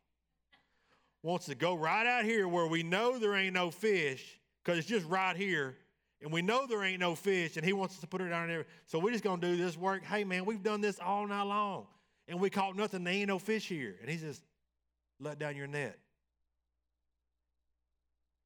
wants 1.22 1.46
to 1.46 1.54
go 1.54 1.74
right 1.74 2.06
out 2.06 2.24
here 2.24 2.46
where 2.46 2.66
we 2.66 2.82
know 2.82 3.18
there 3.18 3.34
ain't 3.34 3.54
no 3.54 3.70
fish 3.70 4.38
because 4.62 4.78
it's 4.78 4.86
just 4.86 5.06
right 5.06 5.36
here 5.36 5.76
and 6.22 6.32
we 6.32 6.42
know 6.42 6.66
there 6.66 6.84
ain't 6.84 7.00
no 7.00 7.14
fish 7.14 7.56
and 7.56 7.66
he 7.66 7.72
wants 7.72 7.94
us 7.94 8.00
to 8.00 8.06
put 8.06 8.20
it 8.20 8.28
down 8.28 8.48
there. 8.48 8.66
So 8.86 8.98
we're 8.98 9.12
just 9.12 9.24
going 9.24 9.40
to 9.40 9.46
do 9.46 9.56
this 9.56 9.76
work. 9.76 10.04
Hey 10.04 10.24
man 10.24 10.44
we've 10.44 10.62
done 10.62 10.80
this 10.80 11.00
all 11.00 11.26
night 11.26 11.42
long 11.42 11.86
and 12.28 12.38
we 12.38 12.50
caught 12.50 12.76
nothing. 12.76 13.02
There 13.02 13.12
ain't 13.12 13.28
no 13.28 13.38
fish 13.38 13.66
here. 13.66 13.96
And 14.00 14.08
he 14.08 14.16
says 14.18 14.40
let 15.20 15.38
down 15.38 15.56
your 15.56 15.66
net. 15.66 15.98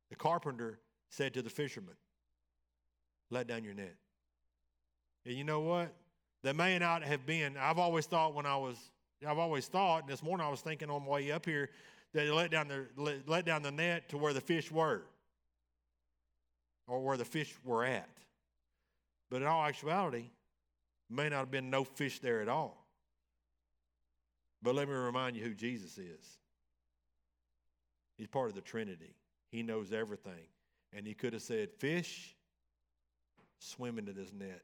The 0.08 0.16
carpenter 0.16 0.78
said 1.12 1.34
to 1.34 1.42
the 1.42 1.50
fisherman, 1.50 1.94
Let 3.30 3.46
down 3.46 3.64
your 3.64 3.74
net. 3.74 3.94
And 5.26 5.36
you 5.36 5.44
know 5.44 5.60
what? 5.60 5.94
There 6.42 6.54
may 6.54 6.78
not 6.78 7.04
have 7.04 7.24
been, 7.26 7.56
I've 7.56 7.78
always 7.78 8.06
thought 8.06 8.34
when 8.34 8.46
I 8.46 8.56
was, 8.56 8.76
I've 9.26 9.38
always 9.38 9.66
thought, 9.68 10.02
and 10.02 10.10
this 10.10 10.22
morning 10.22 10.44
I 10.44 10.50
was 10.50 10.62
thinking 10.62 10.90
on 10.90 11.02
my 11.02 11.08
way 11.08 11.30
up 11.30 11.44
here, 11.44 11.70
that 12.12 12.24
they 12.24 12.30
let 12.30 12.50
down 12.50 12.68
the, 12.68 13.22
let 13.26 13.44
down 13.44 13.62
the 13.62 13.70
net 13.70 14.08
to 14.08 14.18
where 14.18 14.32
the 14.32 14.40
fish 14.40 14.72
were 14.72 15.02
or 16.88 17.00
where 17.00 17.16
the 17.16 17.24
fish 17.24 17.54
were 17.62 17.84
at. 17.84 18.08
But 19.30 19.42
in 19.42 19.48
all 19.48 19.64
actuality, 19.64 20.30
may 21.08 21.28
not 21.28 21.38
have 21.38 21.50
been 21.50 21.70
no 21.70 21.84
fish 21.84 22.18
there 22.18 22.40
at 22.40 22.48
all. 22.48 22.86
But 24.62 24.74
let 24.74 24.88
me 24.88 24.94
remind 24.94 25.36
you 25.36 25.44
who 25.44 25.54
Jesus 25.54 25.98
is. 25.98 26.38
He's 28.16 28.28
part 28.28 28.48
of 28.48 28.54
the 28.54 28.60
Trinity. 28.60 29.14
He 29.50 29.62
knows 29.62 29.92
everything. 29.92 30.48
And 30.92 31.06
he 31.06 31.14
could 31.14 31.32
have 31.32 31.42
said, 31.42 31.70
Fish, 31.72 32.34
swim 33.58 33.98
into 33.98 34.12
this 34.12 34.32
net. 34.32 34.62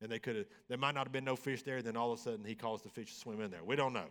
And 0.00 0.10
they 0.10 0.18
could 0.18 0.36
have, 0.36 0.46
there 0.68 0.78
might 0.78 0.94
not 0.94 1.06
have 1.06 1.12
been 1.12 1.24
no 1.24 1.36
fish 1.36 1.62
there, 1.62 1.80
then 1.80 1.96
all 1.96 2.12
of 2.12 2.18
a 2.18 2.22
sudden 2.22 2.44
he 2.44 2.54
caused 2.54 2.84
the 2.84 2.90
fish 2.90 3.12
to 3.14 3.20
swim 3.20 3.40
in 3.40 3.50
there. 3.50 3.64
We 3.64 3.76
don't 3.76 3.92
know. 3.92 4.08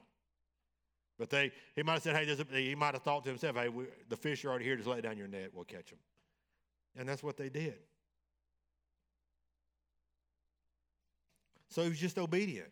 But 1.20 1.30
they, 1.30 1.52
he 1.76 1.84
might 1.84 1.94
have 1.94 2.04
said, 2.04 2.16
hey, 2.16 2.32
a, 2.32 2.58
he 2.58 2.76
might 2.76 2.94
have 2.94 3.04
thought 3.04 3.24
to 3.26 3.30
himself, 3.30 3.56
hey, 3.56 3.70
we, 3.70 3.86
the 4.10 4.18
fish 4.18 4.44
are 4.46 4.50
already 4.50 4.66
here. 4.66 4.76
Just 4.76 4.88
lay 4.88 5.02
down 5.02 5.18
your 5.18 5.28
net. 5.28 5.52
We'll 5.54 5.66
catch 5.66 5.90
them. 5.90 6.00
And 6.98 7.08
that's 7.08 7.22
what 7.22 7.38
they 7.38 7.50
did. 7.50 7.76
So 11.70 11.84
he 11.84 11.90
was 11.90 12.00
just 12.00 12.18
obedient. 12.18 12.70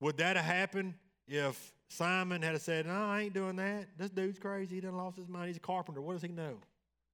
Would 0.00 0.18
that 0.18 0.36
have 0.36 0.44
happened 0.44 0.94
if 1.26 1.72
Simon 1.88 2.42
had 2.42 2.60
said, 2.60 2.86
No, 2.86 2.92
I 2.92 3.22
ain't 3.22 3.34
doing 3.34 3.56
that. 3.56 3.86
This 3.96 4.10
dude's 4.10 4.38
crazy. 4.38 4.76
He 4.76 4.80
done 4.80 4.96
lost 4.96 5.16
his 5.16 5.28
mind. 5.28 5.48
He's 5.48 5.56
a 5.56 5.60
carpenter. 5.60 6.00
What 6.00 6.14
does 6.14 6.22
he 6.22 6.28
know? 6.28 6.58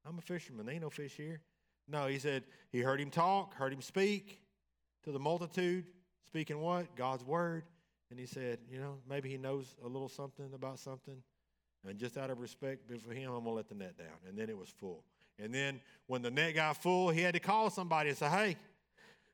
I'm 0.07 0.19
a 0.19 0.23
fisherman. 0.23 0.67
There 0.67 0.75
ain't 0.75 0.83
no 0.83 0.91
fish 0.91 1.15
here. 1.17 1.41
No, 1.89 2.07
he 2.07 2.19
said 2.19 2.45
he 2.71 2.81
heard 2.81 3.01
him 3.01 3.11
talk, 3.11 3.55
heard 3.55 3.73
him 3.73 3.83
speak 3.83 4.41
to 5.05 5.13
the 5.13 5.19
multitude, 5.19 5.87
speaking 6.27 6.61
what? 6.61 6.95
God's 6.97 7.25
word. 7.25 7.65
And 8.11 8.19
he 8.19 8.27
said, 8.27 8.59
you 8.71 8.79
know, 8.79 8.99
maybe 9.09 9.29
he 9.29 9.37
knows 9.37 9.77
a 9.85 9.89
little 9.89 10.09
something 10.09 10.53
about 10.55 10.79
something. 10.79 11.23
And 11.89 11.99
just 11.99 12.19
out 12.19 12.31
of 12.31 12.41
respect 12.41 12.91
for 13.01 13.13
him, 13.13 13.31
I'm 13.31 13.45
going 13.45 13.45
to 13.45 13.51
let 13.51 13.69
the 13.69 13.75
net 13.75 13.97
down. 13.97 14.17
And 14.29 14.37
then 14.37 14.51
it 14.51 14.57
was 14.57 14.69
full. 14.69 15.05
And 15.39 15.55
then 15.55 15.81
when 16.07 16.21
the 16.21 16.31
net 16.31 16.55
got 16.55 16.77
full, 16.83 17.11
he 17.11 17.23
had 17.23 17.35
to 17.35 17.41
call 17.41 17.71
somebody 17.71 18.11
and 18.11 18.19
say, 18.19 18.29
hey, 18.29 18.57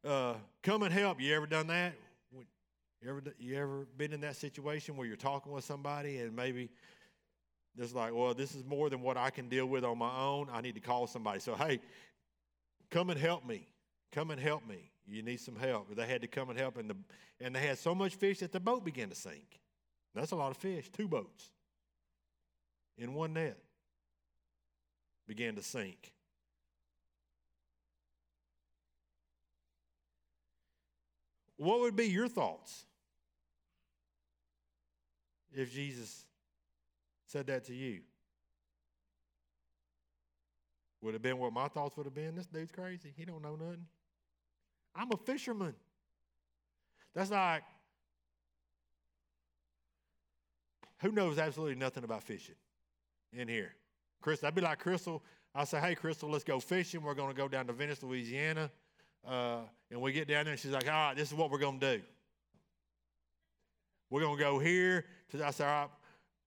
uh, 0.04 0.34
come 0.62 0.82
and 0.82 0.92
help. 0.92 1.20
You 1.20 1.34
ever 1.34 1.46
done 1.46 1.66
that? 1.68 1.94
You 3.02 3.10
ever, 3.10 3.22
you 3.38 3.56
ever 3.56 3.86
been 3.96 4.12
in 4.12 4.20
that 4.20 4.36
situation 4.36 4.96
where 4.96 5.06
you're 5.06 5.16
talking 5.16 5.52
with 5.52 5.64
somebody 5.64 6.18
and 6.18 6.34
maybe 6.34 6.70
it's 7.78 7.94
like, 7.94 8.14
well, 8.14 8.34
this 8.34 8.54
is 8.54 8.64
more 8.64 8.88
than 8.88 9.02
what 9.02 9.16
I 9.16 9.30
can 9.30 9.48
deal 9.48 9.66
with 9.66 9.84
on 9.84 9.98
my 9.98 10.16
own. 10.18 10.48
I 10.52 10.60
need 10.60 10.74
to 10.76 10.80
call 10.80 11.06
somebody. 11.06 11.40
So, 11.40 11.54
hey, 11.54 11.80
come 12.90 13.10
and 13.10 13.20
help 13.20 13.46
me. 13.46 13.68
Come 14.12 14.30
and 14.30 14.40
help 14.40 14.66
me. 14.66 14.90
You 15.06 15.22
need 15.22 15.40
some 15.40 15.56
help. 15.56 15.94
They 15.94 16.06
had 16.06 16.22
to 16.22 16.26
come 16.26 16.50
and 16.50 16.58
help, 16.58 16.78
and, 16.78 16.90
the, 16.90 16.96
and 17.40 17.54
they 17.54 17.60
had 17.60 17.78
so 17.78 17.94
much 17.94 18.14
fish 18.14 18.38
that 18.38 18.52
the 18.52 18.60
boat 18.60 18.84
began 18.84 19.08
to 19.10 19.14
sink. 19.14 19.60
That's 20.14 20.32
a 20.32 20.36
lot 20.36 20.50
of 20.50 20.56
fish, 20.56 20.90
two 20.90 21.06
boats 21.06 21.50
in 22.98 23.14
one 23.14 23.34
net 23.34 23.58
began 25.26 25.54
to 25.56 25.62
sink. 25.62 26.12
What 31.56 31.80
would 31.80 31.96
be 31.96 32.06
your 32.06 32.28
thoughts 32.28 32.84
if 35.52 35.72
Jesus 35.72 36.25
said 37.36 37.46
that 37.48 37.64
to 37.64 37.74
you? 37.74 38.00
Would 41.02 41.12
have 41.12 41.22
been 41.22 41.36
what 41.36 41.52
my 41.52 41.68
thoughts 41.68 41.94
would 41.96 42.06
have 42.06 42.14
been. 42.14 42.34
This 42.34 42.46
dude's 42.46 42.72
crazy. 42.72 43.12
He 43.14 43.26
don't 43.26 43.42
know 43.42 43.56
nothing. 43.56 43.84
I'm 44.94 45.12
a 45.12 45.18
fisherman. 45.18 45.74
That's 47.14 47.30
like 47.30 47.62
who 51.02 51.12
knows 51.12 51.38
absolutely 51.38 51.74
nothing 51.74 52.04
about 52.04 52.22
fishing 52.22 52.54
in 53.34 53.48
here? 53.48 53.74
Chris, 54.22 54.42
I'd 54.42 54.54
be 54.54 54.62
like 54.62 54.78
Crystal. 54.78 55.22
I 55.54 55.64
say, 55.64 55.78
hey, 55.78 55.94
Crystal, 55.94 56.30
let's 56.30 56.42
go 56.42 56.58
fishing. 56.58 57.02
We're 57.02 57.14
going 57.14 57.28
to 57.28 57.36
go 57.36 57.48
down 57.48 57.66
to 57.66 57.74
Venice, 57.74 58.02
Louisiana. 58.02 58.70
Uh, 59.26 59.58
and 59.90 60.00
we 60.00 60.12
get 60.12 60.26
down 60.26 60.44
there, 60.44 60.52
and 60.52 60.60
she's 60.60 60.72
like, 60.72 60.86
all 60.86 61.08
right, 61.08 61.14
this 61.14 61.28
is 61.28 61.34
what 61.34 61.50
we're 61.50 61.58
going 61.58 61.78
to 61.80 61.98
do. 61.98 62.02
We're 64.08 64.22
going 64.22 64.38
to 64.38 64.42
go 64.42 64.58
here. 64.58 65.04
I 65.44 65.50
said, 65.50 65.66
all 65.66 65.72
right. 65.72 65.88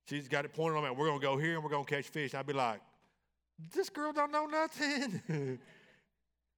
She's 0.09 0.27
got 0.27 0.43
it 0.43 0.53
pointed 0.53 0.77
on 0.77 0.83
me. 0.83 0.89
We're 0.89 1.05
going 1.05 1.19
to 1.19 1.25
go 1.25 1.37
here, 1.37 1.53
and 1.53 1.63
we're 1.63 1.69
going 1.69 1.85
to 1.85 1.95
catch 1.95 2.05
fish. 2.05 2.33
I'd 2.33 2.47
be 2.47 2.53
like, 2.53 2.81
this 3.73 3.89
girl 3.89 4.11
don't 4.11 4.31
know 4.31 4.47
nothing. 4.47 5.21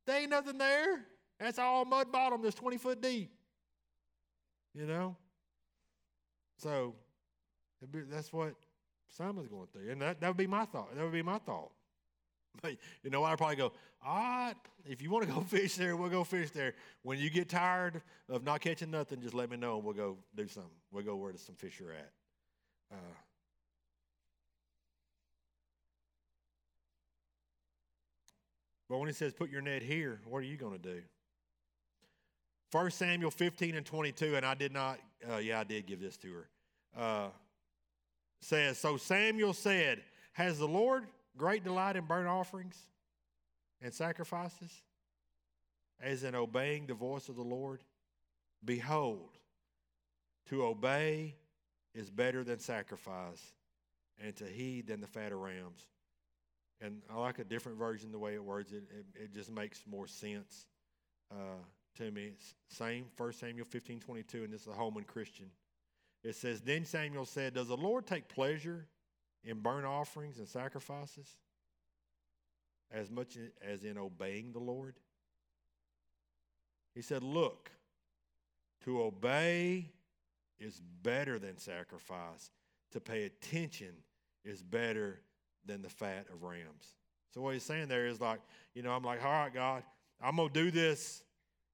there 0.06 0.22
ain't 0.22 0.30
nothing 0.30 0.58
there. 0.58 1.02
That's 1.38 1.60
all 1.60 1.84
mud 1.84 2.12
bottom 2.12 2.42
that's 2.42 2.56
20 2.56 2.78
foot 2.78 3.02
deep. 3.02 3.30
You 4.74 4.86
know? 4.86 5.18
So 6.58 6.96
that's 8.10 8.32
what 8.32 8.54
Simon's 9.10 9.48
going 9.48 9.68
through. 9.74 9.92
And 9.92 10.02
that, 10.02 10.22
that 10.22 10.28
would 10.30 10.38
be 10.38 10.48
my 10.48 10.64
thought. 10.64 10.96
That 10.96 11.04
would 11.04 11.12
be 11.12 11.24
my 11.24 11.40
thought. 11.40 11.72
But 12.62 12.76
you 13.02 13.10
know, 13.10 13.22
what 13.22 13.32
I'd 13.32 13.38
probably 13.38 13.56
go, 13.56 13.72
all 14.06 14.18
right, 14.18 14.56
if 14.86 15.02
you 15.02 15.10
want 15.10 15.26
to 15.26 15.34
go 15.34 15.40
fish 15.48 15.76
there, 15.76 15.96
we'll 15.96 16.10
go 16.10 16.26
fish 16.26 16.52
there. 16.52 16.74
When 17.02 17.18
you 17.18 17.30
get 17.30 17.48
tired 17.48 18.02
of 18.28 18.44
not 18.44 18.60
catching 18.60 18.92
nothing, 18.92 19.22
just 19.22 19.34
let 19.34 19.50
me 19.50 19.56
know 19.56 19.78
and 19.78 19.86
we'll 19.86 19.94
go 19.94 20.18
do 20.36 20.50
something. 20.50 20.70
We'll 20.92 21.06
go 21.06 21.16
where 21.16 21.32
some 21.38 21.56
fish 21.56 21.80
are 21.80 21.94
at. 21.94 22.12
Uh, 22.92 23.16
but 28.92 28.98
when 28.98 29.08
he 29.08 29.14
says 29.14 29.32
put 29.32 29.50
your 29.50 29.62
net 29.62 29.82
here, 29.82 30.20
what 30.26 30.40
are 30.40 30.46
you 30.46 30.58
going 30.58 30.74
to 30.74 30.78
do? 30.78 31.02
1 32.74 32.92
Samuel 32.92 33.32
15 33.32 33.76
and 33.76 33.86
22, 33.86 34.36
and 34.36 34.46
I 34.46 34.54
did 34.54 34.74
not, 34.74 35.00
uh, 35.32 35.38
yeah, 35.38 35.62
I 35.62 35.64
did 35.64 35.86
give 35.88 36.02
this 36.02 36.18
to 36.18 36.34
her. 36.34 36.50
Uh, 36.98 37.30
says, 38.42 38.78
So 38.78 38.98
Samuel 38.98 39.54
said, 39.54 40.02
Has 40.34 40.60
the 40.60 40.68
Lord 40.68 41.06
great 41.38 41.64
delight 41.64 41.96
in 41.96 42.04
burnt 42.04 42.28
offerings 42.28 42.78
and 43.82 43.94
sacrifices, 43.94 44.82
as 46.02 46.26
in 46.26 46.36
obeying 46.36 46.86
the 46.86 46.94
voice 46.94 47.30
of 47.30 47.38
the 47.38 47.44
Lord? 47.44 47.80
Behold, 48.66 49.38
to 50.50 50.66
obey 50.66 51.36
is 51.96 52.10
better 52.10 52.44
than 52.44 52.60
sacrifice, 52.60 53.54
and 54.22 54.36
to 54.36 54.44
heed 54.44 54.88
than 54.88 55.00
the 55.00 55.08
fat 55.08 55.32
of 55.32 55.40
rams. 55.40 55.88
And 56.82 57.02
I 57.14 57.20
like 57.20 57.38
a 57.40 57.44
different 57.44 57.78
version 57.78 58.12
the 58.12 58.20
way 58.20 58.34
it 58.34 58.44
words 58.44 58.72
it. 58.72 58.84
It, 58.90 59.24
it 59.24 59.34
just 59.34 59.52
makes 59.52 59.84
more 59.90 60.08
sense 60.08 60.66
uh, 61.32 61.60
to 61.98 62.12
me. 62.12 62.32
It's 62.34 62.56
same, 62.70 63.06
1 63.18 63.34
Samuel 63.34 63.66
15 63.70 64.00
22, 64.00 64.44
and 64.44 64.54
this 64.54 64.62
is 64.62 64.68
a 64.68 64.74
Holman 64.74 65.04
Christian. 65.04 65.48
It 66.24 66.36
says, 66.36 66.62
Then 66.62 66.86
Samuel 66.86 67.26
said, 67.26 67.54
Does 67.54 67.68
the 67.68 67.78
Lord 67.78 68.08
take 68.08 68.28
pleasure 68.28 68.88
in 69.44 69.60
burnt 69.60 69.86
offerings 69.86 70.40
and 70.40 70.48
sacrifices 70.48 71.28
as 72.92 73.12
much 73.12 73.38
as 73.62 73.84
in 73.84 73.98
obeying 73.98 74.52
the 74.52 74.60
Lord? 74.60 74.96
He 76.96 77.02
said, 77.02 77.22
Look, 77.22 77.70
to 78.86 79.04
obey 79.04 79.92
is 80.60 80.82
better 81.04 81.38
than 81.40 81.58
sacrifice, 81.58 82.50
to 82.92 83.00
pay 83.00 83.24
attention 83.24 83.94
is 84.44 84.62
better 84.62 85.20
than 85.66 85.82
the 85.82 85.90
fat 85.90 86.26
of 86.34 86.44
rams. 86.44 86.96
So 87.34 87.42
what 87.42 87.54
he's 87.54 87.64
saying 87.64 87.88
there 87.88 88.08
is 88.08 88.20
like, 88.20 88.40
you 88.74 88.84
know, 88.84 88.92
I'm 88.92 89.04
like, 89.04 89.24
all 89.24 89.32
right, 89.32 89.54
God, 89.54 89.84
I'm 90.22 90.36
gonna 90.36 90.50
do 90.50 90.70
this, 90.72 91.24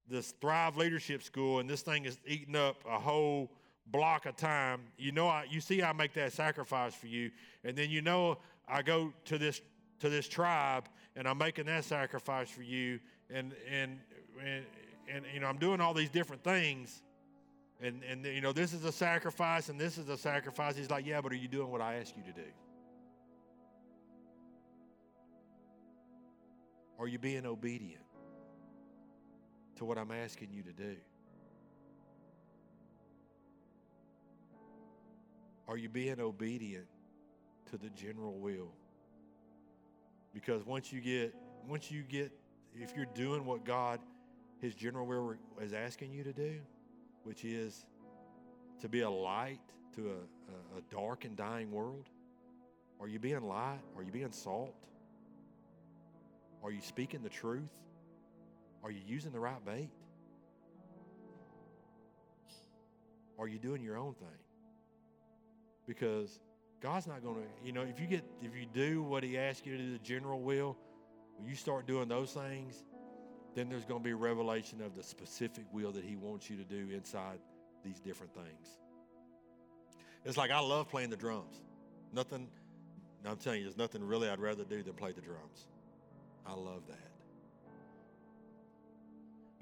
this 0.08 0.32
Thrive 0.40 0.76
Leadership 0.76 1.22
School, 1.22 1.58
and 1.58 1.68
this 1.68 1.82
thing 1.82 2.04
is 2.04 2.18
eating 2.26 2.56
up 2.56 2.76
a 2.88 2.98
whole 2.98 3.50
block 3.86 4.26
of 4.26 4.36
time. 4.36 4.80
You 4.96 5.12
know, 5.12 5.28
I, 5.28 5.46
you 5.50 5.60
see, 5.60 5.82
I 5.82 5.92
make 5.92 6.14
that 6.14 6.32
sacrifice 6.32 6.94
for 6.94 7.06
you, 7.06 7.30
and 7.64 7.76
then 7.76 7.90
you 7.90 8.02
know, 8.02 8.38
I 8.68 8.82
go 8.82 9.12
to 9.26 9.38
this 9.38 9.60
to 10.00 10.08
this 10.08 10.28
tribe, 10.28 10.88
and 11.16 11.26
I'm 11.26 11.38
making 11.38 11.66
that 11.66 11.84
sacrifice 11.84 12.48
for 12.48 12.62
you, 12.62 13.00
and 13.30 13.54
and 13.70 13.98
and, 14.44 14.64
and 15.12 15.24
you 15.34 15.40
know, 15.40 15.48
I'm 15.48 15.58
doing 15.58 15.80
all 15.80 15.94
these 15.94 16.10
different 16.10 16.44
things, 16.44 17.02
and 17.80 18.02
and 18.08 18.24
you 18.24 18.40
know, 18.40 18.52
this 18.52 18.72
is 18.72 18.84
a 18.84 18.92
sacrifice, 18.92 19.68
and 19.68 19.80
this 19.80 19.98
is 19.98 20.08
a 20.08 20.16
sacrifice. 20.16 20.76
He's 20.76 20.90
like, 20.90 21.04
yeah, 21.04 21.20
but 21.20 21.32
are 21.32 21.36
you 21.36 21.48
doing 21.48 21.70
what 21.70 21.80
I 21.80 21.96
ask 21.96 22.16
you 22.16 22.22
to 22.22 22.32
do? 22.32 22.48
Are 26.98 27.06
you 27.06 27.18
being 27.18 27.46
obedient 27.46 28.02
to 29.76 29.84
what 29.84 29.98
I'm 29.98 30.10
asking 30.10 30.48
you 30.52 30.62
to 30.62 30.72
do? 30.72 30.96
Are 35.68 35.76
you 35.76 35.88
being 35.88 36.18
obedient 36.18 36.86
to 37.70 37.76
the 37.76 37.90
general 37.90 38.38
will? 38.38 38.72
Because 40.34 40.64
once 40.66 40.92
you 40.92 41.00
get, 41.00 41.34
once 41.68 41.90
you 41.90 42.02
get, 42.02 42.32
if 42.74 42.96
you're 42.96 43.06
doing 43.14 43.44
what 43.44 43.64
God, 43.64 44.00
His 44.60 44.74
general 44.74 45.06
will 45.06 45.34
is 45.60 45.72
asking 45.72 46.12
you 46.12 46.24
to 46.24 46.32
do, 46.32 46.58
which 47.22 47.44
is 47.44 47.84
to 48.80 48.88
be 48.88 49.02
a 49.02 49.10
light 49.10 49.60
to 49.94 50.08
a, 50.08 50.78
a, 50.78 50.80
dark 50.90 51.24
and 51.24 51.36
dying 51.36 51.70
world, 51.70 52.08
are 53.00 53.08
you 53.08 53.18
being 53.18 53.42
light? 53.42 53.80
Are 53.96 54.02
you 54.02 54.12
being 54.12 54.32
salt? 54.32 54.74
Are 56.62 56.70
you 56.70 56.80
speaking 56.80 57.22
the 57.22 57.28
truth? 57.28 57.70
Are 58.82 58.90
you 58.90 59.00
using 59.06 59.32
the 59.32 59.40
right 59.40 59.64
bait? 59.64 59.90
Are 63.38 63.46
you 63.46 63.58
doing 63.58 63.82
your 63.82 63.96
own 63.96 64.14
thing? 64.14 64.28
because 65.88 66.38
God's 66.80 67.08
not 67.08 67.24
going 67.24 67.36
to, 67.36 67.48
you 67.64 67.72
know, 67.72 67.80
if 67.80 67.98
you 67.98 68.06
get, 68.06 68.22
if 68.42 68.54
you 68.54 68.66
do 68.72 69.02
what 69.02 69.24
He 69.24 69.36
asks 69.36 69.66
you 69.66 69.76
to 69.76 69.82
do, 69.82 69.92
the 69.92 69.98
general 69.98 70.38
will, 70.40 70.76
when 71.38 71.48
you 71.48 71.56
start 71.56 71.86
doing 71.86 72.08
those 72.08 72.32
things, 72.32 72.84
then 73.56 73.68
there's 73.68 73.86
going 73.86 74.00
to 74.00 74.04
be 74.04 74.10
a 74.10 74.16
revelation 74.16 74.80
of 74.82 74.94
the 74.94 75.02
specific 75.02 75.64
will 75.72 75.90
that 75.92 76.04
He 76.04 76.14
wants 76.14 76.48
you 76.48 76.56
to 76.56 76.64
do 76.64 76.90
inside 76.94 77.38
these 77.82 77.98
different 77.98 78.34
things. 78.34 78.78
It's 80.24 80.36
like 80.36 80.50
I 80.50 80.60
love 80.60 80.88
playing 80.88 81.10
the 81.10 81.16
drums. 81.16 81.62
Nothing, 82.12 82.48
I'm 83.24 83.38
telling 83.38 83.60
you, 83.60 83.64
there's 83.64 83.78
nothing 83.78 84.04
really 84.04 84.28
I'd 84.28 84.40
rather 84.40 84.64
do 84.64 84.82
than 84.82 84.92
play 84.92 85.12
the 85.12 85.22
drums. 85.22 85.66
I 86.46 86.52
love 86.54 86.82
that. 86.88 87.10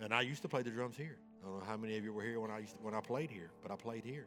And 0.01 0.13
I 0.13 0.21
used 0.21 0.43
to 0.43 0.49
play 0.49 0.63
the 0.63 0.71
drums 0.71 0.97
here. 0.97 1.17
I 1.43 1.49
don't 1.49 1.59
know 1.59 1.65
how 1.65 1.77
many 1.77 1.97
of 1.97 2.05
you 2.05 2.13
were 2.13 2.23
here 2.23 2.41
when 2.41 2.51
I 2.51 2.59
used 2.59 2.73
to, 2.73 2.79
when 2.83 2.95
I 2.95 3.01
played 3.01 3.31
here, 3.31 3.51
but 3.63 3.71
I 3.71 3.77
played 3.77 4.05
here. 4.05 4.27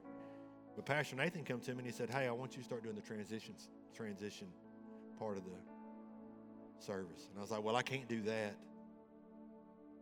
But 0.75 0.85
Pastor 0.85 1.15
Nathan 1.15 1.43
come 1.43 1.59
to 1.61 1.71
me 1.71 1.79
and 1.79 1.85
he 1.85 1.91
said, 1.91 2.09
Hey, 2.09 2.27
I 2.27 2.31
want 2.31 2.53
you 2.53 2.59
to 2.59 2.63
start 2.63 2.83
doing 2.83 2.95
the 2.95 3.01
transitions, 3.01 3.69
transition 3.95 4.47
part 5.17 5.37
of 5.37 5.43
the 5.43 6.83
service. 6.83 7.27
And 7.29 7.37
I 7.37 7.41
was 7.41 7.51
like, 7.51 7.63
Well, 7.63 7.75
I 7.75 7.81
can't 7.81 8.07
do 8.07 8.21
that. 8.21 8.55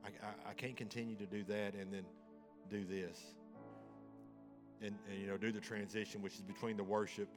I, 0.05 0.07
I, 0.07 0.51
I 0.51 0.53
can't 0.53 0.77
continue 0.77 1.15
to 1.15 1.25
do 1.25 1.43
that 1.45 1.73
and 1.73 1.91
then 1.91 2.03
do 2.69 2.85
this. 2.85 3.19
And, 4.81 4.95
and, 5.09 5.19
you 5.19 5.27
know, 5.27 5.37
do 5.37 5.51
the 5.51 5.59
transition, 5.59 6.21
which 6.21 6.35
is 6.35 6.41
between 6.41 6.77
the 6.77 6.83
worship 6.83 7.29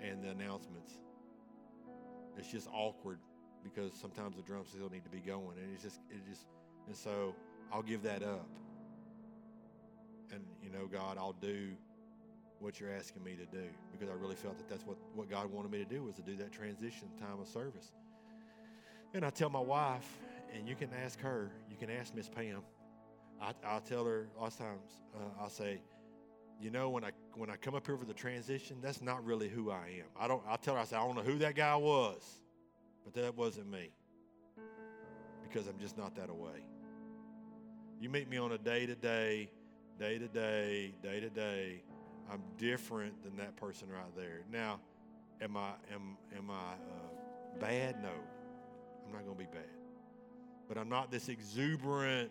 and 0.00 0.22
the 0.22 0.28
announcements. 0.28 0.92
It's 2.36 2.50
just 2.52 2.68
awkward 2.72 3.18
because 3.62 3.92
sometimes 3.92 4.36
the 4.36 4.42
drums 4.42 4.68
still 4.70 4.90
need 4.90 5.04
to 5.04 5.10
be 5.10 5.20
going. 5.20 5.56
And 5.62 5.72
it's 5.74 5.82
just, 5.82 6.00
it 6.10 6.20
just, 6.28 6.46
and 6.86 6.96
so 6.96 7.34
I'll 7.72 7.82
give 7.82 8.02
that 8.02 8.22
up. 8.22 8.46
And, 10.32 10.42
you 10.62 10.70
know, 10.70 10.86
God, 10.86 11.16
I'll 11.18 11.36
do 11.40 11.70
what 12.60 12.80
you're 12.80 12.92
asking 12.92 13.22
me 13.22 13.36
to 13.36 13.46
do 13.46 13.64
because 13.92 14.08
I 14.08 14.14
really 14.14 14.34
felt 14.34 14.58
that 14.58 14.68
that's 14.68 14.84
what, 14.84 14.96
what 15.14 15.30
God 15.30 15.50
wanted 15.50 15.70
me 15.70 15.78
to 15.78 15.84
do 15.84 16.02
was 16.02 16.14
to 16.16 16.22
do 16.22 16.36
that 16.36 16.52
transition 16.52 17.08
time 17.18 17.40
of 17.40 17.48
service. 17.48 17.92
And 19.14 19.24
I 19.24 19.30
tell 19.30 19.48
my 19.48 19.60
wife, 19.60 20.18
and 20.54 20.68
you 20.68 20.74
can 20.74 20.90
ask 21.04 21.20
her, 21.20 21.50
you 21.70 21.76
can 21.76 21.90
ask 21.90 22.14
Miss 22.14 22.28
Pam. 22.28 22.62
I, 23.40 23.52
I'll 23.64 23.80
tell 23.80 24.04
her 24.04 24.28
lots 24.38 24.56
of 24.56 24.66
times, 24.66 24.90
uh, 25.14 25.42
I'll 25.42 25.50
say, 25.50 25.80
you 26.60 26.70
know, 26.70 26.90
when 26.90 27.04
I 27.04 27.10
when 27.36 27.50
I 27.50 27.56
come 27.56 27.74
up 27.76 27.86
here 27.86 27.96
for 27.96 28.04
the 28.04 28.14
transition, 28.14 28.78
that's 28.82 29.00
not 29.00 29.24
really 29.24 29.48
who 29.48 29.70
I 29.70 30.00
am. 30.00 30.06
I 30.18 30.26
don't. 30.26 30.42
I'll 30.48 30.58
tell 30.58 30.74
her, 30.74 30.80
I 30.80 30.84
say, 30.84 30.96
I 30.96 31.06
don't 31.06 31.14
know 31.14 31.22
who 31.22 31.38
that 31.38 31.54
guy 31.54 31.76
was, 31.76 32.40
but 33.08 33.22
that 33.22 33.36
wasn't 33.36 33.70
me 33.70 33.90
because 35.42 35.66
I'm 35.66 35.78
just 35.78 35.96
not 35.96 36.14
that 36.16 36.28
away. 36.28 36.62
You 38.00 38.10
meet 38.10 38.28
me 38.28 38.36
on 38.36 38.52
a 38.52 38.58
day 38.58 38.84
to 38.84 38.94
day, 38.94 39.50
day 39.98 40.18
to 40.18 40.28
day, 40.28 40.92
day 41.02 41.20
to 41.20 41.30
day 41.30 41.82
I'm 42.30 42.42
different 42.58 43.22
than 43.22 43.36
that 43.38 43.56
person 43.56 43.88
right 43.88 44.14
there. 44.14 44.40
Now, 44.52 44.80
am 45.40 45.56
I 45.56 45.70
am 45.92 46.18
am 46.36 46.50
I 46.50 46.74
uh, 46.74 47.58
bad? 47.60 48.02
No, 48.02 48.10
I'm 49.06 49.12
not 49.12 49.24
going 49.24 49.38
to 49.38 49.44
be 49.44 49.50
bad. 49.50 49.70
But 50.68 50.76
I'm 50.76 50.90
not 50.90 51.10
this 51.10 51.30
exuberant, 51.30 52.30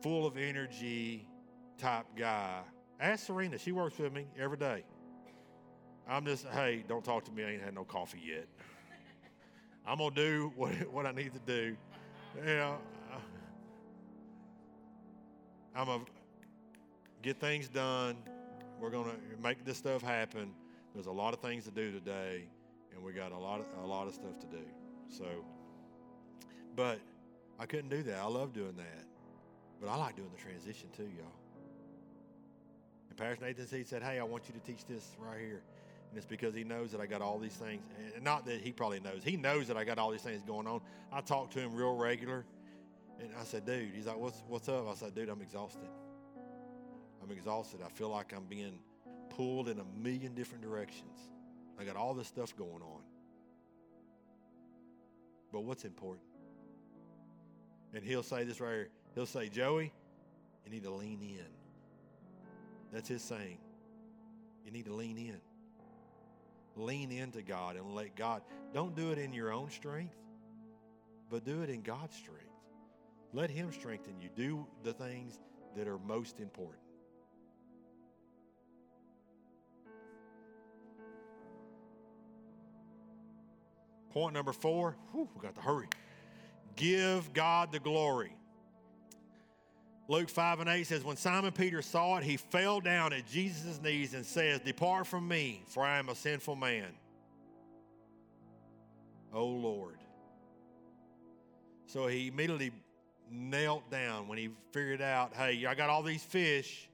full 0.00 0.26
of 0.26 0.38
energy 0.38 1.28
type 1.76 2.06
guy. 2.16 2.60
Ask 2.98 3.26
Serena; 3.26 3.58
she 3.58 3.72
works 3.72 3.98
with 3.98 4.14
me 4.14 4.26
every 4.38 4.56
day. 4.56 4.84
I'm 6.08 6.24
just, 6.24 6.46
hey, 6.46 6.84
don't 6.86 7.04
talk 7.04 7.24
to 7.24 7.32
me. 7.32 7.42
I 7.42 7.50
ain't 7.50 7.62
had 7.62 7.74
no 7.74 7.84
coffee 7.84 8.22
yet. 8.24 8.46
I'm 9.86 9.98
gonna 9.98 10.14
do 10.14 10.52
what 10.56 10.72
what 10.92 11.06
I 11.06 11.12
need 11.12 11.32
to 11.32 11.40
do. 11.40 11.76
You 12.36 12.56
know, 12.56 12.78
I'm 15.76 15.86
going 15.86 16.06
to 16.06 16.10
get 17.20 17.38
things 17.38 17.68
done. 17.68 18.16
We're 18.80 18.90
going 18.90 19.10
to 19.10 19.42
make 19.42 19.62
this 19.64 19.76
stuff 19.76 20.00
happen. 20.00 20.52
There's 20.94 21.06
a 21.06 21.12
lot 21.12 21.34
of 21.34 21.40
things 21.40 21.64
to 21.64 21.70
do 21.70 21.92
today, 21.92 22.44
and 22.94 23.02
we 23.02 23.12
got 23.12 23.32
a 23.32 23.38
lot 23.38 23.60
of, 23.60 23.66
a 23.84 23.86
lot 23.86 24.06
of 24.06 24.14
stuff 24.14 24.38
to 24.40 24.46
do. 24.46 24.64
So, 25.10 25.26
but 26.74 26.98
I 27.58 27.66
couldn't 27.66 27.90
do 27.90 28.02
that. 28.04 28.18
I 28.18 28.26
love 28.26 28.54
doing 28.54 28.74
that, 28.76 29.04
but 29.80 29.90
I 29.90 29.96
like 29.96 30.16
doing 30.16 30.30
the 30.34 30.40
transition 30.40 30.88
too, 30.96 31.10
y'all. 31.16 31.26
And 33.10 33.18
Pastor 33.18 33.44
Nathan 33.44 33.66
he 33.70 33.84
said, 33.84 34.02
"Hey, 34.02 34.18
I 34.18 34.22
want 34.22 34.44
you 34.48 34.54
to 34.54 34.60
teach 34.60 34.86
this 34.86 35.14
right 35.18 35.38
here." 35.38 35.62
And 36.16 36.22
it's 36.22 36.30
because 36.30 36.54
he 36.54 36.64
knows 36.64 36.92
that 36.92 37.00
I 37.02 37.04
got 37.04 37.20
all 37.20 37.38
these 37.38 37.52
things. 37.52 37.82
And 38.14 38.24
not 38.24 38.46
that 38.46 38.62
he 38.62 38.72
probably 38.72 39.00
knows. 39.00 39.20
He 39.22 39.36
knows 39.36 39.68
that 39.68 39.76
I 39.76 39.84
got 39.84 39.98
all 39.98 40.10
these 40.10 40.22
things 40.22 40.40
going 40.40 40.66
on. 40.66 40.80
I 41.12 41.20
talk 41.20 41.50
to 41.50 41.58
him 41.58 41.74
real 41.74 41.94
regular. 41.94 42.46
And 43.20 43.28
I 43.38 43.44
said, 43.44 43.66
dude, 43.66 43.90
he's 43.94 44.06
like, 44.06 44.16
what's, 44.16 44.42
what's 44.48 44.66
up? 44.70 44.88
I 44.90 44.94
said, 44.94 45.14
dude, 45.14 45.28
I'm 45.28 45.42
exhausted. 45.42 45.90
I'm 47.22 47.30
exhausted. 47.30 47.80
I 47.84 47.90
feel 47.90 48.08
like 48.08 48.32
I'm 48.34 48.46
being 48.46 48.78
pulled 49.28 49.68
in 49.68 49.78
a 49.78 49.84
million 50.02 50.34
different 50.34 50.62
directions. 50.64 51.18
I 51.78 51.84
got 51.84 51.96
all 51.96 52.14
this 52.14 52.28
stuff 52.28 52.56
going 52.56 52.80
on. 52.80 53.02
But 55.52 55.64
what's 55.64 55.84
important? 55.84 56.24
And 57.92 58.02
he'll 58.02 58.22
say 58.22 58.44
this 58.44 58.58
right 58.58 58.72
here. 58.72 58.88
He'll 59.14 59.26
say, 59.26 59.50
Joey, 59.50 59.92
you 60.64 60.70
need 60.70 60.84
to 60.84 60.90
lean 60.90 61.20
in. 61.20 61.44
That's 62.90 63.10
his 63.10 63.20
saying. 63.20 63.58
You 64.64 64.72
need 64.72 64.86
to 64.86 64.94
lean 64.94 65.18
in. 65.18 65.42
Lean 66.76 67.10
into 67.10 67.42
God 67.42 67.76
and 67.76 67.94
let 67.94 68.14
God, 68.14 68.42
don't 68.74 68.94
do 68.94 69.10
it 69.10 69.18
in 69.18 69.32
your 69.32 69.50
own 69.50 69.70
strength, 69.70 70.14
but 71.30 71.44
do 71.44 71.62
it 71.62 71.70
in 71.70 71.80
God's 71.80 72.14
strength. 72.14 72.42
Let 73.32 73.50
Him 73.50 73.72
strengthen 73.72 74.20
you. 74.20 74.28
Do 74.36 74.66
the 74.82 74.92
things 74.92 75.40
that 75.74 75.88
are 75.88 75.98
most 75.98 76.38
important. 76.38 76.82
Point 84.10 84.34
number 84.34 84.52
four, 84.52 84.96
whew, 85.12 85.28
we 85.34 85.42
got 85.42 85.54
to 85.54 85.60
hurry. 85.60 85.88
Give 86.76 87.32
God 87.32 87.72
the 87.72 87.80
glory. 87.80 88.35
Luke 90.08 90.28
5 90.28 90.60
and 90.60 90.68
8 90.68 90.86
says, 90.86 91.04
When 91.04 91.16
Simon 91.16 91.52
Peter 91.52 91.82
saw 91.82 92.16
it, 92.16 92.24
he 92.24 92.36
fell 92.36 92.80
down 92.80 93.12
at 93.12 93.26
Jesus' 93.26 93.80
knees 93.82 94.14
and 94.14 94.24
says, 94.24 94.60
Depart 94.60 95.06
from 95.06 95.26
me, 95.26 95.62
for 95.66 95.84
I 95.84 95.98
am 95.98 96.08
a 96.08 96.14
sinful 96.14 96.54
man. 96.56 96.86
O 99.32 99.46
Lord. 99.46 99.98
So 101.86 102.06
he 102.06 102.28
immediately 102.28 102.72
knelt 103.30 103.90
down 103.90 104.28
when 104.28 104.38
he 104.38 104.50
figured 104.72 105.02
out, 105.02 105.34
hey, 105.34 105.66
I 105.66 105.74
got 105.74 105.90
all 105.90 106.02
these 106.02 106.22
fish. 106.22 106.88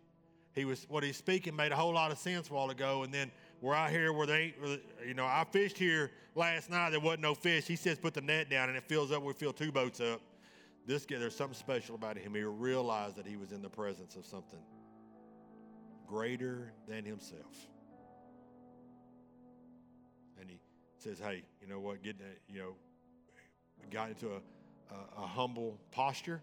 He 0.54 0.64
was 0.64 0.86
what 0.88 1.02
he's 1.02 1.16
speaking 1.16 1.56
made 1.56 1.72
a 1.72 1.76
whole 1.76 1.94
lot 1.94 2.10
of 2.10 2.18
sense 2.18 2.50
a 2.50 2.52
while 2.52 2.70
ago, 2.70 3.04
and 3.04 3.12
then 3.12 3.30
we're 3.60 3.74
out 3.74 3.90
here 3.90 4.12
where 4.12 4.26
they, 4.26 4.54
you 5.06 5.14
know, 5.14 5.24
I 5.24 5.44
fished 5.50 5.78
here 5.78 6.10
last 6.34 6.68
night. 6.68 6.90
There 6.90 7.00
wasn't 7.00 7.22
no 7.22 7.34
fish. 7.34 7.66
He 7.66 7.76
says, 7.76 7.98
put 7.98 8.14
the 8.14 8.20
net 8.20 8.50
down, 8.50 8.68
and 8.68 8.76
it 8.76 8.84
fills 8.84 9.12
up. 9.12 9.22
We 9.22 9.32
fill 9.34 9.52
two 9.52 9.70
boats 9.70 10.00
up. 10.00 10.20
This 10.86 11.06
guy, 11.06 11.18
there's 11.18 11.36
something 11.36 11.54
special 11.58 11.94
about 11.94 12.16
him. 12.16 12.34
He 12.34 12.42
realized 12.42 13.16
that 13.16 13.26
he 13.26 13.36
was 13.36 13.52
in 13.52 13.62
the 13.62 13.68
presence 13.68 14.16
of 14.16 14.26
something 14.26 14.58
greater 16.06 16.72
than 16.88 17.04
himself. 17.04 17.68
And 20.40 20.50
he 20.50 20.58
says, 20.98 21.18
hey, 21.18 21.44
you 21.60 21.68
know 21.68 21.78
what? 21.78 22.02
Get 22.02 22.18
that, 22.18 22.38
you 22.48 22.58
know, 22.58 22.74
got 23.90 24.08
into 24.08 24.28
a, 24.28 24.40
a, 24.94 25.22
a 25.22 25.26
humble 25.26 25.78
posture 25.90 26.42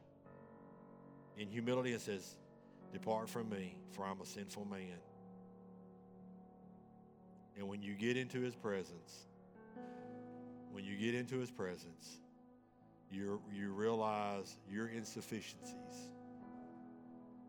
in 1.37 1.49
humility 1.49 1.93
and 1.93 2.01
says, 2.01 2.35
Depart 2.91 3.29
from 3.29 3.49
me, 3.49 3.75
for 3.91 4.05
I'm 4.05 4.19
a 4.19 4.25
sinful 4.25 4.65
man. 4.65 4.97
And 7.57 7.67
when 7.67 7.81
you 7.81 7.93
get 7.93 8.17
into 8.17 8.39
his 8.39 8.55
presence, 8.55 9.27
when 10.71 10.83
you 10.83 10.97
get 10.97 11.13
into 11.13 11.37
his 11.37 11.51
presence, 11.51 12.19
you 13.11 13.41
you 13.53 13.71
realize 13.71 14.57
your 14.69 14.87
insufficiencies 14.87 16.11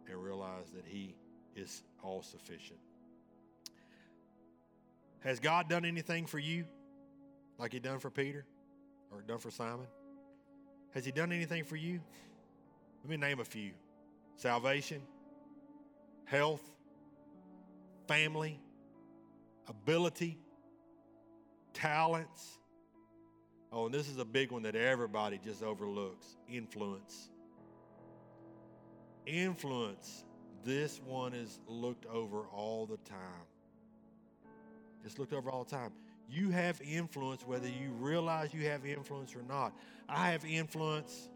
and 0.09 0.23
realize 0.23 0.71
that 0.75 0.85
he 0.87 1.15
is 1.55 1.83
all 2.03 2.23
sufficient. 2.23 2.79
Has 5.21 5.39
God 5.39 5.69
done 5.69 5.85
anything 5.85 6.27
for 6.27 6.39
you 6.39 6.65
like 7.59 7.73
he 7.73 7.79
done 7.79 7.99
for 7.99 8.11
Peter 8.11 8.45
or 9.11 9.23
done 9.23 9.39
for 9.39 9.51
Simon? 9.51 9.87
Has 10.95 11.05
he 11.05 11.13
done 11.13 11.31
anything 11.33 11.65
for 11.65 11.77
you? 11.77 12.01
Let 13.03 13.11
me 13.11 13.17
name 13.17 13.41
a 13.41 13.45
few. 13.45 13.73
Salvation, 14.37 15.03
health, 16.25 16.63
family, 18.09 18.59
ability, 19.69 20.39
talents. 21.75 22.60
Oh, 23.73 23.87
and 23.87 23.95
this 23.95 24.09
is 24.09 24.19
a 24.19 24.25
big 24.25 24.51
one 24.51 24.63
that 24.63 24.75
everybody 24.75 25.39
just 25.43 25.63
overlooks 25.63 26.37
influence. 26.49 27.31
Influence. 29.27 30.25
This 30.65 31.01
one 31.05 31.35
is 31.35 31.61
looked 31.69 32.05
over 32.07 32.41
all 32.53 32.87
the 32.87 32.97
time. 32.99 33.47
It's 35.05 35.19
looked 35.19 35.33
over 35.33 35.51
all 35.51 35.65
the 35.65 35.71
time. 35.71 35.93
You 36.29 36.51
have 36.51 36.81
influence 36.83 37.47
whether 37.47 37.69
you 37.69 37.91
realize 37.99 38.53
you 38.53 38.67
have 38.67 38.85
influence 38.85 39.35
or 39.35 39.43
not. 39.43 39.73
I 40.09 40.31
have 40.31 40.45
influence 40.45 41.29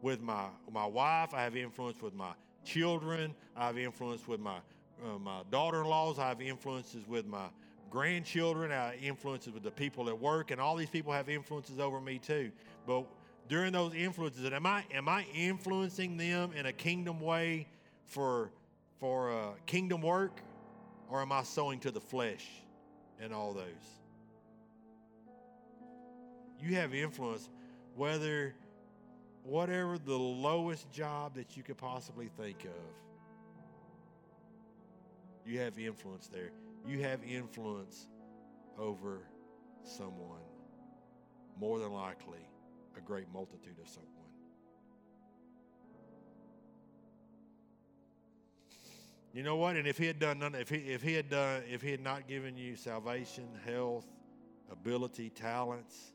with 0.00 0.20
my, 0.20 0.46
my 0.72 0.86
wife, 0.86 1.34
I 1.34 1.42
have 1.42 1.56
influence 1.56 2.00
with 2.00 2.14
my 2.14 2.32
children, 2.64 3.34
I 3.56 3.66
have 3.66 3.78
influence 3.78 4.26
with 4.26 4.40
my, 4.40 4.58
uh, 5.04 5.18
my 5.18 5.42
daughter 5.50 5.82
in 5.82 5.88
laws, 5.88 6.18
I 6.18 6.28
have 6.28 6.40
influences 6.40 7.06
with 7.06 7.26
my 7.26 7.46
grandchildren, 7.90 8.72
I 8.72 8.96
influences 8.96 9.52
with 9.52 9.62
the 9.62 9.70
people 9.70 10.08
at 10.08 10.18
work, 10.18 10.50
and 10.50 10.60
all 10.60 10.76
these 10.76 10.90
people 10.90 11.12
have 11.12 11.28
influences 11.28 11.78
over 11.78 12.00
me 12.00 12.18
too. 12.18 12.52
But 12.86 13.04
during 13.48 13.72
those 13.72 13.94
influences, 13.94 14.50
am 14.52 14.66
I 14.66 14.84
am 14.92 15.08
I 15.08 15.26
influencing 15.34 16.16
them 16.16 16.52
in 16.56 16.66
a 16.66 16.72
kingdom 16.72 17.20
way 17.20 17.66
for 18.06 18.50
for 18.98 19.32
uh, 19.32 19.50
kingdom 19.66 20.02
work, 20.02 20.40
or 21.08 21.20
am 21.22 21.32
I 21.32 21.42
sowing 21.42 21.80
to 21.80 21.90
the 21.90 22.00
flesh 22.00 22.46
and 23.20 23.32
all 23.32 23.52
those? 23.52 23.64
You 26.62 26.76
have 26.76 26.94
influence, 26.94 27.48
whether 27.96 28.54
whatever 29.44 29.98
the 29.98 30.18
lowest 30.18 30.90
job 30.92 31.34
that 31.34 31.56
you 31.56 31.62
could 31.62 31.78
possibly 31.78 32.28
think 32.36 32.64
of 32.64 32.70
You 35.46 35.58
have 35.60 35.78
influence 35.78 36.28
there. 36.28 36.50
You 36.86 37.02
have 37.02 37.20
influence 37.22 38.06
over 38.78 39.20
someone, 39.84 40.40
more 41.58 41.78
than 41.78 41.92
likely, 41.92 42.46
a 42.96 43.00
great 43.00 43.26
multitude 43.32 43.78
of 43.80 43.88
someone. 43.88 44.10
You 49.32 49.44
know 49.44 49.56
what? 49.56 49.76
And 49.76 49.86
if 49.86 49.96
he 49.96 50.06
had 50.06 50.18
done 50.18 50.40
none, 50.40 50.54
if 50.56 50.68
he 50.68 50.78
if 50.78 51.02
he 51.02 51.14
had 51.14 51.30
done 51.30 51.62
if 51.70 51.82
he 51.82 51.90
had 51.92 52.00
not 52.00 52.26
given 52.26 52.56
you 52.56 52.74
salvation, 52.74 53.48
health, 53.64 54.06
ability, 54.72 55.30
talents, 55.30 56.12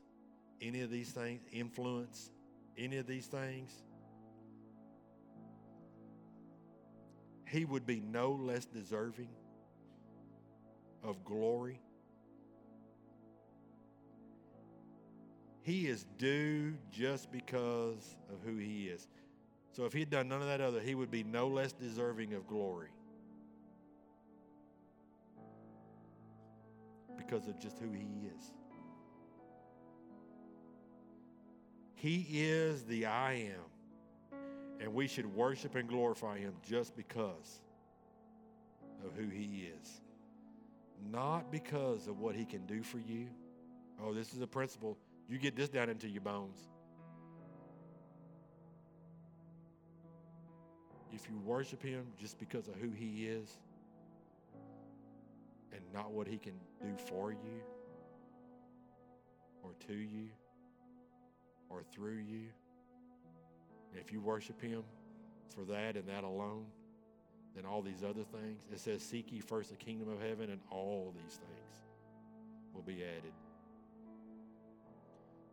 any 0.60 0.82
of 0.82 0.90
these 0.90 1.12
things, 1.12 1.40
influence, 1.50 2.30
any 2.76 2.98
of 2.98 3.06
these 3.06 3.26
things, 3.26 3.70
he 7.48 7.64
would 7.64 7.86
be 7.86 8.00
no 8.00 8.32
less 8.32 8.66
deserving 8.66 9.30
of 11.06 11.24
glory. 11.24 11.80
He 15.62 15.86
is 15.86 16.06
due 16.18 16.74
just 16.90 17.32
because 17.32 18.16
of 18.32 18.38
who 18.44 18.56
he 18.56 18.86
is. 18.86 19.08
So 19.72 19.84
if 19.84 19.92
he 19.92 20.00
had 20.00 20.10
done 20.10 20.28
none 20.28 20.40
of 20.40 20.48
that 20.48 20.60
other, 20.60 20.80
he 20.80 20.94
would 20.94 21.10
be 21.10 21.24
no 21.24 21.48
less 21.48 21.72
deserving 21.72 22.34
of 22.34 22.46
glory. 22.46 22.90
Because 27.16 27.48
of 27.48 27.58
just 27.58 27.78
who 27.78 27.90
he 27.90 28.28
is. 28.36 28.52
He 31.94 32.26
is 32.30 32.84
the 32.84 33.06
I 33.06 33.32
am. 33.32 34.38
And 34.80 34.94
we 34.94 35.08
should 35.08 35.26
worship 35.34 35.74
and 35.74 35.88
glorify 35.88 36.38
him 36.38 36.54
just 36.62 36.94
because 36.96 37.60
of 39.04 39.16
who 39.16 39.28
he 39.28 39.68
is. 39.80 40.00
Not 41.10 41.50
because 41.50 42.08
of 42.08 42.18
what 42.18 42.34
he 42.34 42.44
can 42.44 42.66
do 42.66 42.82
for 42.82 42.98
you. 42.98 43.28
Oh, 44.02 44.12
this 44.12 44.32
is 44.32 44.40
a 44.40 44.46
principle. 44.46 44.98
You 45.28 45.38
get 45.38 45.56
this 45.56 45.68
down 45.68 45.88
into 45.88 46.08
your 46.08 46.22
bones. 46.22 46.58
If 51.12 51.28
you 51.30 51.38
worship 51.38 51.82
him 51.82 52.06
just 52.20 52.38
because 52.38 52.68
of 52.68 52.74
who 52.74 52.90
he 52.90 53.26
is 53.26 53.56
and 55.72 55.80
not 55.94 56.12
what 56.12 56.26
he 56.26 56.36
can 56.36 56.54
do 56.82 56.94
for 57.08 57.32
you 57.32 57.62
or 59.62 59.72
to 59.86 59.94
you, 59.94 60.28
or 61.68 61.82
through 61.92 62.18
you. 62.18 62.48
If 63.94 64.12
you 64.12 64.20
worship 64.20 64.60
Him 64.60 64.82
for 65.54 65.64
that 65.64 65.96
and 65.96 66.08
that 66.08 66.24
alone, 66.24 66.66
then 67.56 67.64
all 67.64 67.80
these 67.80 68.04
other 68.04 68.22
things, 68.22 68.60
it 68.70 68.78
says, 68.78 69.02
Seek 69.02 69.32
ye 69.32 69.40
first 69.40 69.70
the 69.70 69.76
kingdom 69.76 70.10
of 70.10 70.20
heaven, 70.20 70.50
and 70.50 70.60
all 70.70 71.14
these 71.16 71.36
things 71.36 71.70
will 72.74 72.82
be 72.82 73.02
added. 73.02 73.32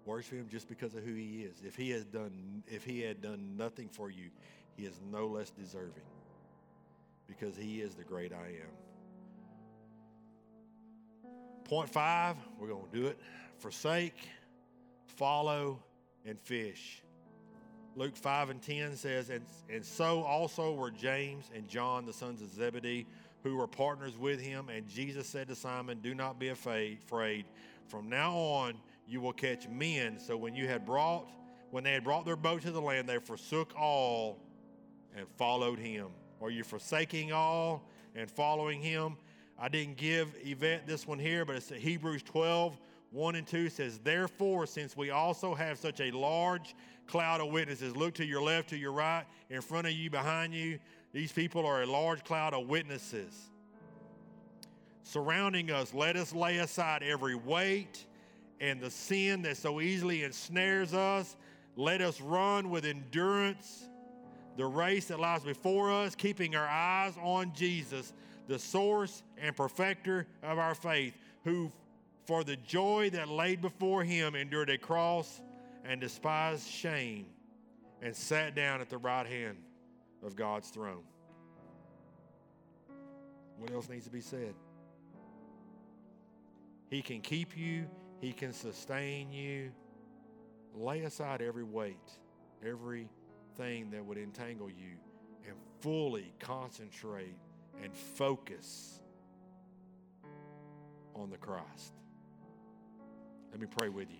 Worship 0.05 0.33
Him 0.33 0.49
just 0.51 0.67
because 0.67 0.93
of 0.95 1.03
who 1.03 1.13
He 1.13 1.43
is. 1.43 1.61
If 1.65 1.77
He 1.77 1.91
has 1.91 2.03
done, 2.03 2.63
if 2.67 2.83
He 2.83 2.99
had 2.99 3.21
done 3.21 3.55
nothing 3.55 3.87
for 3.87 4.09
you, 4.11 4.29
He 4.75 4.83
is 4.85 4.99
no 5.09 5.27
less 5.27 5.49
deserving 5.49 6.03
because 7.25 7.55
He 7.55 7.79
is 7.79 7.95
the 7.95 8.03
great 8.03 8.33
I 8.33 8.47
am. 8.47 8.73
Point 11.63 11.89
five, 11.89 12.35
we're 12.59 12.67
going 12.67 12.85
to 12.91 12.99
do 12.99 13.07
it. 13.07 13.17
Forsake, 13.59 14.27
follow, 15.07 15.79
and 16.25 16.37
fish. 16.41 17.01
Luke 17.95 18.15
5 18.15 18.49
and 18.49 18.61
10 18.61 18.95
says, 18.95 19.29
and, 19.29 19.45
and 19.69 19.85
so 19.85 20.23
also 20.23 20.73
were 20.73 20.89
James 20.89 21.49
and 21.55 21.67
John, 21.67 22.05
the 22.05 22.13
sons 22.13 22.41
of 22.41 22.49
Zebedee, 22.49 23.05
who 23.43 23.55
were 23.55 23.67
partners 23.67 24.17
with 24.17 24.41
him. 24.41 24.69
And 24.69 24.87
Jesus 24.87 25.27
said 25.27 25.47
to 25.49 25.55
Simon, 25.55 25.99
Do 26.01 26.15
not 26.15 26.39
be 26.39 26.49
afraid. 26.49 27.45
From 27.87 28.09
now 28.09 28.35
on, 28.35 28.75
you 29.07 29.21
will 29.21 29.33
catch 29.33 29.67
men. 29.67 30.17
So 30.19 30.35
when 30.37 30.55
you 30.55 30.67
had 30.67 30.85
brought, 30.85 31.29
when 31.71 31.83
they 31.83 31.91
had 31.91 32.03
brought 32.03 32.25
their 32.25 32.35
boat 32.35 32.61
to 32.63 32.71
the 32.71 32.81
land, 32.81 33.07
they 33.07 33.19
forsook 33.19 33.73
all 33.77 34.39
and 35.15 35.27
followed 35.37 35.77
him. 35.77 36.07
Are 36.41 36.49
you 36.49 36.63
forsaking 36.63 37.31
all 37.31 37.87
and 38.15 38.29
following 38.29 38.81
him? 38.81 39.17
I 39.59 39.69
didn't 39.69 39.97
give 39.97 40.35
Yvette 40.43 40.87
this 40.87 41.05
one 41.05 41.19
here, 41.19 41.45
but 41.45 41.55
it's 41.55 41.69
Hebrews 41.69 42.23
12 42.23 42.77
1 43.13 43.35
and 43.35 43.45
2 43.45 43.69
says, 43.69 43.99
Therefore, 43.99 44.65
since 44.65 44.97
we 44.97 45.11
also 45.11 45.53
have 45.53 45.77
such 45.77 46.01
a 46.01 46.09
large 46.09 46.75
cloud 47.05 47.41
of 47.41 47.49
witnesses, 47.49 47.95
look 47.95 48.15
to 48.15 48.25
your 48.25 48.41
left, 48.41 48.69
to 48.69 48.77
your 48.77 48.91
right, 48.91 49.25
in 49.51 49.61
front 49.61 49.85
of 49.85 49.93
you, 49.93 50.09
behind 50.09 50.53
you. 50.53 50.79
These 51.13 51.31
people 51.31 51.63
are 51.63 51.83
a 51.83 51.85
large 51.85 52.23
cloud 52.23 52.55
of 52.55 52.67
witnesses. 52.67 53.51
Surrounding 55.03 55.69
us, 55.69 55.93
let 55.93 56.15
us 56.15 56.33
lay 56.33 56.57
aside 56.57 57.03
every 57.03 57.35
weight 57.35 58.03
and 58.59 58.81
the 58.81 58.89
sin 58.89 59.43
that 59.43 59.57
so 59.57 59.79
easily 59.79 60.23
ensnares 60.23 60.95
us. 60.95 61.35
Let 61.75 62.01
us 62.01 62.19
run 62.19 62.71
with 62.71 62.83
endurance 62.83 63.83
the 64.57 64.65
race 64.65 65.05
that 65.05 65.19
lies 65.19 65.43
before 65.43 65.91
us, 65.91 66.15
keeping 66.15 66.55
our 66.55 66.67
eyes 66.67 67.13
on 67.21 67.53
Jesus, 67.53 68.13
the 68.47 68.57
source 68.57 69.21
and 69.37 69.55
perfecter 69.55 70.25
of 70.41 70.57
our 70.57 70.73
faith, 70.73 71.15
who 71.43 71.71
for 72.25 72.43
the 72.43 72.55
joy 72.55 73.09
that 73.11 73.29
laid 73.29 73.61
before 73.61 74.03
him 74.03 74.35
endured 74.35 74.69
a 74.69 74.77
cross 74.77 75.41
and 75.85 75.99
despised 75.99 76.67
shame 76.67 77.25
and 78.01 78.15
sat 78.15 78.55
down 78.55 78.81
at 78.81 78.89
the 78.89 78.97
right 78.97 79.27
hand 79.27 79.57
of 80.25 80.35
God's 80.35 80.69
throne. 80.69 81.03
What 83.57 83.71
else 83.71 83.89
needs 83.89 84.05
to 84.05 84.11
be 84.11 84.21
said? 84.21 84.53
He 86.89 87.01
can 87.01 87.21
keep 87.21 87.57
you, 87.57 87.87
He 88.19 88.33
can 88.33 88.53
sustain 88.53 89.31
you. 89.31 89.71
Lay 90.75 91.01
aside 91.01 91.41
every 91.41 91.63
weight, 91.63 92.11
everything 92.65 93.89
that 93.91 94.03
would 94.03 94.17
entangle 94.17 94.69
you, 94.69 94.97
and 95.47 95.55
fully 95.81 96.33
concentrate 96.39 97.37
and 97.81 97.95
focus 97.95 98.99
on 101.15 101.29
the 101.29 101.37
Christ. 101.37 101.93
Let 103.53 103.61
me 103.61 103.67
pray 103.67 103.89
with 103.89 104.09
you. 104.09 104.17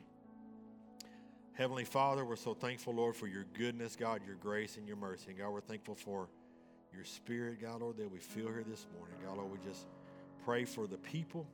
Heavenly 1.54 1.86
Father, 1.86 2.24
we're 2.24 2.36
so 2.36 2.54
thankful, 2.54 2.94
Lord, 2.94 3.16
for 3.16 3.26
your 3.26 3.46
goodness, 3.56 3.96
God, 3.96 4.22
your 4.28 4.36
grace 4.36 4.78
and 4.78 4.88
your 4.88 4.96
mercy. 4.96 5.30
And 5.30 5.40
God, 5.40 5.50
we're 5.50 5.62
thankful 5.62 5.96
for 5.96 6.28
your 6.94 7.04
spirit, 7.04 7.60
God, 7.60 7.82
Lord, 7.82 7.98
that 7.98 8.12
we 8.12 8.20
feel 8.20 8.46
here 8.46 8.64
this 8.64 8.86
morning. 8.96 9.16
God, 9.26 9.38
Lord, 9.38 9.52
we 9.52 9.58
just 9.68 9.88
pray 10.46 10.66
for 10.66 10.86
the 10.86 10.98
people. 10.98 11.48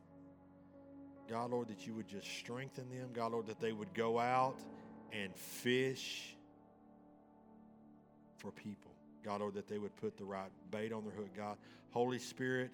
God, 1.29 1.51
Lord, 1.51 1.69
that 1.69 1.87
you 1.87 1.93
would 1.93 2.09
just 2.09 2.27
strengthen 2.27 2.89
them. 2.89 3.11
God, 3.13 3.31
Lord, 3.31 3.47
that 3.47 3.61
they 3.61 3.71
would 3.71 3.93
go 3.93 4.19
out 4.19 4.59
and 5.13 5.33
fish 5.33 6.35
for 8.39 8.51
people. 8.51 8.91
God, 9.23 9.39
Lord, 9.39 9.53
that 9.53 9.69
they 9.69 9.77
would 9.77 9.95
put 9.95 10.17
the 10.17 10.25
right 10.25 10.51
bait 10.69 10.91
on 10.91 11.05
their 11.05 11.13
hook. 11.13 11.29
God, 11.33 11.55
Holy 11.91 12.19
Spirit, 12.19 12.73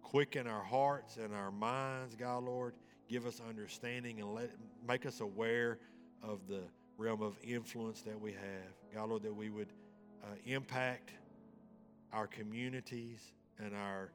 quicken 0.00 0.46
our 0.46 0.62
hearts 0.62 1.16
and 1.16 1.34
our 1.34 1.50
minds, 1.50 2.14
God, 2.14 2.44
Lord 2.44 2.74
give 3.08 3.26
us 3.26 3.40
understanding 3.48 4.20
and 4.20 4.34
let 4.34 4.50
make 4.86 5.06
us 5.06 5.20
aware 5.20 5.78
of 6.22 6.46
the 6.48 6.62
realm 6.96 7.22
of 7.22 7.36
influence 7.42 8.02
that 8.02 8.20
we 8.20 8.32
have. 8.32 8.94
God, 8.94 9.08
Lord, 9.08 9.22
that 9.22 9.34
we 9.34 9.50
would 9.50 9.68
uh, 10.22 10.26
impact 10.46 11.12
our 12.12 12.26
communities 12.26 13.20
and 13.58 13.74
our 13.74 14.10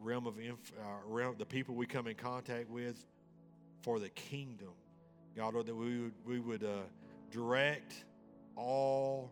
realm 0.00 0.26
of 0.26 0.38
inf- 0.38 0.72
our 0.84 1.00
realm, 1.06 1.34
the 1.38 1.46
people 1.46 1.74
we 1.74 1.86
come 1.86 2.06
in 2.06 2.14
contact 2.14 2.70
with 2.70 3.04
for 3.82 3.98
the 3.98 4.08
kingdom. 4.10 4.72
God, 5.36 5.54
Lord, 5.54 5.66
that 5.66 5.74
we 5.74 6.00
would, 6.00 6.12
we 6.24 6.40
would 6.40 6.64
uh, 6.64 6.82
direct 7.30 8.04
all 8.56 9.30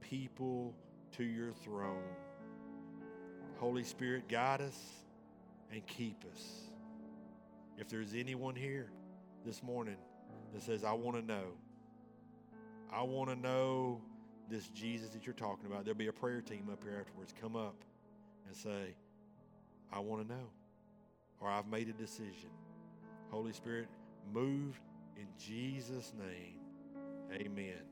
people 0.00 0.74
to 1.16 1.24
your 1.24 1.52
throne. 1.52 2.02
Holy 3.58 3.84
Spirit, 3.84 4.28
guide 4.28 4.60
us 4.60 4.78
and 5.72 5.86
keep 5.86 6.24
us. 6.32 6.71
If 7.78 7.88
there's 7.88 8.14
anyone 8.14 8.54
here 8.54 8.90
this 9.44 9.62
morning 9.62 9.96
that 10.52 10.62
says, 10.62 10.84
I 10.84 10.92
want 10.92 11.16
to 11.16 11.22
know, 11.22 11.44
I 12.92 13.02
want 13.02 13.30
to 13.30 13.36
know 13.36 14.00
this 14.48 14.68
Jesus 14.68 15.10
that 15.10 15.26
you're 15.26 15.34
talking 15.34 15.66
about, 15.66 15.84
there'll 15.84 15.98
be 15.98 16.08
a 16.08 16.12
prayer 16.12 16.40
team 16.40 16.68
up 16.70 16.82
here 16.82 16.96
afterwards. 17.00 17.32
Come 17.40 17.56
up 17.56 17.76
and 18.46 18.54
say, 18.54 18.94
I 19.92 19.98
want 20.00 20.26
to 20.26 20.34
know, 20.34 20.50
or 21.40 21.48
I've 21.48 21.68
made 21.68 21.88
a 21.88 21.92
decision. 21.92 22.50
Holy 23.30 23.52
Spirit, 23.52 23.88
move 24.32 24.80
in 25.16 25.26
Jesus' 25.38 26.12
name. 26.18 26.58
Amen. 27.32 27.91